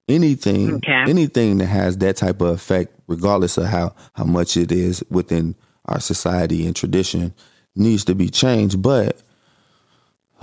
Anything 0.08 0.76
Okay. 0.76 1.04
anything 1.08 1.58
that 1.58 1.66
has 1.66 1.96
that 1.98 2.16
type 2.16 2.40
of 2.40 2.48
effect, 2.48 2.94
regardless 3.06 3.56
of 3.56 3.64
how, 3.66 3.94
how 4.14 4.24
much 4.24 4.56
it 4.56 4.70
is 4.70 5.02
within 5.10 5.54
our 5.86 6.00
society 6.00 6.66
and 6.66 6.76
tradition, 6.76 7.32
needs 7.76 8.04
to 8.06 8.14
be 8.14 8.28
changed. 8.28 8.82
But 8.82 9.16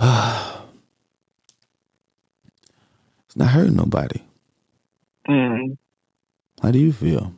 it's 0.00 0.56
not 3.36 3.48
hurting 3.50 3.76
nobody. 3.76 4.20
mm. 5.28 5.76
How 6.62 6.70
do 6.70 6.78
you 6.78 6.92
feel? 6.92 7.34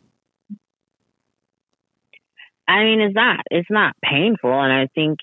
i 2.66 2.82
mean 2.82 2.98
it's 3.02 3.14
not 3.14 3.40
it's 3.50 3.70
not 3.70 3.94
painful 4.02 4.50
and 4.50 4.72
i 4.72 4.88
think 4.94 5.18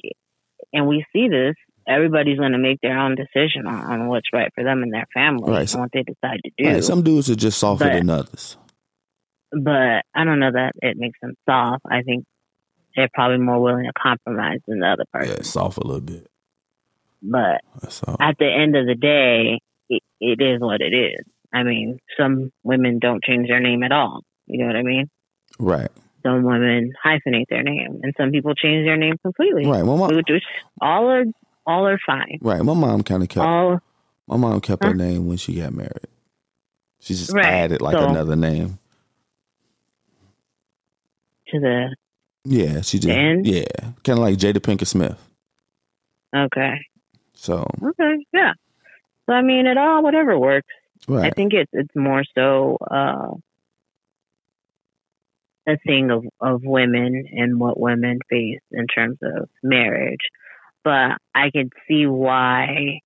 and 0.74 0.86
we 0.88 1.04
see 1.12 1.28
this 1.28 1.56
everybody's 1.88 2.38
going 2.38 2.52
to 2.52 2.60
make 2.60 2.80
their 2.82 3.00
own 3.00 3.16
decision 3.16 3.66
on, 3.66 3.84
on 4.02 4.08
what's 4.08 4.28
right 4.32 4.52
for 4.54 4.64
them 4.64 4.84
and 4.84 4.94
their 4.94 5.08
family 5.12 5.52
Right. 5.52 5.72
and 5.74 5.82
what 5.82 5.90
they 5.92 6.04
decide 6.04 6.40
to 6.46 6.52
do 6.56 6.70
Right, 6.70 6.84
some 6.84 7.02
dudes 7.02 7.32
are 7.32 7.36
just 7.36 7.58
softer 7.58 7.86
But- 7.86 7.94
than 7.94 8.12
others. 8.12 8.58
but 9.52 10.04
I 10.14 10.24
don't 10.24 10.40
know 10.40 10.52
that 10.52 10.74
it 10.84 10.98
makes 10.98 11.18
them 11.20 11.34
soft. 11.50 11.82
I 11.90 12.04
think 12.04 12.26
they're 12.96 13.10
probably 13.14 13.38
more 13.40 13.62
willing 13.62 13.86
to 13.86 13.94
compromise 13.94 14.60
than 14.68 14.80
the 14.80 14.88
other 14.88 15.06
person. 15.14 15.36
Yeah, 15.38 15.44
soft 15.44 15.78
a 15.78 15.82
little 15.86 16.02
bit. 16.02 16.28
But 17.22 17.62
at 18.20 18.38
the 18.40 18.50
end 18.52 18.76
of 18.76 18.86
the 18.88 18.96
day, 18.96 19.60
it, 19.90 20.02
it 20.20 20.42
is 20.42 20.60
what 20.60 20.82
it 20.82 20.94
is. 20.94 21.24
I 21.54 21.64
mean, 21.64 22.00
some 22.20 22.52
women 22.64 23.00
don't 23.00 23.24
change 23.24 23.48
their 23.48 23.60
name 23.60 23.84
at 23.84 23.92
all. 23.92 24.22
You 24.48 24.60
know 24.60 24.68
what 24.68 24.76
I 24.76 24.84
mean? 24.84 25.10
right. 25.60 25.90
Some 26.24 26.44
women 26.44 26.94
hyphenate 27.04 27.46
their 27.50 27.64
name, 27.64 28.00
and 28.04 28.14
some 28.16 28.30
people 28.32 28.54
change 28.54 28.86
their 28.86 28.96
name 28.98 29.16
completely. 29.24 29.66
Right. 29.66 29.84
My 29.84 29.96
mom, 29.96 30.16
Which 30.16 30.28
all 30.80 31.10
are 31.10 31.24
all 31.66 31.88
are 31.88 32.00
fine. 32.06 32.38
right. 32.42 32.62
My 32.64 32.74
mom 32.76 33.02
kind 33.02 33.24
of 33.24 33.30
kept 33.30 33.44
All 33.46 33.80
my 34.28 34.38
mom 34.38 34.62
kept 34.62 34.84
her 34.84 34.94
name 34.94 35.28
when 35.28 35.38
she 35.38 35.56
got 35.60 35.74
married. 35.74 36.08
She 37.00 37.16
just 37.16 37.34
Right, 37.34 37.46
added 37.46 37.82
like 37.82 37.98
so- 37.98 38.08
another 38.08 38.36
name. 38.36 38.78
to 41.48 41.60
the 41.60 41.96
Yeah, 42.44 42.82
she 42.82 43.00
did. 43.00 43.12
End? 43.12 43.46
yeah, 43.46 43.64
kind 44.04 44.18
of 44.18 44.20
like 44.20 44.38
Jada 44.38 44.58
Pinkett 44.58 44.88
Smith. 44.88 45.18
okay, 46.36 46.76
So 47.34 47.68
okay, 47.84 48.26
yeah. 48.34 48.54
So 49.28 49.34
I 49.34 49.42
mean, 49.42 49.68
it 49.68 49.78
all 49.78 50.04
whatever 50.04 50.38
works. 50.38 50.68
I 51.10 51.32
think 51.32 51.54
it's 51.54 51.70
it's 51.74 51.96
more 51.96 52.24
so 52.36 52.78
uh, 52.90 53.32
a 55.68 55.78
thing 55.86 56.12
of 56.12 56.26
of 56.40 56.64
women 56.64 57.28
and 57.32 57.60
what 57.60 57.80
women 57.80 58.20
face 58.30 58.62
in 58.72 58.88
terms 58.88 59.18
of 59.22 59.50
marriage. 59.64 60.30
But 60.84 61.18
I 61.36 61.52
could 61.52 61.72
see 61.88 62.08
why 62.08 63.02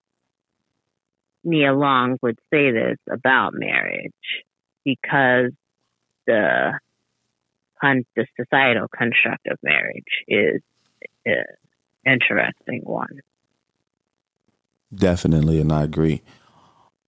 Nia 1.43 1.73
Long 1.73 2.17
would 2.21 2.39
say 2.51 2.71
this 2.71 2.97
about 3.09 3.53
marriage 3.53 4.11
because 4.83 5.51
the 6.25 6.79
con- 7.81 8.05
the 8.15 8.25
societal 8.39 8.87
construct 8.87 9.47
of 9.47 9.57
marriage 9.63 10.03
is 10.27 10.61
an 11.25 11.43
interesting 12.05 12.81
one. 12.83 13.21
definitely, 14.93 15.59
and 15.59 15.71
I 15.71 15.83
agree. 15.83 16.21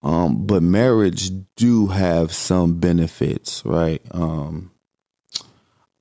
Um, 0.03 0.45
but 0.45 0.63
marriage 0.63 1.31
do 1.55 1.87
have 1.87 2.31
some 2.33 2.79
benefits, 2.79 3.63
right? 3.65 4.01
Um, 4.11 4.71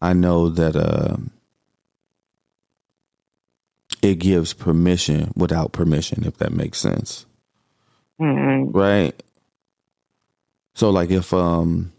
I 0.00 0.12
know 0.12 0.48
that 0.50 0.76
uh, 0.76 1.16
it 4.02 4.16
gives 4.16 4.52
permission 4.52 5.32
without 5.36 5.72
permission, 5.72 6.24
if 6.24 6.36
that 6.38 6.52
makes 6.52 6.78
sense. 6.78 7.26
mm 8.20 8.74
right? 8.74 9.20
So 10.74 10.90
like 10.90 11.10
if 11.10 11.32
um 11.32 11.92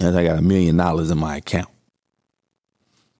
as 0.00 0.14
I 0.16 0.24
got 0.24 0.38
a 0.38 0.42
million 0.42 0.76
dollars 0.76 1.10
in 1.10 1.18
my 1.18 1.36
account, 1.36 1.68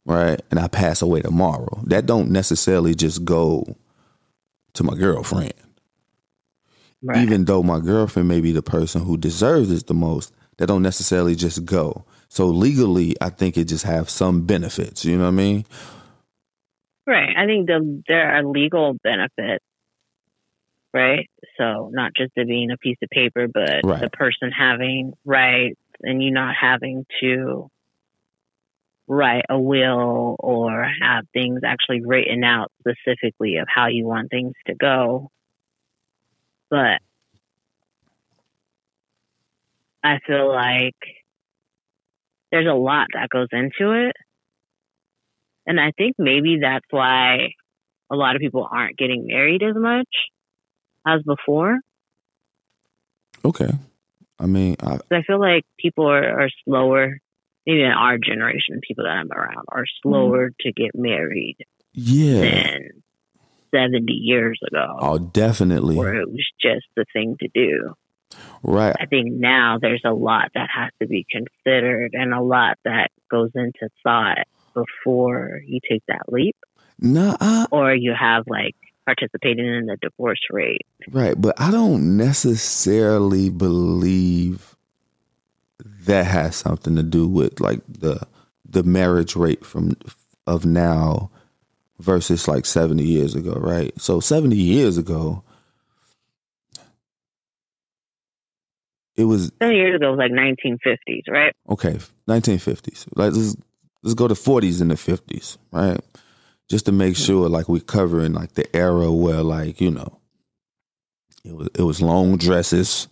right, 0.05 0.41
and 0.51 0.59
I 0.59 0.69
pass 0.69 1.03
away 1.03 1.21
tomorrow, 1.23 1.81
that 1.87 2.07
don't 2.07 2.31
necessarily 2.31 2.95
just 2.95 3.25
go 3.25 3.77
to 4.75 4.85
my 4.85 4.95
girlfriend. 4.95 5.55
Right. 7.03 7.19
Even 7.19 7.45
though 7.47 7.63
my 7.63 7.81
girlfriend 7.81 8.29
may 8.29 8.41
be 8.41 8.53
the 8.53 8.63
person 8.63 9.03
who 9.03 9.17
deserves 9.17 9.71
it 9.71 9.87
the 9.87 9.95
most, 9.95 10.33
that 10.59 10.67
don't 10.69 10.83
necessarily 10.83 11.35
just 11.35 11.65
go. 11.65 12.05
So 12.29 12.47
legally, 12.47 13.17
I 13.21 13.29
think 13.29 13.57
it 13.57 13.65
just 13.65 13.85
have 13.85 14.09
some 14.09 14.47
benefits. 14.47 15.05
You 15.05 15.17
know 15.19 15.25
what 15.25 15.29
I 15.29 15.33
mean? 15.33 15.67
Right. 17.07 17.37
I 17.37 17.47
think 17.47 17.67
the, 17.67 18.03
there 18.07 18.31
are 18.37 18.45
legal 18.45 18.95
benefits, 19.03 19.65
right? 20.95 21.29
So 21.59 21.91
not 21.93 22.13
just 22.15 22.33
it 22.37 22.47
being 22.47 22.71
a 22.71 22.79
piece 22.79 22.99
of 23.03 23.11
paper, 23.11 23.49
but 23.53 23.81
Right. 23.85 24.01
the 24.01 24.11
person 24.11 24.53
having 24.53 25.13
rights 25.25 25.81
and 26.03 26.23
you 26.23 26.31
not 26.31 26.55
having 26.61 27.07
to 27.21 27.71
write 29.07 29.45
a 29.51 29.61
will 29.61 30.37
or 30.39 30.87
have 31.01 31.25
things 31.33 31.61
actually 31.65 32.03
written 32.05 32.45
out 32.45 32.71
specifically 32.81 33.57
of 33.57 33.67
how 33.69 33.89
you 33.89 34.07
want 34.07 34.31
things 34.31 34.55
to 34.67 34.75
go. 34.75 35.31
But 36.71 37.01
I 40.03 40.19
feel 40.27 40.49
like 40.49 40.97
there's 42.51 42.67
a 42.67 42.75
lot 42.75 43.09
that 43.15 43.29
goes 43.29 43.49
into 43.53 43.93
it. 44.09 44.17
And 45.67 45.79
I 45.79 45.93
think 45.97 46.17
maybe 46.19 46.59
that's 46.61 46.87
why 46.91 47.53
a 48.11 48.17
lot 48.17 48.35
of 48.35 48.41
people 48.41 48.69
aren't 48.71 48.99
getting 48.99 49.27
married 49.27 49.63
as 49.63 49.75
much 49.77 50.09
as 51.07 51.23
before. 51.23 51.79
Okay, 53.45 53.71
I 54.43 54.47
mean, 54.47 54.77
I, 54.81 54.99
I 55.11 55.23
feel 55.23 55.41
like 55.41 55.65
people 55.79 56.09
are, 56.09 56.43
are 56.43 56.51
slower, 56.65 57.19
maybe 57.67 57.83
in 57.83 57.91
our 57.91 58.19
generation, 58.19 58.81
people 58.87 59.05
that 59.05 59.11
I'm 59.11 59.31
around 59.31 59.67
are 59.69 59.83
mm-hmm. 59.83 60.09
slower 60.09 60.51
to 60.61 60.73
get 60.73 60.91
married 60.95 61.59
yeah. 61.93 62.41
than 62.41 63.03
70 63.75 64.13
years 64.13 64.59
ago, 64.67 64.97
Oh, 64.99 65.19
definitely. 65.19 65.97
where 65.97 66.21
it 66.21 66.29
was 66.29 66.47
just 66.61 66.87
the 66.97 67.05
thing 67.13 67.37
to 67.41 67.49
do. 67.55 67.95
Right. 68.63 68.97
I 68.99 69.07
think 69.07 69.33
now 69.33 69.79
there's 69.81 70.03
a 70.05 70.13
lot 70.13 70.51
that 70.55 70.69
has 70.75 70.91
to 71.01 71.07
be 71.07 71.27
considered 71.31 72.15
and 72.15 72.33
a 72.33 72.41
lot 72.41 72.79
that 72.85 73.11
goes 73.31 73.51
into 73.55 73.89
thought 74.03 74.47
before 74.75 75.61
you 75.67 75.81
take 75.89 76.03
that 76.09 76.33
leap 76.33 76.57
Nah, 77.03 77.37
I, 77.41 77.67
or 77.73 77.93
you 77.93 78.15
have 78.19 78.45
like 78.47 78.77
participating 79.05 79.67
in 79.67 79.87
the 79.87 79.97
divorce 80.01 80.41
rate. 80.51 80.87
right. 81.11 81.41
But 81.41 81.61
I 81.61 81.71
don't 81.71 82.17
necessarily 82.17 83.51
believe 83.51 84.77
that 86.05 86.27
has 86.27 86.57
something 86.57 86.97
to 86.97 87.03
do 87.03 87.27
with 87.29 87.61
like 87.61 87.81
the 87.89 88.27
the 88.69 88.83
marriage 88.83 89.37
rate 89.37 89.65
from 89.65 89.97
of 90.47 90.65
now 90.65 91.31
versus 91.99 92.49
like 92.49 92.67
70 92.67 93.03
years 93.03 93.35
ago, 93.35 93.53
right? 93.53 93.93
So 94.01 94.21
70 94.21 94.57
years 94.57 94.99
ago 94.99 95.45
it 99.17 99.25
was 99.25 99.53
70 99.61 99.77
years 99.77 99.97
ago 99.97 100.11
was 100.11 100.19
like 100.19 100.33
1950s, 100.33 101.29
right? 101.29 101.55
okay, 101.69 101.99
1950s. 102.29 103.07
Like 103.15 103.33
let's 103.33 103.57
let's 104.03 104.15
go 104.15 104.29
to 104.29 104.35
40s 104.35 104.81
and 104.81 104.91
the 104.91 104.95
50s, 104.95 105.59
right? 105.71 106.01
Just 106.73 106.87
to 106.87 106.93
make 106.93 107.17
sure 107.19 107.51
like 107.51 107.69
we're 107.69 107.81
covering 107.81 108.33
like 108.33 108.55
the 108.55 108.65
era 108.75 109.13
where 109.13 109.43
like, 109.43 109.79
you 109.79 109.91
know, 109.91 110.19
it 111.45 111.55
was 111.55 111.69
it 111.79 111.83
was 111.83 112.01
long 112.01 112.39
dresses 112.39 113.09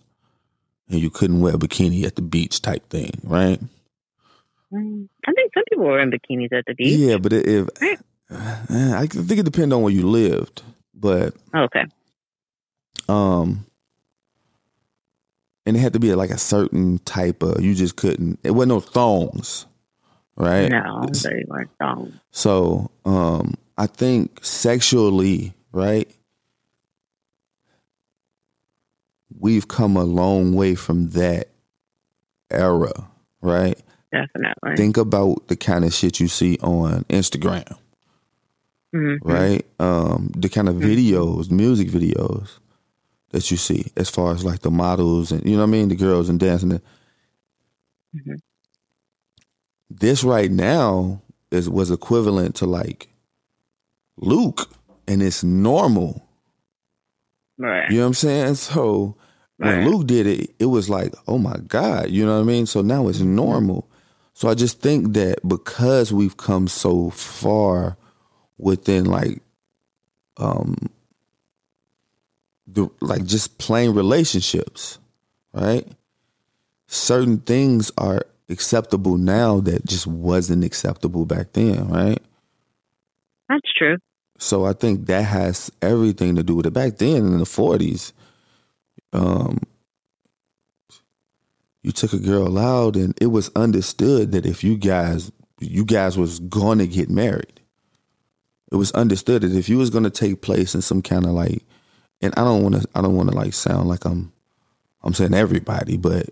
and 0.89 0.99
you 0.99 1.11
couldn't 1.11 1.41
wear 1.41 1.53
a 1.53 1.57
bikini 1.59 2.03
at 2.03 2.15
the 2.15 2.23
beach 2.23 2.63
type 2.63 2.89
thing, 2.89 3.11
right? 3.23 3.59
Mm, 4.73 5.07
I 5.27 5.31
think 5.33 5.53
some 5.53 5.63
people 5.69 5.85
were 5.85 5.99
in 5.99 6.09
bikinis 6.09 6.51
at 6.51 6.65
the 6.65 6.73
beach. 6.73 6.97
Yeah, 6.97 7.17
but 7.17 7.33
it, 7.33 7.47
if 7.47 7.69
Right. 7.79 7.99
I 9.03 9.05
think 9.05 9.39
it 9.39 9.45
depends 9.45 9.75
on 9.75 9.83
where 9.83 9.93
you 9.93 10.09
lived, 10.09 10.63
but 10.95 11.35
Okay. 11.55 11.83
um 13.07 13.67
and 15.67 15.77
it 15.77 15.81
had 15.81 15.93
to 15.93 15.99
be 15.99 16.15
like 16.15 16.31
a 16.31 16.37
certain 16.39 16.97
type 17.05 17.43
of 17.43 17.61
you 17.61 17.75
just 17.75 17.95
couldn't 17.95 18.39
it 18.43 18.55
wasn't 18.55 18.69
no 18.69 18.79
thongs 18.79 19.67
right 20.37 20.69
No, 20.71 21.05
they 21.23 21.43
weren't 21.47 21.69
so 22.31 22.89
um 23.05 23.53
i 23.77 23.85
think 23.87 24.43
sexually 24.43 25.53
right 25.71 26.09
we've 29.39 29.67
come 29.67 29.97
a 29.97 30.03
long 30.03 30.53
way 30.53 30.75
from 30.75 31.09
that 31.11 31.49
era 32.49 32.91
right 33.41 33.79
Definitely. 34.11 34.75
think 34.75 34.97
about 34.97 35.47
the 35.47 35.55
kind 35.55 35.85
of 35.85 35.93
shit 35.93 36.19
you 36.19 36.27
see 36.27 36.57
on 36.61 37.03
instagram 37.05 37.77
Mhm. 38.93 39.19
right? 39.23 39.65
Um, 39.79 40.31
the 40.35 40.49
kind 40.49 40.67
of 40.67 40.75
videos, 40.75 41.49
music 41.49 41.87
videos 41.87 42.49
that 43.29 43.49
you 43.49 43.55
see, 43.55 43.85
as 43.95 44.09
far 44.09 44.33
as 44.33 44.43
like 44.43 44.59
the 44.59 44.69
models 44.69 45.31
and 45.31 45.45
you 45.45 45.53
know 45.53 45.59
what 45.59 45.69
I 45.69 45.71
mean, 45.71 45.87
the 45.87 45.95
girls 45.95 46.27
and 46.27 46.37
dancing. 46.37 46.81
Mhm. 48.13 48.41
This 49.99 50.23
right 50.23 50.51
now 50.51 51.21
is 51.51 51.69
was 51.69 51.91
equivalent 51.91 52.55
to 52.57 52.65
like 52.67 53.09
Luke, 54.17 54.69
and 55.07 55.21
it's 55.23 55.43
normal. 55.43 56.27
Right. 57.57 57.91
You 57.91 57.97
know 57.97 58.03
what 58.03 58.07
I'm 58.09 58.13
saying? 58.15 58.55
So 58.55 59.17
when 59.57 59.77
Right. 59.77 59.85
Luke 59.85 60.07
did 60.07 60.27
it, 60.27 60.51
it 60.59 60.67
was 60.67 60.89
like, 60.89 61.13
oh 61.27 61.37
my 61.37 61.57
God, 61.67 62.09
you 62.09 62.25
know 62.25 62.35
what 62.35 62.41
I 62.41 62.45
mean? 62.45 62.65
So 62.65 62.81
now 62.81 63.07
it's 63.09 63.19
normal. 63.21 63.89
So 64.33 64.49
I 64.49 64.55
just 64.55 64.81
think 64.81 65.13
that 65.13 65.47
because 65.47 66.13
we've 66.13 66.37
come 66.37 66.67
so 66.67 67.11
far 67.11 67.97
within 68.57 69.05
like 69.05 69.41
um 70.37 70.75
the 72.67 72.89
like 73.01 73.25
just 73.25 73.57
plain 73.59 73.91
relationships, 73.93 74.99
right? 75.53 75.87
Certain 76.87 77.39
things 77.39 77.91
are 77.97 78.23
acceptable 78.51 79.17
now 79.17 79.59
that 79.61 79.85
just 79.85 80.05
wasn't 80.07 80.63
acceptable 80.63 81.25
back 81.25 81.53
then, 81.53 81.87
right? 81.89 82.21
That's 83.49 83.73
true. 83.77 83.97
So 84.37 84.65
I 84.65 84.73
think 84.73 85.05
that 85.05 85.23
has 85.23 85.71
everything 85.81 86.35
to 86.35 86.43
do 86.43 86.55
with 86.55 86.65
it. 86.65 86.73
Back 86.73 86.97
then 86.97 87.17
in 87.17 87.37
the 87.39 87.45
forties, 87.45 88.13
um, 89.13 89.59
you 91.83 91.91
took 91.91 92.13
a 92.13 92.19
girl 92.19 92.57
out, 92.57 92.95
and 92.95 93.17
it 93.21 93.27
was 93.27 93.51
understood 93.55 94.31
that 94.31 94.45
if 94.45 94.63
you 94.63 94.77
guys, 94.77 95.31
you 95.59 95.85
guys 95.85 96.17
was 96.17 96.39
to 96.79 96.87
get 96.87 97.09
married. 97.09 97.59
It 98.71 98.75
was 98.75 98.91
understood 98.93 99.41
that 99.41 99.55
if 99.55 99.67
you 99.67 99.77
was 99.77 99.89
to 100.03 100.09
take 100.09 100.41
place 100.41 100.75
in 100.75 100.81
some 100.81 101.01
kind 101.01 101.25
of 101.25 101.31
like, 101.31 101.63
and 102.21 102.33
I 102.37 102.43
don't 102.43 102.63
want 102.63 102.81
to, 102.81 102.87
I 102.95 103.01
don't 103.01 103.15
want 103.15 103.29
to 103.29 103.35
like 103.35 103.53
sound 103.53 103.89
like 103.89 104.05
I'm, 104.05 104.31
I'm 105.03 105.13
saying 105.13 105.33
everybody, 105.33 105.97
but 105.97 106.29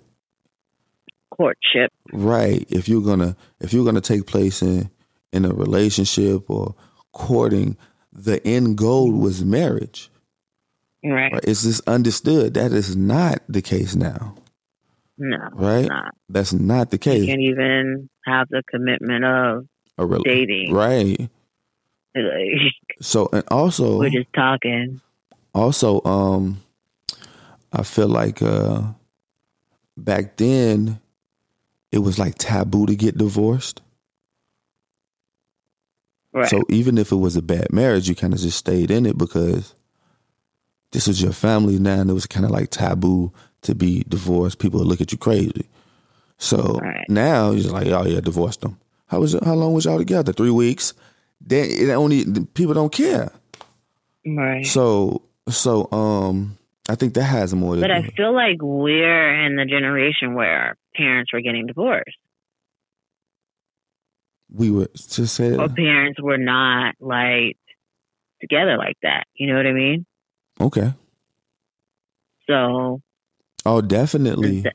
Courtship. 1.40 1.92
right, 2.12 2.66
if 2.70 2.90
you're 2.90 3.02
gonna, 3.02 3.36
if 3.62 3.72
you're 3.72 3.86
gonna 3.86 4.02
take 4.02 4.28
place 4.28 4.62
in 4.62 4.90
in 5.32 5.46
a 5.46 5.54
relationship 5.54 6.50
or 6.50 6.76
courting, 7.14 7.78
the 8.12 8.46
end 8.46 8.78
goal 8.78 9.12
was 9.12 9.44
marriage. 9.46 10.10
Right. 11.04 11.32
Right? 11.32 11.44
It's 11.46 11.64
just 11.64 11.88
understood 11.88 12.56
that 12.56 12.74
is 12.74 12.96
not 12.98 13.40
the 13.48 13.62
case 13.62 13.96
now. 13.96 14.36
No. 15.18 15.38
Right? 15.54 15.88
Not. 15.88 16.14
That's 16.28 16.52
not 16.52 16.92
the 16.92 16.98
case. 16.98 17.22
You 17.22 17.28
can't 17.28 17.42
even 17.42 18.10
have 18.26 18.50
the 18.50 18.62
commitment 18.70 19.24
of 19.24 19.66
A 19.98 20.06
rel- 20.06 20.24
dating. 20.24 20.74
right? 20.74 21.30
Like, 22.16 22.74
So 23.02 23.30
and 23.32 23.44
also, 23.50 24.00
we're 24.00 24.10
just 24.10 24.34
talking. 24.34 25.00
also, 25.54 26.02
um, 26.04 26.60
I 27.72 27.84
feel 27.84 28.08
like 28.10 28.42
uh, 28.42 28.82
back 29.96 30.36
then 30.36 31.00
it 31.92 32.00
was 32.00 32.20
like 32.20 32.36
taboo 32.38 32.86
to 32.86 32.96
get 32.96 33.18
divorced. 33.18 33.82
Right. 36.34 36.50
So 36.50 36.62
even 36.70 36.98
if 36.98 37.12
it 37.12 37.16
was 37.16 37.36
a 37.36 37.42
bad 37.42 37.72
marriage, 37.74 38.08
you 38.08 38.16
kind 38.16 38.34
of 38.34 38.40
just 38.40 38.58
stayed 38.58 38.92
in 38.92 39.06
it 39.06 39.18
because 39.18 39.74
this 40.92 41.08
was 41.08 41.22
your 41.22 41.34
family 41.34 41.80
now, 41.80 42.02
and 42.02 42.10
it 42.10 42.14
was 42.14 42.28
kind 42.28 42.46
of 42.46 42.52
like 42.52 42.70
taboo 42.70 43.32
to 43.64 43.74
be 43.76 44.04
divorced. 44.08 44.60
People 44.60 44.80
would 44.80 44.88
look 44.88 45.02
at 45.02 45.12
you 45.12 45.18
crazy. 45.18 45.68
So 46.38 46.80
Right. 46.82 47.06
now 47.10 47.52
you're 47.52 47.64
just 47.64 47.74
like, 47.74 47.88
oh 47.88 48.06
yeah, 48.06 48.22
divorced 48.22 48.62
them. 48.62 48.80
How 49.08 49.20
was 49.20 49.34
it, 49.34 49.44
how 49.44 49.56
long 49.56 49.74
was 49.74 49.86
y'all 49.86 49.98
together? 49.98 50.32
Three 50.32 50.52
weeks. 50.52 50.94
Then 51.42 51.70
it 51.70 51.90
only 51.90 52.26
people 52.54 52.74
don't 52.76 52.92
care. 52.94 53.32
right. 54.26 54.66
So 54.66 55.24
so 55.50 55.92
um, 55.92 56.59
I 56.90 56.96
think 56.96 57.14
that 57.14 57.24
has 57.24 57.54
more 57.54 57.76
to 57.76 57.82
But 57.82 57.92
do. 57.92 57.94
I 57.94 58.02
feel 58.18 58.34
like 58.34 58.58
we're 58.62 59.46
in 59.46 59.56
the 59.56 59.66
generation 59.66 60.34
where 60.34 60.76
parents 60.96 61.32
were 61.32 61.42
getting 61.42 61.68
divorced, 61.68 62.18
we 64.52 64.72
were 64.72 64.90
just 64.96 65.36
say 65.36 65.56
or 65.56 65.70
parents 65.70 66.20
were 66.20 66.40
not 66.40 66.96
like 67.00 67.58
together 68.42 68.76
like 68.78 68.98
that. 69.04 69.26
You 69.36 69.48
know 69.48 69.56
what 69.56 69.68
I 69.68 69.72
mean? 69.74 70.06
okay. 70.60 70.94
So 72.50 73.02
Oh, 73.66 73.82
definitely. 73.82 74.66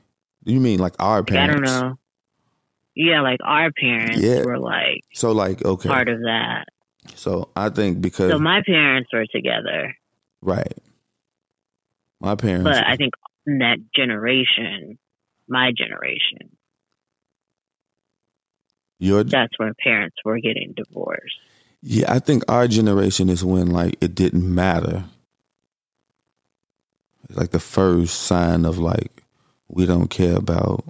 You 0.44 0.60
mean 0.60 0.78
like 0.78 0.94
our 1.00 1.18
like, 1.20 1.32
I 1.32 1.34
parents? 1.34 1.54
don't 1.54 1.82
know. 1.82 1.94
Yeah, 2.94 3.22
like 3.22 3.40
our 3.42 3.72
parents 3.72 4.22
Yeah. 4.22 4.44
were 4.44 4.58
like 4.58 5.00
So 5.14 5.32
like 5.32 5.64
okay. 5.64 5.88
part 5.88 6.08
of 6.08 6.20
that. 6.20 6.66
So 7.16 7.48
I 7.56 7.70
think 7.70 8.00
because 8.00 8.30
So 8.30 8.38
my 8.38 8.62
parents 8.64 9.10
were 9.12 9.26
together, 9.26 9.94
right, 10.42 10.72
my 12.24 12.34
parents. 12.36 12.64
but 12.64 12.86
I 12.86 12.96
think 12.96 13.12
in 13.46 13.58
that 13.58 13.78
generation, 13.94 14.98
my 15.48 15.72
generation, 15.76 16.56
your 18.98 19.24
that's 19.24 19.58
when 19.58 19.74
parents 19.82 20.16
were 20.24 20.40
getting 20.40 20.72
divorced. 20.74 21.38
yeah, 21.82 22.12
I 22.12 22.18
think 22.18 22.44
our 22.48 22.66
generation 22.66 23.28
is 23.28 23.44
when 23.44 23.70
like 23.70 23.96
it 24.00 24.14
didn't 24.14 24.52
matter. 24.52 25.04
It's 27.28 27.38
like 27.38 27.50
the 27.50 27.60
first 27.60 28.22
sign 28.22 28.64
of 28.64 28.78
like 28.78 29.22
we 29.68 29.86
don't 29.86 30.08
care 30.08 30.36
about 30.36 30.84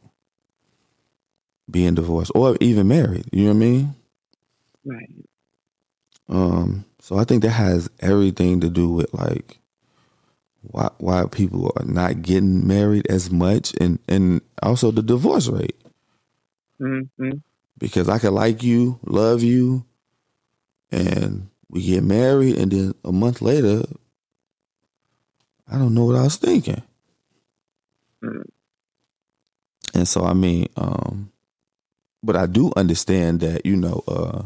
being 1.70 1.94
divorced 1.94 2.32
or 2.34 2.56
even 2.60 2.88
married. 2.88 3.26
You 3.32 3.44
know 3.44 3.50
what 3.50 3.56
I 3.56 3.58
mean? 3.58 3.94
Right. 4.84 5.10
Um, 6.28 6.84
so 7.00 7.16
I 7.18 7.24
think 7.24 7.42
that 7.42 7.50
has 7.50 7.88
everything 8.00 8.60
to 8.60 8.70
do 8.70 8.88
with 8.90 9.12
like 9.14 9.58
why 10.70 10.90
why 10.98 11.24
people 11.30 11.72
are 11.76 11.84
not 11.84 12.22
getting 12.22 12.66
married 12.66 13.06
as 13.08 13.30
much 13.30 13.74
and 13.80 13.98
and 14.08 14.40
also 14.62 14.90
the 14.90 15.02
divorce 15.02 15.48
rate. 15.48 15.76
hmm 16.78 17.02
Because 17.78 18.08
I 18.08 18.18
could 18.18 18.32
like 18.32 18.62
you, 18.62 18.98
love 19.04 19.42
you, 19.42 19.84
and 20.90 21.48
we 21.68 21.82
get 21.82 22.04
married 22.04 22.56
and 22.58 22.70
then 22.70 22.94
a 23.04 23.12
month 23.12 23.42
later 23.42 23.84
I 25.68 25.78
don't 25.78 25.94
know 25.94 26.04
what 26.04 26.16
I 26.16 26.22
was 26.22 26.36
thinking. 26.36 26.82
Mm. 28.22 28.44
And 29.94 30.08
so, 30.08 30.24
I 30.24 30.34
mean, 30.34 30.68
um, 30.76 31.30
but 32.22 32.36
I 32.36 32.46
do 32.46 32.72
understand 32.76 33.40
that, 33.40 33.64
you 33.64 33.76
know, 33.76 34.02
uh, 34.08 34.42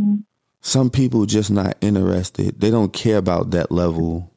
mm-hmm. 0.00 0.16
some 0.60 0.90
people 0.90 1.26
just 1.26 1.50
not 1.50 1.76
interested. 1.80 2.60
They 2.60 2.70
don't 2.70 2.92
care 2.92 3.18
about 3.18 3.50
that 3.52 3.70
level 3.70 4.32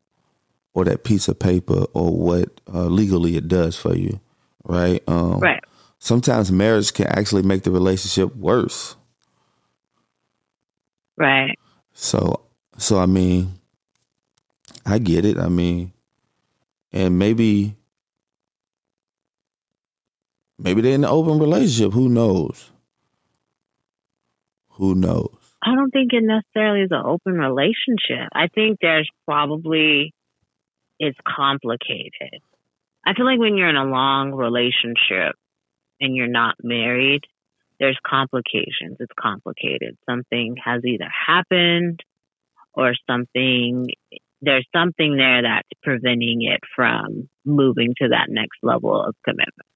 or 0.73 0.85
that 0.85 1.03
piece 1.03 1.27
of 1.27 1.39
paper 1.39 1.85
or 1.93 2.15
what 2.15 2.61
uh, 2.73 2.85
legally 2.85 3.35
it 3.35 3.47
does 3.47 3.75
for 3.75 3.95
you, 3.95 4.19
right? 4.63 5.03
Um, 5.07 5.39
right. 5.39 5.63
Sometimes 5.99 6.51
marriage 6.51 6.93
can 6.93 7.07
actually 7.07 7.43
make 7.43 7.63
the 7.63 7.71
relationship 7.71 8.35
worse. 8.35 8.95
Right. 11.17 11.57
So, 11.93 12.45
so 12.77 12.99
I 12.99 13.05
mean, 13.05 13.59
I 14.85 14.99
get 14.99 15.25
it. 15.25 15.37
I 15.37 15.49
mean, 15.49 15.91
and 16.93 17.19
maybe 17.19 17.75
maybe 20.57 20.81
they're 20.81 20.95
in 20.95 21.03
an 21.03 21.09
open 21.09 21.39
relationship. 21.39 21.93
Who 21.93 22.09
knows? 22.09 22.71
Who 24.71 24.95
knows? 24.95 25.35
I 25.61 25.75
don't 25.75 25.91
think 25.91 26.13
it 26.13 26.23
necessarily 26.23 26.83
is 26.83 26.91
an 26.91 27.03
open 27.05 27.33
relationship. 27.33 28.29
I 28.33 28.47
think 28.47 28.77
there's 28.81 29.09
probably 29.25 30.13
it's 30.99 31.17
complicated. 31.25 32.41
I 33.05 33.13
feel 33.13 33.25
like 33.25 33.39
when 33.39 33.55
you're 33.55 33.69
in 33.69 33.75
a 33.75 33.85
long 33.85 34.33
relationship 34.33 35.35
and 36.01 36.15
you're 36.15 36.27
not 36.27 36.55
married, 36.61 37.21
there's 37.79 37.97
complications. 38.05 38.97
It's 38.99 39.13
complicated. 39.19 39.97
Something 40.07 40.57
has 40.63 40.81
either 40.85 41.09
happened 41.27 42.03
or 42.73 42.93
something 43.09 43.87
there's 44.41 44.67
something 44.73 45.17
there 45.17 45.41
that's 45.41 45.67
preventing 45.83 46.43
it 46.43 46.61
from 46.75 47.29
moving 47.45 47.93
to 48.01 48.09
that 48.09 48.27
next 48.29 48.57
level 48.63 49.01
of 49.01 49.15
commitment. 49.23 49.67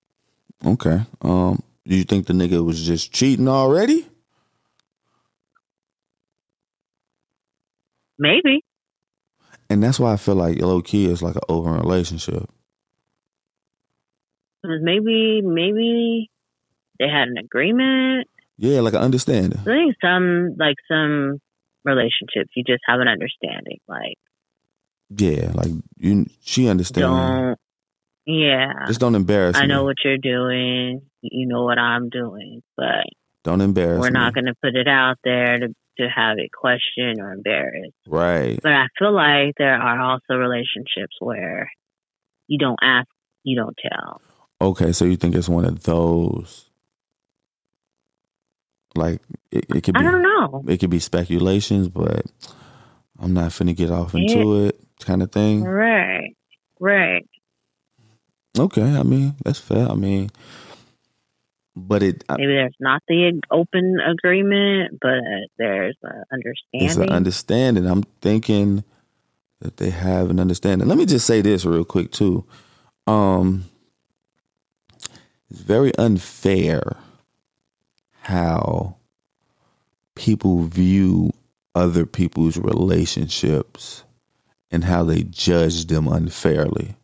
Okay. 0.66 1.06
Um, 1.22 1.62
do 1.86 1.96
you 1.96 2.04
think 2.04 2.28
the 2.28 2.34
nigga 2.34 2.64
was 2.64 2.86
just 2.86 3.12
cheating 3.12 3.48
already? 3.48 4.08
Maybe. 8.18 8.64
And 9.74 9.84
that's 9.84 10.00
why 10.00 10.14
I 10.14 10.18
feel 10.18 10.36
like 10.36 10.60
low 10.62 10.82
key 10.82 11.06
is 11.06 11.22
like 11.22 11.36
an 11.36 11.42
open 11.50 11.74
relationship. 11.74 12.50
Mm, 14.66 14.82
maybe, 14.82 15.42
maybe 15.42 16.32
they 17.00 17.08
had 17.08 17.28
an 17.28 17.38
agreement. 17.38 18.28
Yeah, 18.58 18.82
like 18.82 18.94
an 18.94 19.02
understanding. 19.02 19.60
I 19.60 19.64
think 19.64 19.96
some, 20.02 20.56
like 20.58 20.76
some 20.88 21.42
relationships, 21.84 22.52
you 22.56 22.64
just 22.64 22.84
have 22.88 23.00
an 23.00 23.08
understanding. 23.08 23.80
Like 23.88 24.18
yeah, 25.18 25.52
like 25.54 25.72
you, 25.98 26.26
she 26.42 26.68
understands. 26.70 27.02
Don't. 27.02 27.58
Yeah. 28.26 28.86
Just 28.88 29.00
don't 29.00 29.16
embarrass. 29.16 29.56
Me. 29.56 29.60
I 29.60 29.64
me. 29.64 29.68
know 29.70 29.84
what 29.84 29.98
you're 30.04 30.18
doing. 30.18 31.02
You 31.22 31.48
know 31.48 31.64
what 31.64 31.78
I'm 31.78 32.10
doing, 32.10 32.62
but 32.78 33.06
don't 33.44 33.62
embarrass. 33.62 34.00
We're 34.00 34.12
me. 34.12 34.20
not 34.20 34.34
going 34.34 34.46
to 34.46 34.56
put 34.62 34.76
it 34.76 34.88
out 34.88 35.18
there 35.24 35.60
to 35.60 35.76
to 35.98 36.08
have 36.08 36.38
it 36.38 36.52
questioned 36.52 37.20
or 37.20 37.32
embarrassed. 37.32 37.94
Right. 38.08 38.60
But 38.62 38.72
I 38.72 38.88
feel 38.98 39.14
like 39.14 39.56
there 39.58 39.76
are 39.76 40.00
also 40.00 40.36
relationships 40.36 41.16
where 41.20 41.72
you 42.48 42.58
don't 42.58 42.80
ask, 42.82 43.08
you 43.44 43.56
don't 43.56 43.78
tell. 43.78 44.22
Okay, 44.62 44.92
so 44.92 45.06
you 45.06 45.18
think 45.18 45.36
it's 45.36 45.50
one 45.50 45.66
of 45.66 45.84
those? 45.84 46.70
Like 48.96 49.22
it, 49.52 49.66
it 49.70 49.84
could 49.84 49.96
be. 49.96 50.00
I 50.00 50.04
don't 50.04 50.22
know. 50.22 50.64
It 50.68 50.80
could 50.80 50.92
be 50.92 51.00
speculations, 51.00 51.90
but 51.90 52.26
I'm 53.20 53.34
not 53.34 53.52
finna 53.52 53.76
get 53.76 53.90
off 53.90 54.14
into 54.14 54.66
it 54.66 54.80
kind 55.00 55.24
of 55.24 55.32
thing. 55.32 55.64
Right. 55.64 56.36
Right. 56.80 57.26
Okay, 58.58 58.84
I 58.84 59.04
mean 59.04 59.36
that's 59.44 59.60
fair. 59.60 59.90
I 59.90 59.96
mean, 59.96 60.30
but 61.76 62.04
it 62.04 62.24
maybe 62.30 62.54
there's 62.54 62.76
not 62.80 63.02
the 63.08 63.42
open 63.52 63.98
agreement, 64.00 65.00
but 65.02 65.22
there's 65.58 65.98
an 66.04 66.24
understanding. 66.32 66.88
It's 66.88 66.96
an 66.98 67.10
understanding. 67.10 67.88
I'm 67.88 68.04
thinking 68.22 68.84
that 69.60 69.78
they 69.78 69.90
have 69.90 70.30
an 70.30 70.40
understanding. 70.40 70.88
Let 70.88 70.98
me 70.98 71.06
just 71.06 71.26
say 71.26 71.42
this 71.42 71.66
real 71.66 71.86
quick 71.86 72.12
too. 72.12 72.46
Um, 73.08 73.66
it's 75.50 75.62
very 75.62 75.96
unfair 75.98 76.98
how 78.22 78.98
people 80.16 80.64
view 80.64 81.32
other 81.76 82.06
people's 82.06 82.58
relationships 82.58 84.04
and 84.72 84.84
how 84.84 85.04
they 85.04 85.24
judge 85.24 85.86
them 85.86 86.08
unfairly. 86.08 86.96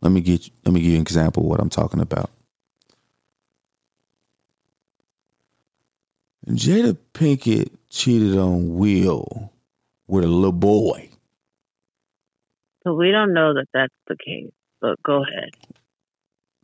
Let 0.00 0.12
me 0.12 0.20
get 0.20 0.48
let 0.64 0.72
me 0.72 0.80
give 0.80 0.90
you 0.90 0.96
an 0.96 1.02
example 1.02 1.44
of 1.44 1.48
what 1.48 1.60
I'm 1.60 1.70
talking 1.70 2.00
about. 2.00 2.30
Jada 6.48 6.96
Pinkett 7.12 7.70
cheated 7.90 8.38
on 8.38 8.76
Will 8.76 9.52
with 10.06 10.24
a 10.24 10.28
little 10.28 10.52
boy. 10.52 11.10
But 12.84 12.94
we 12.94 13.10
don't 13.10 13.34
know 13.34 13.54
that 13.54 13.66
that's 13.74 13.94
the 14.06 14.16
case. 14.16 14.52
But 14.80 15.02
go 15.02 15.24
ahead. 15.24 15.50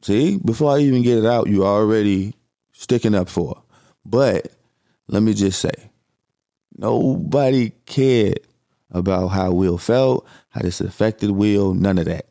See, 0.03 0.39
before 0.39 0.77
I 0.77 0.79
even 0.81 1.03
get 1.03 1.19
it 1.19 1.27
out, 1.27 1.49
you 1.49 1.65
already 1.65 2.35
sticking 2.73 3.15
up 3.15 3.29
for. 3.29 3.57
Her. 3.57 3.63
But 4.05 4.49
let 5.09 5.23
me 5.23 5.35
just 5.35 5.61
say, 5.61 5.73
nobody 6.77 7.71
cared 7.87 8.41
about 8.91 9.29
how 9.29 9.53
Will 9.53 9.79
felt, 9.79 10.27
how 10.51 10.61
this 10.61 10.81
affected 10.81 11.31
Will, 11.31 11.75
none 11.75 11.99
of 11.99 12.05
that. 12.05 12.27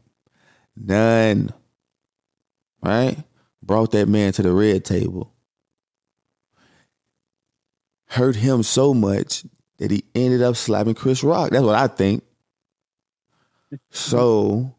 None. 0.75 1.49
Right? 2.81 3.17
Brought 3.61 3.91
that 3.91 4.07
man 4.07 4.31
to 4.33 4.41
the 4.41 4.53
red 4.53 4.85
table. 4.85 5.30
Hurt 8.11 8.35
him 8.35 8.61
so 8.61 8.93
much 8.93 9.45
that 9.77 9.89
he 9.89 10.03
ended 10.13 10.41
up 10.41 10.57
slapping 10.57 10.95
Chris 10.95 11.23
Rock. 11.23 11.51
That's 11.51 11.63
what 11.63 11.75
I 11.75 11.87
think. 11.87 12.23
So 13.89 14.75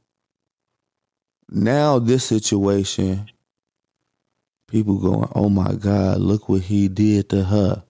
now 1.49 1.99
this 1.99 2.25
situation, 2.25 3.31
people 4.69 4.99
going, 4.99 5.31
oh 5.35 5.49
my 5.49 5.73
God, 5.73 6.19
look 6.19 6.51
what 6.51 6.61
he 6.61 6.89
did 6.89 7.31
to 7.31 7.45
her. 7.45 7.83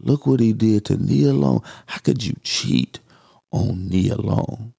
Look 0.00 0.26
what 0.26 0.40
he 0.40 0.52
did 0.52 0.86
to 0.86 0.96
Nia 0.96 1.32
Long. 1.32 1.62
How 1.86 1.98
could 1.98 2.24
you 2.24 2.34
cheat 2.42 2.98
on 3.52 3.88
Nia 3.88 4.16
Long? 4.16 4.74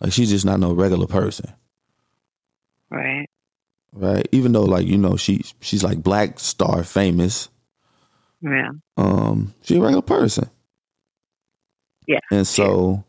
Like 0.00 0.12
she's 0.12 0.30
just 0.30 0.46
not 0.46 0.58
no 0.58 0.72
regular 0.72 1.06
person. 1.06 1.52
Right. 2.88 3.26
Right. 3.92 4.26
Even 4.32 4.52
though 4.52 4.64
like, 4.64 4.86
you 4.86 4.96
know, 4.96 5.16
she's 5.16 5.52
she's 5.60 5.84
like 5.84 6.02
black 6.02 6.40
star 6.40 6.82
famous. 6.82 7.50
Yeah. 8.40 8.70
Um, 8.96 9.54
she's 9.62 9.78
a 9.78 9.80
regular 9.80 10.02
person. 10.02 10.48
Yeah. 12.06 12.20
And 12.30 12.46
so 12.46 13.04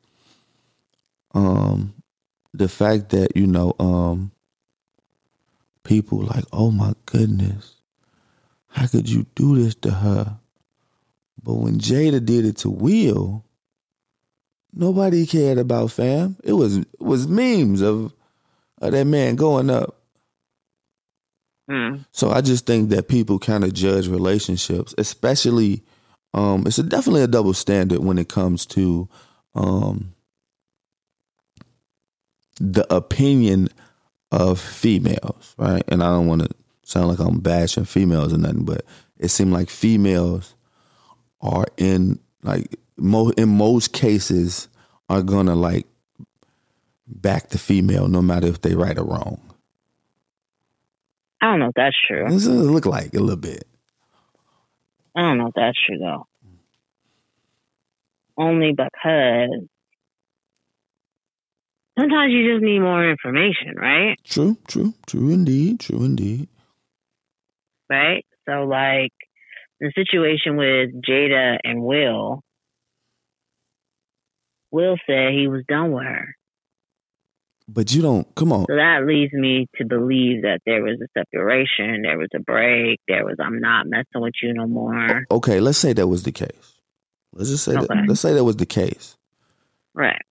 yeah. 1.34 1.42
um 1.42 1.94
the 2.54 2.68
fact 2.68 3.10
that, 3.10 3.36
you 3.36 3.48
know, 3.48 3.74
um 3.80 4.32
people 5.84 6.20
like, 6.24 6.44
oh 6.52 6.72
my 6.72 6.94
goodness, 7.06 7.76
how 8.68 8.88
could 8.88 9.10
you 9.10 9.26
do 9.36 9.56
this 9.56 9.76
to 9.76 9.92
her? 9.92 10.38
But 11.42 11.56
when 11.56 11.80
Jada 11.80 12.24
did 12.24 12.46
it 12.46 12.58
to 12.58 12.70
Will, 12.70 13.46
nobody 14.74 15.26
cared 15.26 15.58
about 15.58 15.92
fam. 15.92 16.36
It 16.44 16.54
was 16.54 16.78
it 16.78 16.88
was 17.00 17.28
memes 17.28 17.82
of, 17.82 18.14
of 18.82 18.92
that 18.92 19.06
man 19.06 19.36
going 19.36 19.70
up. 19.70 19.99
Mm. 21.70 22.05
So 22.11 22.32
I 22.32 22.41
just 22.41 22.65
think 22.65 22.89
that 22.89 23.07
people 23.07 23.39
kind 23.39 23.63
of 23.63 23.74
judge 23.74 24.07
relationships, 24.07 24.95
especially 24.97 25.84
um, 26.34 26.63
it's 26.65 26.78
a, 26.80 26.84
definitely 26.84 27.24
a 27.24 27.28
double 27.28 27.53
standard 27.53 27.99
when 27.99 28.17
it 28.17 28.30
comes 28.30 28.65
to 28.67 29.07
um, 29.55 30.13
the 32.59 32.91
opinion 32.93 33.70
of 34.32 34.59
females, 34.59 35.55
right? 35.57 35.84
And 35.88 36.03
I 36.03 36.07
don't 36.07 36.28
want 36.28 36.43
to 36.43 36.49
sound 36.84 37.07
like 37.07 37.20
I'm 37.20 37.39
bashing 37.39 37.86
females 37.86 38.34
or 38.34 38.38
nothing, 38.38 38.65
but 38.65 38.86
it 39.17 39.30
seemed 39.30 39.53
like 39.53 39.70
females 39.70 40.55
are 41.41 41.65
in 41.78 42.20
like 42.43 42.76
in 43.38 43.49
most 43.49 43.93
cases 43.93 44.67
are 45.07 45.24
gonna 45.24 45.55
like 45.55 45.88
back 47.07 47.49
the 47.49 47.57
female 47.57 48.07
no 48.07 48.22
matter 48.22 48.47
if 48.47 48.61
they 48.61 48.76
right 48.76 48.97
or 48.97 49.05
wrong. 49.05 49.41
I 51.42 51.52
don't 51.52 51.60
know 51.60 51.68
if 51.68 51.76
that's 51.76 51.96
true. 52.08 52.26
This 52.30 52.46
does 52.46 52.70
look 52.70 52.86
like 52.86 53.14
a 53.14 53.20
little 53.20 53.38
bit. 53.38 53.66
I 55.16 55.22
don't 55.22 55.38
know 55.38 55.48
if 55.48 55.54
that's 55.56 55.78
true 55.86 55.98
though. 55.98 56.26
Only 58.38 58.72
because 58.72 59.68
sometimes 61.98 62.32
you 62.32 62.54
just 62.54 62.64
need 62.64 62.80
more 62.80 63.10
information, 63.10 63.76
right? 63.76 64.18
True, 64.24 64.58
true, 64.68 64.94
true 65.08 65.30
indeed, 65.30 65.80
true 65.80 66.04
indeed. 66.04 66.48
Right? 67.90 68.26
So 68.48 68.64
like 68.64 69.12
the 69.80 69.92
situation 69.96 70.58
with 70.58 71.02
Jada 71.02 71.58
and 71.64 71.84
Will, 71.84 72.42
Will 74.72 74.98
said 75.08 75.34
he 75.34 75.48
was 75.48 75.64
done 75.68 75.92
with 75.92 76.04
her. 76.04 76.36
But 77.72 77.93
you 77.93 78.01
don't. 78.01 78.28
Come 78.36 78.51
on. 78.51 78.65
So 78.67 78.76
that 78.76 79.05
leads 79.05 79.32
me 79.32 79.67
to 79.76 79.86
believe 79.86 80.41
that 80.41 80.59
there 80.65 80.82
was 80.82 80.99
a 81.01 81.07
separation, 81.17 82.01
there 82.01 82.17
was 82.17 82.30
a 82.36 82.39
break, 82.39 82.99
there 83.07 83.24
was 83.24 83.36
I'm 83.39 83.59
not 83.59 83.86
messing 83.88 84.22
with 84.22 84.34
you 84.41 84.53
no 84.53 84.65
more. 84.65 85.24
Okay, 85.30 85.59
let's 85.59 85.78
say 85.78 85.93
that 85.93 86.07
was 86.07 86.24
the 86.24 86.32
case. 86.32 86.80
Let's 87.32 87.51
just 87.51 87.63
say 87.65 87.74
Okay. 87.76 87.86
that. 87.88 88.05
Let's 88.07 88.22
say 88.22 88.34
that 88.34 88.43
was 88.43 88.55
the 88.55 88.65
case. 88.65 89.15
Right. 89.93 90.22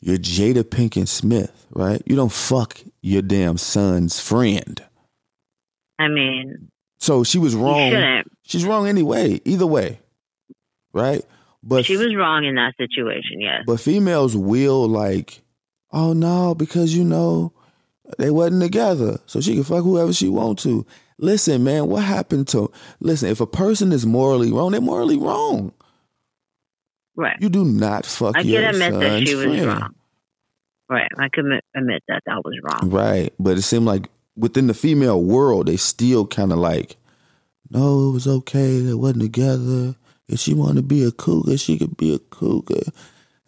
You're 0.00 0.16
Jada 0.16 0.62
Pinkett 0.64 1.08
Smith, 1.08 1.66
right? 1.70 2.00
You 2.06 2.16
don't 2.16 2.32
fuck 2.32 2.80
your 3.02 3.20
damn 3.20 3.58
son's 3.58 4.18
friend. 4.18 4.82
I 5.98 6.08
mean, 6.08 6.70
So 6.98 7.24
she 7.24 7.36
was 7.38 7.54
wrong. 7.54 8.22
She's 8.44 8.64
wrong 8.64 8.88
anyway. 8.88 9.40
Either 9.44 9.66
way, 9.66 10.00
right? 10.94 11.22
But 11.62 11.84
She 11.84 11.98
was 11.98 12.14
wrong 12.16 12.44
in 12.46 12.54
that 12.54 12.72
situation, 12.78 13.40
yes. 13.40 13.64
But 13.66 13.80
females 13.80 14.34
will 14.34 14.88
like, 14.88 15.42
oh 15.92 16.12
no, 16.12 16.54
because 16.54 16.94
you 16.94 17.04
know 17.04 17.52
they 18.18 18.30
wasn't 18.30 18.62
together, 18.62 19.18
so 19.26 19.40
she 19.40 19.54
can 19.54 19.64
fuck 19.64 19.84
whoever 19.84 20.12
she 20.12 20.28
want 20.28 20.58
to. 20.60 20.86
Listen, 21.18 21.62
man, 21.64 21.86
what 21.88 22.02
happened 22.02 22.48
to? 22.48 22.70
Listen, 23.00 23.28
if 23.28 23.40
a 23.40 23.46
person 23.46 23.92
is 23.92 24.06
morally 24.06 24.50
wrong, 24.50 24.72
they're 24.72 24.80
morally 24.80 25.18
wrong. 25.18 25.72
Right. 27.14 27.36
You 27.40 27.50
do 27.50 27.64
not 27.64 28.06
fuck 28.06 28.36
I 28.36 28.40
your 28.40 28.62
can 28.62 28.74
admit 28.74 28.92
that 29.00 29.10
son's 29.10 29.28
she 29.28 29.34
was 29.34 29.44
friend. 29.44 29.66
wrong. 29.66 29.94
Right. 30.88 31.10
I 31.18 31.28
can 31.28 31.44
admit, 31.46 31.64
admit 31.76 32.02
that 32.08 32.22
that 32.26 32.42
was 32.44 32.58
wrong. 32.62 32.90
Right, 32.90 33.32
but 33.38 33.58
it 33.58 33.62
seemed 33.62 33.84
like 33.84 34.08
within 34.36 34.66
the 34.66 34.74
female 34.74 35.22
world, 35.22 35.66
they 35.66 35.76
still 35.76 36.26
kind 36.26 36.52
of 36.52 36.58
like, 36.58 36.96
no, 37.70 38.08
it 38.08 38.12
was 38.12 38.26
okay. 38.26 38.80
They 38.80 38.94
wasn't 38.94 39.22
together. 39.22 39.94
If 40.28 40.40
she 40.40 40.54
wanted 40.54 40.76
to 40.76 40.82
be 40.82 41.04
a 41.04 41.12
cougar, 41.12 41.58
she 41.58 41.76
could 41.76 41.96
be 41.96 42.14
a 42.14 42.18
cougar. 42.18 42.90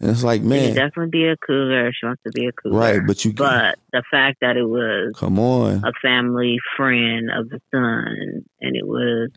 And 0.03 0.11
it's 0.11 0.23
like, 0.23 0.41
man, 0.41 0.67
She 0.67 0.73
definitely 0.73 1.11
be 1.11 1.27
a 1.29 1.37
cougar. 1.37 1.89
She 1.97 2.05
wants 2.05 2.21
to 2.25 2.31
be 2.33 2.47
a 2.47 2.51
cougar. 2.51 2.75
right? 2.77 2.99
But 3.07 3.23
you, 3.23 3.31
But 3.31 3.79
the 3.93 4.03
fact 4.11 4.39
that 4.41 4.57
it 4.57 4.65
was 4.67 5.13
come 5.15 5.39
on, 5.39 5.81
a 5.85 5.93
family 6.01 6.57
friend 6.75 7.29
of 7.33 7.47
the 7.47 7.59
son 7.73 8.43
and 8.59 8.75
it 8.75 8.85
was 8.85 9.29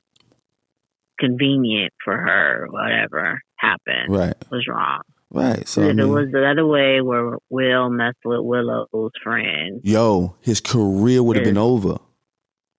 convenient 1.21 1.93
for 2.05 2.17
her, 2.17 2.67
whatever 2.71 3.41
happened, 3.57 4.09
right, 4.09 4.35
was 4.51 4.67
wrong. 4.69 5.03
right. 5.31 5.67
So 5.69 5.83
I 5.83 5.91
it 5.91 5.95
was 6.09 6.29
the 6.33 6.47
other 6.51 6.67
way 6.67 7.01
where 7.01 7.39
Will 7.49 7.89
messed 7.89 8.19
with 8.25 8.41
Willow's 8.43 9.13
friend, 9.23 9.81
yo, 9.85 10.35
his 10.41 10.61
career 10.61 11.23
would 11.23 11.37
have 11.37 11.45
been 11.45 11.57
over. 11.57 11.97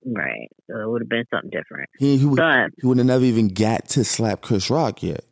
right? 0.05 0.49
So 0.69 0.77
it 0.81 0.89
would 0.89 1.01
have 1.03 1.09
been 1.09 1.25
something 1.33 1.49
different. 1.49 1.89
He 1.97 2.17
he 2.17 2.25
would, 2.25 2.35
But 2.37 2.71
he 2.79 2.85
would 2.85 2.97
have 2.97 3.07
never 3.07 3.23
even 3.23 3.47
got 3.47 3.87
to 3.89 4.03
slap 4.03 4.41
Chris 4.41 4.69
Rock 4.69 5.01
yet. 5.03 5.23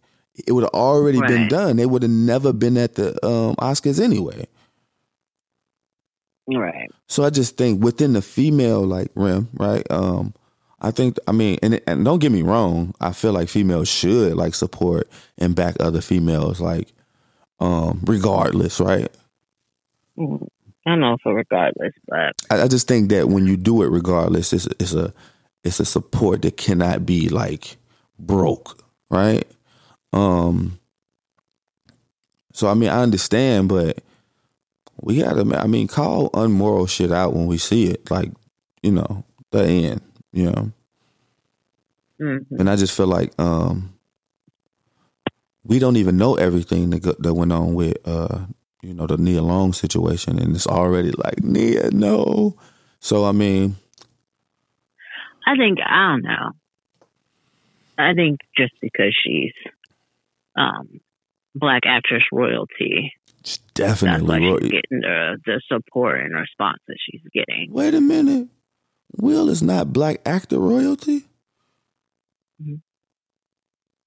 It 0.46 0.52
would 0.52 0.64
have 0.64 0.74
already 0.74 1.20
been 1.22 1.48
done. 1.48 1.78
They 1.78 1.86
would 1.86 2.02
have 2.02 2.12
never 2.12 2.52
been 2.52 2.78
at 2.78 2.96
the 2.96 3.12
um, 3.26 3.56
Oscars 3.56 4.02
anyway. 4.02 4.48
right, 6.48 6.90
So 7.08 7.24
I 7.24 7.30
just 7.30 7.58
think 7.58 7.84
within 7.84 8.14
the 8.14 8.22
female 8.22 8.82
like 8.82 9.12
rim, 9.16 9.50
right? 9.54 9.86
Um, 9.90 10.34
I 10.82 10.92
think 10.92 11.18
I 11.28 11.32
mean, 11.32 11.58
and 11.64 11.82
and 11.88 12.04
don't 12.06 12.20
get 12.20 12.32
me 12.32 12.42
wrong, 12.42 12.94
I 13.00 13.12
feel 13.12 13.34
like 13.34 13.50
females 13.50 13.88
should 13.88 14.36
like 14.36 14.56
support 14.56 15.10
and 15.38 15.56
back 15.56 15.76
other 15.80 16.02
females, 16.02 16.60
like 16.60 16.90
um, 17.60 18.02
regardless, 18.06 18.80
right? 18.80 19.10
Mm, 20.18 20.48
I 20.86 20.96
know 20.96 21.18
for 21.24 21.34
regardless, 21.34 21.94
but 22.08 22.34
I, 22.50 22.64
I 22.64 22.68
just 22.68 22.88
think 22.88 23.10
that 23.10 23.30
when 23.30 23.48
you 23.48 23.58
do 23.58 23.82
it 23.84 23.88
regardless, 23.88 24.54
it's 24.54 24.68
it's 24.80 24.94
a 24.94 25.14
it's 25.64 25.80
a 25.80 25.86
support 25.86 26.44
that 26.44 26.58
cannot 26.58 27.06
be 27.06 27.30
like 27.30 27.78
broke, 28.20 28.84
right? 29.10 29.46
Um 30.16 30.80
so 32.54 32.68
I 32.68 32.74
mean 32.74 32.90
I 32.90 33.02
understand, 33.04 33.70
but 33.70 34.00
we 35.02 35.20
gotta 35.22 35.42
I 35.60 35.68
mean 35.68 35.88
call 35.88 36.30
unmoral 36.34 36.88
shit 36.88 37.12
out 37.12 37.34
when 37.34 37.48
we 37.48 37.58
see 37.58 37.88
it. 37.88 38.10
Like, 38.10 38.32
you 38.82 38.92
know, 38.92 39.24
the 39.52 39.64
end, 39.66 40.02
you 40.34 40.52
know. 40.52 40.72
mm, 42.20 42.46
And 42.60 42.70
I 42.70 42.76
just 42.76 42.96
feel 42.96 43.08
like 43.08 43.34
um 43.40 43.94
we 45.64 45.80
don't 45.80 45.98
even 45.98 46.18
know 46.18 46.36
everything 46.36 46.92
that 46.92 47.00
go, 47.02 47.14
that 47.20 47.34
went 47.34 47.52
on 47.52 47.74
with 47.76 47.98
uh 48.06 48.46
you 48.82 48.94
know 48.94 49.08
the 49.08 49.18
Nia 49.18 49.42
Long 49.42 49.74
situation, 49.74 50.40
and 50.40 50.56
it's 50.56 50.68
already 50.68 51.12
like 51.12 51.44
Nia, 51.44 51.92
no. 51.92 52.56
So 53.00 53.26
I 53.26 53.32
mean, 53.32 53.76
I 55.46 55.56
think 55.58 55.80
I 55.86 56.12
don't 56.12 56.24
know. 56.24 56.52
I 57.98 58.14
think 58.14 58.40
just 58.58 58.74
because 58.82 59.16
she's 59.24 59.54
um 60.56 61.00
black 61.54 61.84
actress 61.86 62.24
royalty, 62.32 63.14
it's 63.40 63.58
definitely. 63.74 64.40
getting 64.70 65.02
the 65.02 65.38
the 65.46 65.62
support 65.68 66.20
and 66.22 66.34
response 66.34 66.80
that 66.88 66.98
she's 67.00 67.22
getting. 67.34 67.72
Wait 67.72 67.94
a 67.94 68.02
minute, 68.02 68.48
Will 69.18 69.50
is 69.50 69.62
not 69.64 69.94
black 69.94 70.22
actor 70.26 70.60
royalty. 70.60 71.24
Mhm. 72.62 72.82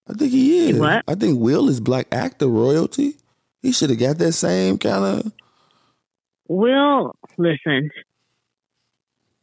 I 0.09 0.13
think 0.15 0.33
he 0.33 0.71
is. 0.71 0.79
What? 0.79 1.05
I 1.07 1.15
think 1.15 1.39
Will 1.41 1.69
is 1.69 1.81
black 1.81 2.07
actor 2.13 2.47
royalty. 2.49 3.15
He 3.63 3.73
should 3.73 3.91
have 3.91 3.99
got 3.99 4.19
that 4.19 4.33
same 4.33 4.79
kind 4.79 5.05
of. 5.05 5.33
Will, 6.49 7.15
listen. 7.37 7.91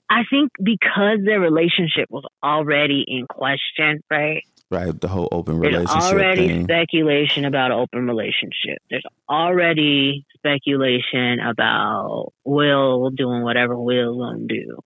I 0.10 0.24
think 0.30 0.52
because 0.64 1.20
their 1.24 1.40
relationship 1.40 2.10
was 2.10 2.24
already 2.44 3.04
in 3.08 3.26
question, 3.28 4.02
right? 4.10 4.44
Right, 4.72 5.00
the 5.00 5.08
whole 5.08 5.30
open 5.32 5.60
relationship. 5.60 5.92
There's 5.94 6.12
already 6.12 6.48
thing. 6.48 6.64
speculation 6.64 7.46
about 7.46 7.72
open 7.72 8.08
relationship. 8.08 8.80
There's 8.90 9.06
already 9.30 10.26
speculation 10.38 11.40
about 11.40 12.34
Will 12.44 13.12
doing 13.12 13.44
whatever 13.44 13.80
Will's 13.80 14.18
gonna 14.18 14.48
do. 14.48 14.80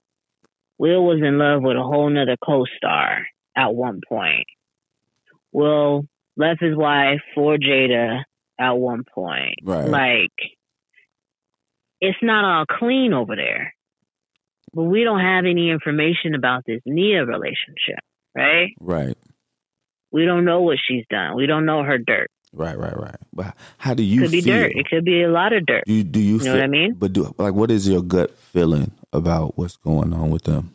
Will 0.77 1.05
was 1.05 1.21
in 1.21 1.38
love 1.38 1.61
with 1.61 1.77
a 1.77 1.84
whole 1.84 2.09
nother 2.09 2.36
co-star 2.43 3.25
at 3.55 3.73
one 3.73 4.01
point. 4.07 4.47
Will 5.51 6.05
left 6.36 6.61
his 6.61 6.75
wife 6.75 7.21
for 7.34 7.57
Jada 7.57 8.23
at 8.59 8.71
one 8.71 9.03
point. 9.03 9.55
Right. 9.63 9.88
Like, 9.88 10.51
it's 12.01 12.17
not 12.21 12.45
all 12.45 12.65
clean 12.65 13.13
over 13.13 13.36
there. 13.36 13.73
But 14.73 14.84
we 14.84 15.03
don't 15.03 15.19
have 15.19 15.45
any 15.45 15.71
information 15.71 16.36
about 16.36 16.63
this 16.65 16.82
Nia 16.86 17.25
relationship, 17.25 17.99
right? 18.36 18.69
right, 18.80 19.17
We 20.12 20.26
don't 20.26 20.45
know 20.45 20.62
what 20.62 20.78
she's 20.86 21.05
done. 21.10 21.36
We 21.36 21.45
don't 21.45 21.66
know 21.66 21.84
her 21.84 21.97
dirt. 21.97 22.32
right, 22.53 22.78
right, 22.78 22.97
right. 22.97 23.16
But 23.34 23.55
how 23.78 23.93
do 23.93 24.03
you 24.03 24.20
see 24.20 24.24
it 24.26 24.26
could 24.26 24.32
be 24.32 24.41
feel? 24.41 24.53
dirt. 24.53 24.72
It 24.76 24.88
could 24.89 25.05
be 25.05 25.24
a 25.24 25.30
lot 25.30 25.53
of 25.53 25.66
dirt. 25.66 25.84
Do 25.86 25.93
you, 25.93 26.03
do 26.03 26.20
you, 26.20 26.38
You 26.38 26.43
know 26.45 26.53
what 26.53 26.64
I 26.64 26.68
mean? 26.68 26.93
But 26.93 27.14
do 27.14 27.34
like 27.38 27.53
what 27.53 27.70
is 27.72 27.88
your 27.88 28.01
gut 28.01 28.36
feeling 28.38 28.91
about 29.14 29.57
what's 29.57 29.78
going 29.78 30.14
on 30.14 30.30
with 30.32 30.43
them? 30.43 30.74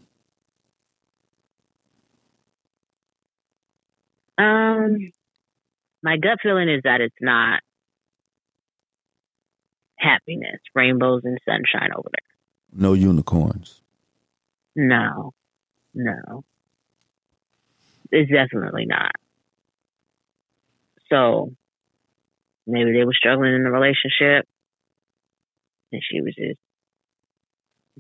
Um, 4.37 5.13
my 6.03 6.17
gut 6.17 6.39
feeling 6.43 6.69
is 6.69 6.81
that 6.85 7.01
it's 7.01 7.15
not 7.21 7.61
happiness, 9.97 10.61
rainbows 10.75 11.23
and 11.25 11.39
sunshine 11.45 11.91
over 11.97 12.09
there. 12.11 12.79
No 12.81 12.93
unicorns. 12.95 13.81
No, 14.77 15.33
no, 15.95 16.45
it's 18.11 18.31
definitely 18.31 18.87
not. 18.87 19.13
So 21.15 21.53
maybe 22.67 22.93
they 22.93 23.05
were 23.05 23.15
struggling 23.15 23.55
in 23.55 23.63
the 23.63 23.71
relationship, 23.71 24.47
and 25.93 26.03
she 26.03 26.21
was 26.21 26.35
just 26.35 26.59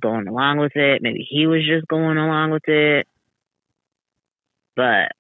going 0.00 0.26
along 0.26 0.58
with 0.58 0.72
it. 0.74 1.00
Maybe 1.00 1.26
he 1.28 1.46
was 1.46 1.60
just 1.66 1.86
going 1.86 2.18
along 2.18 2.50
with 2.50 2.66
it, 2.66 3.06
but 4.74 5.12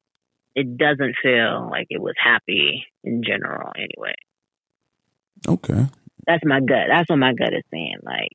it 0.56 0.76
doesn't 0.76 1.14
feel 1.22 1.68
like 1.70 1.86
it 1.90 2.00
was 2.00 2.14
happy 2.20 2.84
in 3.04 3.22
general. 3.24 3.72
Anyway, 3.76 4.14
Okay. 5.46 5.86
that's 6.26 6.44
my 6.44 6.58
gut. 6.60 6.86
That's 6.88 7.08
what 7.08 7.18
my 7.18 7.32
gut 7.34 7.54
is 7.54 7.62
saying. 7.70 7.98
Like, 8.02 8.30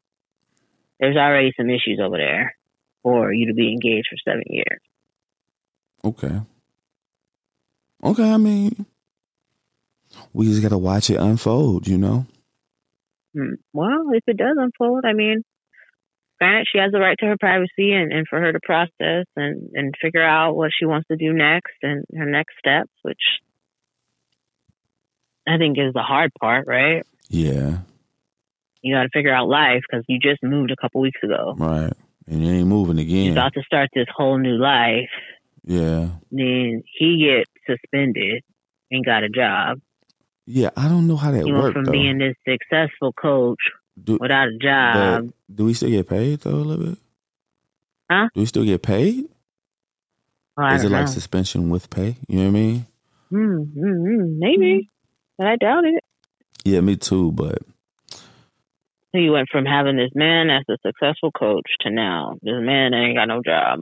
there's 0.99 1.17
already 1.17 1.51
some 1.57 1.69
issues 1.69 1.99
over 2.01 2.17
there 2.17 2.55
for 3.03 3.33
you 3.33 3.47
to 3.47 3.53
be 3.53 3.73
engaged 3.73 4.07
for 4.09 4.17
seven 4.31 4.43
years. 4.47 4.79
Okay. 6.05 6.39
Okay, 8.01 8.31
I 8.31 8.37
mean 8.37 8.85
we 10.33 10.45
just 10.45 10.61
gotta 10.61 10.77
watch 10.77 11.09
it 11.09 11.15
unfold, 11.19 11.87
you 11.87 11.97
know? 11.97 12.25
Hmm. 13.35 13.53
Well, 13.73 14.07
if 14.13 14.23
it 14.27 14.37
does 14.37 14.57
unfold, 14.59 15.03
I 15.05 15.13
mean, 15.13 15.43
granted, 16.39 16.67
she 16.71 16.79
has 16.79 16.91
the 16.91 16.99
right 16.99 17.17
to 17.19 17.25
her 17.27 17.37
privacy 17.39 17.91
and, 17.93 18.11
and 18.11 18.27
for 18.27 18.39
her 18.39 18.51
to 18.51 18.59
process 18.63 19.25
and, 19.35 19.69
and 19.73 19.93
figure 20.01 20.23
out 20.23 20.55
what 20.55 20.71
she 20.77 20.85
wants 20.85 21.07
to 21.09 21.15
do 21.17 21.31
next 21.33 21.73
and 21.83 22.05
her 22.15 22.25
next 22.25 22.55
steps, 22.59 22.91
which 23.03 23.21
I 25.47 25.57
think 25.57 25.77
is 25.77 25.93
the 25.93 26.01
hard 26.01 26.31
part, 26.39 26.67
right? 26.67 27.05
Yeah, 27.29 27.79
You 28.81 28.95
got 28.95 29.03
to 29.03 29.09
figure 29.13 29.33
out 29.33 29.47
life 29.49 29.81
because 29.89 30.03
you 30.07 30.17
just 30.19 30.41
moved 30.43 30.71
a 30.71 30.75
couple 30.75 31.01
weeks 31.01 31.19
ago. 31.23 31.53
right. 31.57 31.93
And 32.27 32.45
you 32.45 32.53
ain't 32.53 32.67
moving 32.67 32.99
again. 32.99 33.23
You're 33.25 33.33
about 33.33 33.53
to 33.53 33.63
start 33.63 33.89
this 33.93 34.05
whole 34.15 34.37
new 34.37 34.57
life. 34.57 35.09
Yeah. 35.63 36.09
Then 36.31 36.83
he 36.97 37.25
gets 37.27 37.49
suspended 37.67 38.43
and 38.91 39.03
got 39.05 39.23
a 39.23 39.29
job. 39.29 39.79
Yeah, 40.51 40.71
I 40.75 40.89
don't 40.89 41.05
know 41.07 41.15
how 41.15 41.29
that 41.29 41.45
went 41.45 41.57
worked 41.57 41.73
from 41.75 41.85
though. 41.85 41.91
being 41.91 42.17
this 42.17 42.35
successful 42.47 43.13
coach 43.13 43.59
Do, 44.03 44.17
without 44.19 44.47
a 44.47 44.57
job. 44.57 45.29
do 45.53 45.65
we 45.65 45.75
still 45.75 45.89
get 45.91 46.09
paid 46.09 46.39
though 46.39 46.55
a 46.55 46.65
little 46.65 46.85
bit? 46.87 46.97
Huh? 48.09 48.29
Do 48.33 48.39
we 48.41 48.45
still 48.47 48.65
get 48.65 48.81
paid? 48.81 49.25
I 50.57 50.75
Is 50.75 50.81
it 50.81 50.85
don't 50.85 50.93
like 50.93 51.07
know. 51.07 51.13
suspension 51.13 51.69
with 51.69 51.91
pay? 51.91 52.17
You 52.27 52.37
know 52.37 52.43
what 52.45 52.47
I 52.49 52.51
mean? 52.51 52.85
Hmm, 53.29 53.57
hmm, 53.61 54.05
hmm, 54.07 54.39
maybe, 54.39 54.89
but 55.37 55.45
I 55.45 55.55
doubt 55.55 55.85
it. 55.85 56.03
Yeah, 56.65 56.81
me 56.81 56.95
too. 56.95 57.31
But 57.31 57.59
So 59.11 59.19
you 59.19 59.31
went 59.33 59.49
from 59.51 59.65
having 59.65 59.97
this 59.97 60.11
man 60.15 60.49
as 60.49 60.63
a 60.67 60.77
successful 60.83 61.31
coach 61.31 61.69
to 61.81 61.91
now 61.91 62.37
this 62.41 62.55
man 62.57 62.95
ain't 62.95 63.15
got 63.17 63.27
no 63.27 63.43
job. 63.45 63.81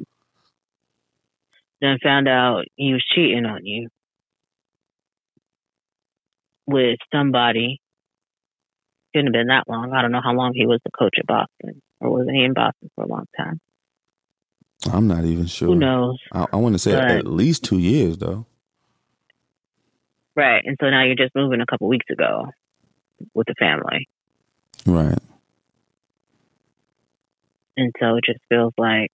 Then 1.80 1.98
found 2.04 2.28
out 2.28 2.66
he 2.76 2.92
was 2.92 3.06
cheating 3.16 3.46
on 3.46 3.66
you 3.66 3.88
with 6.68 7.00
somebody. 7.14 7.80
Couldn't 9.14 9.28
have 9.28 9.34
been 9.34 9.48
that 9.48 9.64
long. 9.68 9.94
I 9.94 10.02
don't 10.02 10.12
know 10.12 10.22
how 10.24 10.34
long 10.34 10.52
he 10.54 10.68
was 10.68 10.80
the 10.84 10.92
coach 10.92 11.16
at 11.18 11.26
Boston, 11.26 11.82
or 12.00 12.12
was 12.12 12.28
he 12.32 12.44
in 12.44 12.54
Boston 12.54 12.92
for 12.96 13.06
a 13.06 13.08
long 13.08 13.26
time? 13.36 13.60
I'm 14.92 15.08
not 15.08 15.26
even 15.26 15.48
sure. 15.48 15.70
Who 15.70 15.76
knows? 15.76 16.20
I, 16.32 16.46
I 16.54 16.56
want 16.58 16.76
to 16.76 16.80
say 16.80 16.92
But- 16.92 17.10
at 17.12 17.26
least 17.26 17.64
two 17.64 17.80
years 17.80 18.18
though. 18.18 18.46
Right. 20.36 20.62
And 20.64 20.78
so 20.80 20.88
now 20.92 21.04
you're 21.04 21.16
just 21.16 21.34
moving 21.36 21.62
a 21.62 21.66
couple 21.66 21.88
weeks 21.88 22.06
ago 22.12 22.46
with 23.34 23.48
the 23.48 23.56
family. 23.58 24.08
Right. 24.86 25.18
And 27.76 27.92
so 28.00 28.18
it 28.18 28.24
just 28.24 28.40
feels 28.48 28.74
like, 28.78 29.12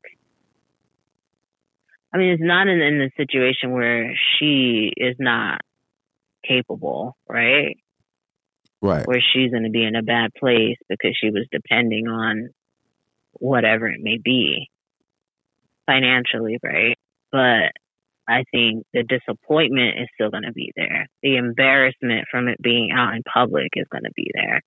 I 2.13 2.17
mean, 2.17 2.31
it's 2.31 2.43
not 2.43 2.67
in, 2.67 2.81
in 2.81 2.99
the 2.99 3.09
situation 3.15 3.71
where 3.71 4.13
she 4.37 4.91
is 4.97 5.15
not 5.17 5.61
capable, 6.47 7.15
right? 7.29 7.77
Right. 8.81 9.07
Where 9.07 9.21
she's 9.33 9.51
going 9.51 9.63
to 9.63 9.69
be 9.69 9.83
in 9.85 9.95
a 9.95 10.03
bad 10.03 10.31
place 10.37 10.77
because 10.89 11.17
she 11.19 11.29
was 11.29 11.47
depending 11.51 12.07
on 12.07 12.49
whatever 13.33 13.87
it 13.87 14.01
may 14.01 14.17
be 14.23 14.69
financially, 15.85 16.59
right? 16.63 16.97
But 17.31 17.71
I 18.27 18.43
think 18.51 18.85
the 18.93 19.03
disappointment 19.03 19.99
is 19.99 20.07
still 20.13 20.29
going 20.29 20.43
to 20.43 20.53
be 20.53 20.71
there. 20.75 21.07
The 21.21 21.37
embarrassment 21.37 22.25
from 22.31 22.47
it 22.47 22.61
being 22.61 22.91
out 22.91 23.15
in 23.15 23.23
public 23.23 23.69
is 23.75 23.87
going 23.91 24.03
to 24.03 24.11
be 24.15 24.31
there. 24.33 24.61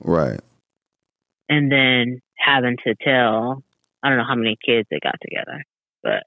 Right. 0.00 0.40
and 1.48 1.70
then 1.70 2.20
having 2.38 2.76
to 2.84 2.94
tell 3.02 3.62
I 4.02 4.08
don't 4.08 4.18
know 4.18 4.24
how 4.28 4.34
many 4.34 4.56
kids 4.64 4.86
they 4.90 5.00
got 5.02 5.16
together, 5.20 5.64
but 6.02 6.22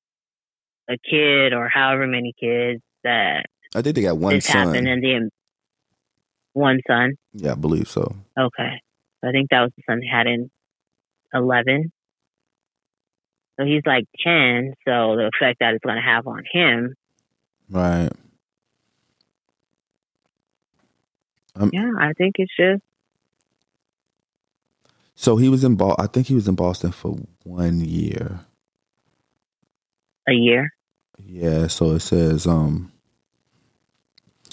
a 0.90 0.98
kid 0.98 1.54
or 1.54 1.70
however 1.70 2.08
many 2.08 2.34
kids 2.38 2.82
that 3.04 3.46
I 3.76 3.82
think 3.82 3.96
they 3.96 4.02
got 4.02 4.18
one 4.18 4.36
this 4.36 4.46
son. 4.46 4.68
happened 4.68 4.88
and 4.88 5.04
the 5.04 5.30
one 6.54 6.80
son. 6.88 7.14
Yeah, 7.34 7.52
I 7.52 7.56
believe 7.56 7.88
so. 7.88 8.16
Okay, 8.38 8.82
I 9.24 9.32
think 9.32 9.50
that 9.52 9.62
was 9.62 9.72
the 9.78 9.84
son 9.88 10.00
they 10.00 10.08
had 10.08 10.28
in 10.28 10.50
eleven. 11.34 11.92
So 13.60 13.66
he's 13.66 13.84
like 13.86 14.06
ten. 14.24 14.74
So 14.88 15.16
the 15.18 15.30
effect 15.34 15.60
that 15.60 15.74
it's 15.74 15.84
going 15.84 15.98
to 15.98 16.02
have 16.02 16.26
on 16.28 16.44
him, 16.52 16.96
Right. 17.70 18.10
yeah, 21.72 21.92
I 22.00 22.14
think 22.18 22.36
it's 22.40 22.56
just 22.58 22.82
So 25.16 25.36
he 25.36 25.50
was 25.50 25.64
in 25.66 25.76
Boston. 25.76 26.04
I 26.04 26.08
think 26.08 26.28
he 26.28 26.36
was 26.36 26.48
in 26.48 26.56
Boston 26.56 26.92
for 26.92 27.18
one 27.44 27.82
year. 27.82 28.40
a 30.28 30.32
year. 30.34 30.70
Yeah. 31.24 31.68
So 31.68 31.92
it 31.92 32.00
says 32.00 32.48
um 32.48 32.92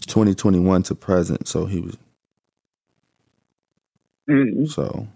2021 0.07 0.85
to 0.85 0.95
present. 0.95 1.49
So 1.49 1.67
he 1.67 1.81
was. 1.81 1.97
Mm. 4.29 4.69
So 4.69 5.07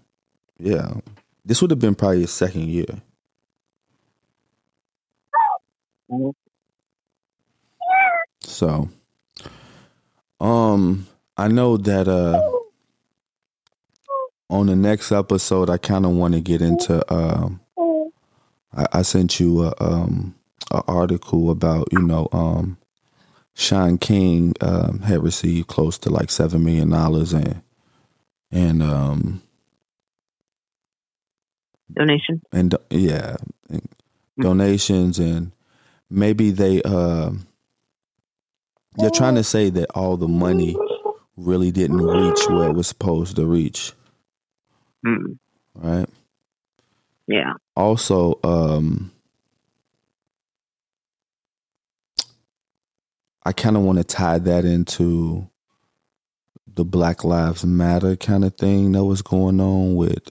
yeah, 0.59 0.93
this 1.45 1.61
would 1.61 1.71
have 1.71 1.79
been 1.79 1.95
probably 1.95 2.21
his 2.21 2.31
second 2.31 2.67
year. 2.67 3.01
So, 8.41 8.89
um, 10.39 11.07
I 11.37 11.47
know 11.47 11.77
that 11.77 12.07
uh, 12.07 12.41
on 14.49 14.67
the 14.67 14.75
next 14.75 15.11
episode, 15.11 15.69
I 15.69 15.77
kind 15.77 16.05
of 16.05 16.11
want 16.11 16.33
to 16.33 16.41
get 16.41 16.61
into. 16.61 17.01
Um, 17.13 17.61
I, 18.75 18.87
I 18.93 19.01
sent 19.03 19.39
you 19.39 19.63
a 19.63 19.73
um 19.79 20.35
an 20.71 20.81
article 20.87 21.49
about 21.49 21.87
you 21.91 22.01
know 22.01 22.27
um, 22.31 22.77
Shaun 23.55 23.97
King 23.99 24.53
um, 24.61 24.99
had 25.01 25.23
received 25.23 25.67
close 25.67 25.97
to 25.99 26.09
like 26.09 26.31
seven 26.31 26.63
million 26.65 26.89
dollars 26.91 27.33
and 27.33 27.61
and 28.51 28.83
um 28.83 29.41
Donation. 31.93 32.41
and 32.53 32.75
yeah 32.89 33.37
and 33.69 33.87
donations 34.39 35.19
and 35.19 35.51
maybe 36.09 36.51
they 36.51 36.81
uh 36.83 37.31
they're 38.97 39.11
trying 39.11 39.35
to 39.35 39.43
say 39.43 39.69
that 39.71 39.89
all 39.95 40.17
the 40.17 40.27
money 40.29 40.83
really 41.37 41.71
didn't 41.71 42.01
reach 42.01 42.49
where 42.49 42.69
it 42.69 42.73
was 42.73 42.87
supposed 42.87 43.35
to 43.37 43.45
reach 43.45 43.93
Mm. 45.05 45.37
right 45.75 46.09
Yeah. 47.27 47.53
also 47.75 48.39
um 48.43 49.11
i 53.45 53.51
kind 53.53 53.77
of 53.77 53.83
want 53.83 53.97
to 53.97 54.03
tie 54.03 54.39
that 54.39 54.65
into 54.65 55.47
the 56.67 56.85
black 56.85 57.23
lives 57.23 57.65
matter 57.65 58.15
kind 58.15 58.45
of 58.45 58.55
thing 58.57 58.93
that 58.93 59.05
was 59.05 59.21
going 59.21 59.59
on 59.61 59.95
with 59.95 60.29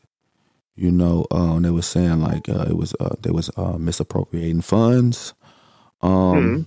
you 0.76 0.90
know 0.90 1.26
um 1.30 1.62
they 1.62 1.70
were 1.70 1.82
saying 1.82 2.20
like 2.22 2.48
uh, 2.48 2.66
it 2.68 2.76
was 2.76 2.94
uh 3.00 3.14
there 3.22 3.32
was 3.34 3.50
uh 3.56 3.78
misappropriating 3.78 4.62
funds 4.62 5.34
um 6.02 6.66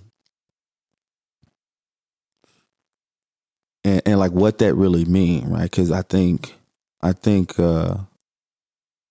and, 3.84 4.02
and 4.06 4.18
like 4.20 4.32
what 4.32 4.58
that 4.58 4.74
really 4.74 5.04
mean 5.06 5.48
right 5.50 5.64
because 5.70 5.90
i 5.92 6.02
think 6.02 6.54
i 7.02 7.12
think 7.12 7.58
uh 7.58 7.96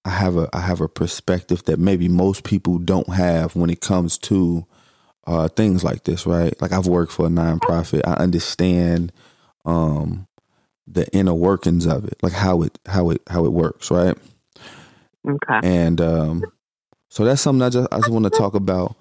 i 0.06 0.10
have 0.12 0.38
a 0.38 0.50
i 0.54 0.62
have 0.62 0.82
a 0.82 0.90
perspective 0.90 1.64
that 1.66 1.80
maybe 1.80 2.10
most 2.10 2.44
people 2.44 2.80
don't 2.80 3.10
have 3.10 3.56
when 3.56 3.70
it 3.70 3.82
comes 3.82 4.18
to 4.18 4.66
uh 5.28 5.48
things 5.50 5.84
like 5.84 6.04
this 6.04 6.26
right 6.26 6.60
like 6.62 6.72
i've 6.72 6.88
worked 6.88 7.12
for 7.12 7.26
a 7.26 7.30
nonprofit 7.30 8.02
i 8.06 8.14
understand 8.14 9.12
um 9.66 10.28
the 10.88 11.08
inner 11.16 11.34
workings 11.34 11.86
of 11.86 12.06
it 12.06 12.18
like 12.22 12.34
how 12.34 12.62
it 12.62 12.78
how 12.88 13.10
it 13.10 13.22
how 13.30 13.46
it 13.46 13.52
works 13.54 13.90
right 13.92 14.18
Okay. 15.28 15.60
and 15.64 16.02
um, 16.02 16.44
so 17.10 17.24
that's 17.24 17.42
something 17.42 17.62
I 17.62 17.70
just 17.70 17.88
I 17.94 17.98
just 17.98 18.10
want 18.10 18.26
to 18.26 18.30
talk 18.30 18.56
about 18.56 18.96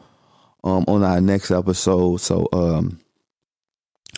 um, 0.62 0.84
on 0.86 1.02
our 1.02 1.20
next 1.20 1.50
episode. 1.50 2.18
So 2.20 2.48
um, 2.52 3.00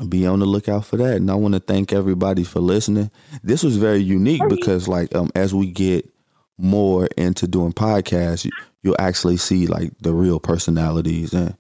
be 0.09 0.27
on 0.27 0.41
the 0.41 0.47
lookout 0.47 0.85
for 0.85 0.97
that. 0.99 1.17
And 1.17 1.31
I 1.31 1.35
want 1.35 1.55
to 1.55 1.61
thank 1.61 1.93
everybody 1.93 2.45
for 2.45 2.61
listening. 2.61 3.11
This 3.43 3.63
was 3.63 3.77
very 3.77 4.01
unique 4.03 4.43
because 4.49 4.89
like 4.89 5.15
um, 5.15 5.31
as 5.35 5.55
we 5.55 5.71
get 5.71 6.09
more 6.59 7.07
into 7.17 7.47
doing 7.47 7.73
podcasts, 7.73 8.45
you, 8.45 8.51
you'll 8.83 8.97
actually 8.99 9.37
see 9.39 9.67
like 9.67 9.93
the 10.01 10.13
real 10.13 10.41
personalities 10.41 11.33
and 11.33 11.57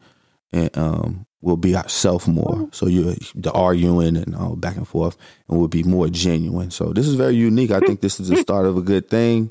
and 0.54 0.78
um, 0.78 1.26
we'll 1.40 1.56
be 1.56 1.76
ourselves 1.76 2.26
more. 2.28 2.68
So 2.72 2.86
you 2.86 3.16
the 3.34 3.52
arguing 3.52 4.16
and 4.16 4.34
all 4.34 4.56
back 4.56 4.76
and 4.76 4.88
forth, 4.88 5.16
and 5.48 5.58
we'll 5.58 5.68
be 5.68 5.82
more 5.82 6.08
genuine. 6.08 6.70
So 6.70 6.92
this 6.92 7.06
is 7.06 7.16
very 7.16 7.34
unique. 7.34 7.72
I 7.72 7.80
think 7.80 8.00
this 8.00 8.20
is 8.20 8.28
the 8.28 8.36
start 8.36 8.64
of 8.66 8.76
a 8.78 8.82
good 8.82 9.10
thing. 9.10 9.50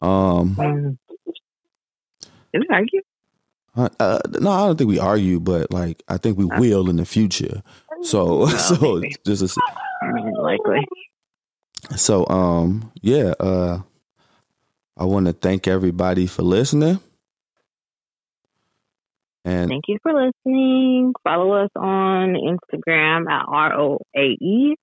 Um. 0.00 0.98
Did 2.52 2.62
we 2.62 2.68
argue? 2.74 3.00
uh, 3.76 3.88
uh, 4.00 4.18
no, 4.40 4.50
I 4.50 4.66
don't 4.66 4.76
think 4.76 4.90
we 4.90 4.98
argue, 4.98 5.38
but 5.38 5.70
like 5.70 6.02
I 6.08 6.16
think 6.16 6.36
we 6.36 6.46
will 6.46 6.90
in 6.90 6.96
the 6.96 7.04
future. 7.04 7.62
So, 8.02 8.46
so 8.48 8.96
maybe. 8.96 9.14
just 9.24 9.56
a, 9.56 9.60
Likely. 10.40 10.80
so 11.96 12.26
um 12.28 12.90
yeah 13.02 13.34
uh 13.38 13.80
I 14.96 15.04
want 15.04 15.26
to 15.26 15.32
thank 15.32 15.68
everybody 15.68 16.26
for 16.26 16.42
listening. 16.42 16.98
And 19.44 19.70
Thank 19.70 19.84
you 19.88 19.98
for 20.02 20.12
listening. 20.12 21.14
Follow 21.24 21.52
us 21.52 21.70
on 21.74 22.34
Instagram 22.34 23.30
at 23.30 23.46
R 23.48 23.78
O 23.78 23.98
A 24.16 24.20
E 24.20 24.76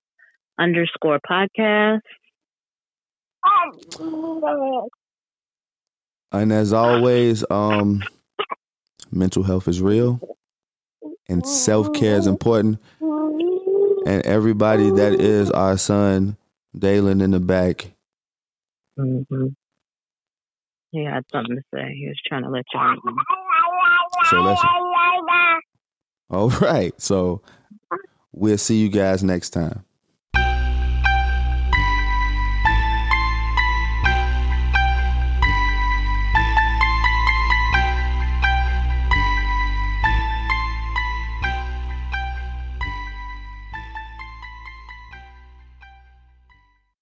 underscore 0.60 1.20
podcast. 1.30 2.02
and 6.32 6.52
as 6.52 6.74
always, 6.74 7.46
um 7.52 8.04
mental 9.12 9.44
health 9.44 9.68
is 9.68 9.82
real 9.82 10.20
and 11.30 11.46
self-care 11.46 12.18
is 12.18 12.28
important. 12.28 12.80
And 13.00 14.26
everybody 14.26 14.90
that 14.92 15.14
is 15.20 15.52
our 15.52 15.78
son 15.78 16.38
Dalen 16.78 17.22
in 17.22 17.32
the 17.32 17.40
back. 17.40 17.92
Mm-hmm. 19.00 19.48
He 20.92 21.04
had 21.04 21.24
something 21.32 21.56
to 21.56 21.62
say. 21.74 21.94
He 21.96 22.08
was 22.08 22.20
trying 22.28 22.44
to 22.44 22.50
let 22.50 22.66
you 22.74 22.80
know. 22.80 23.14
So 24.30 24.42
let's 24.42 24.62
All 26.30 26.50
right. 26.62 27.00
So 27.02 27.42
we'll 28.32 28.58
see 28.58 28.78
you 28.78 28.90
guys 28.90 29.24
next 29.24 29.52
time. 29.52 29.84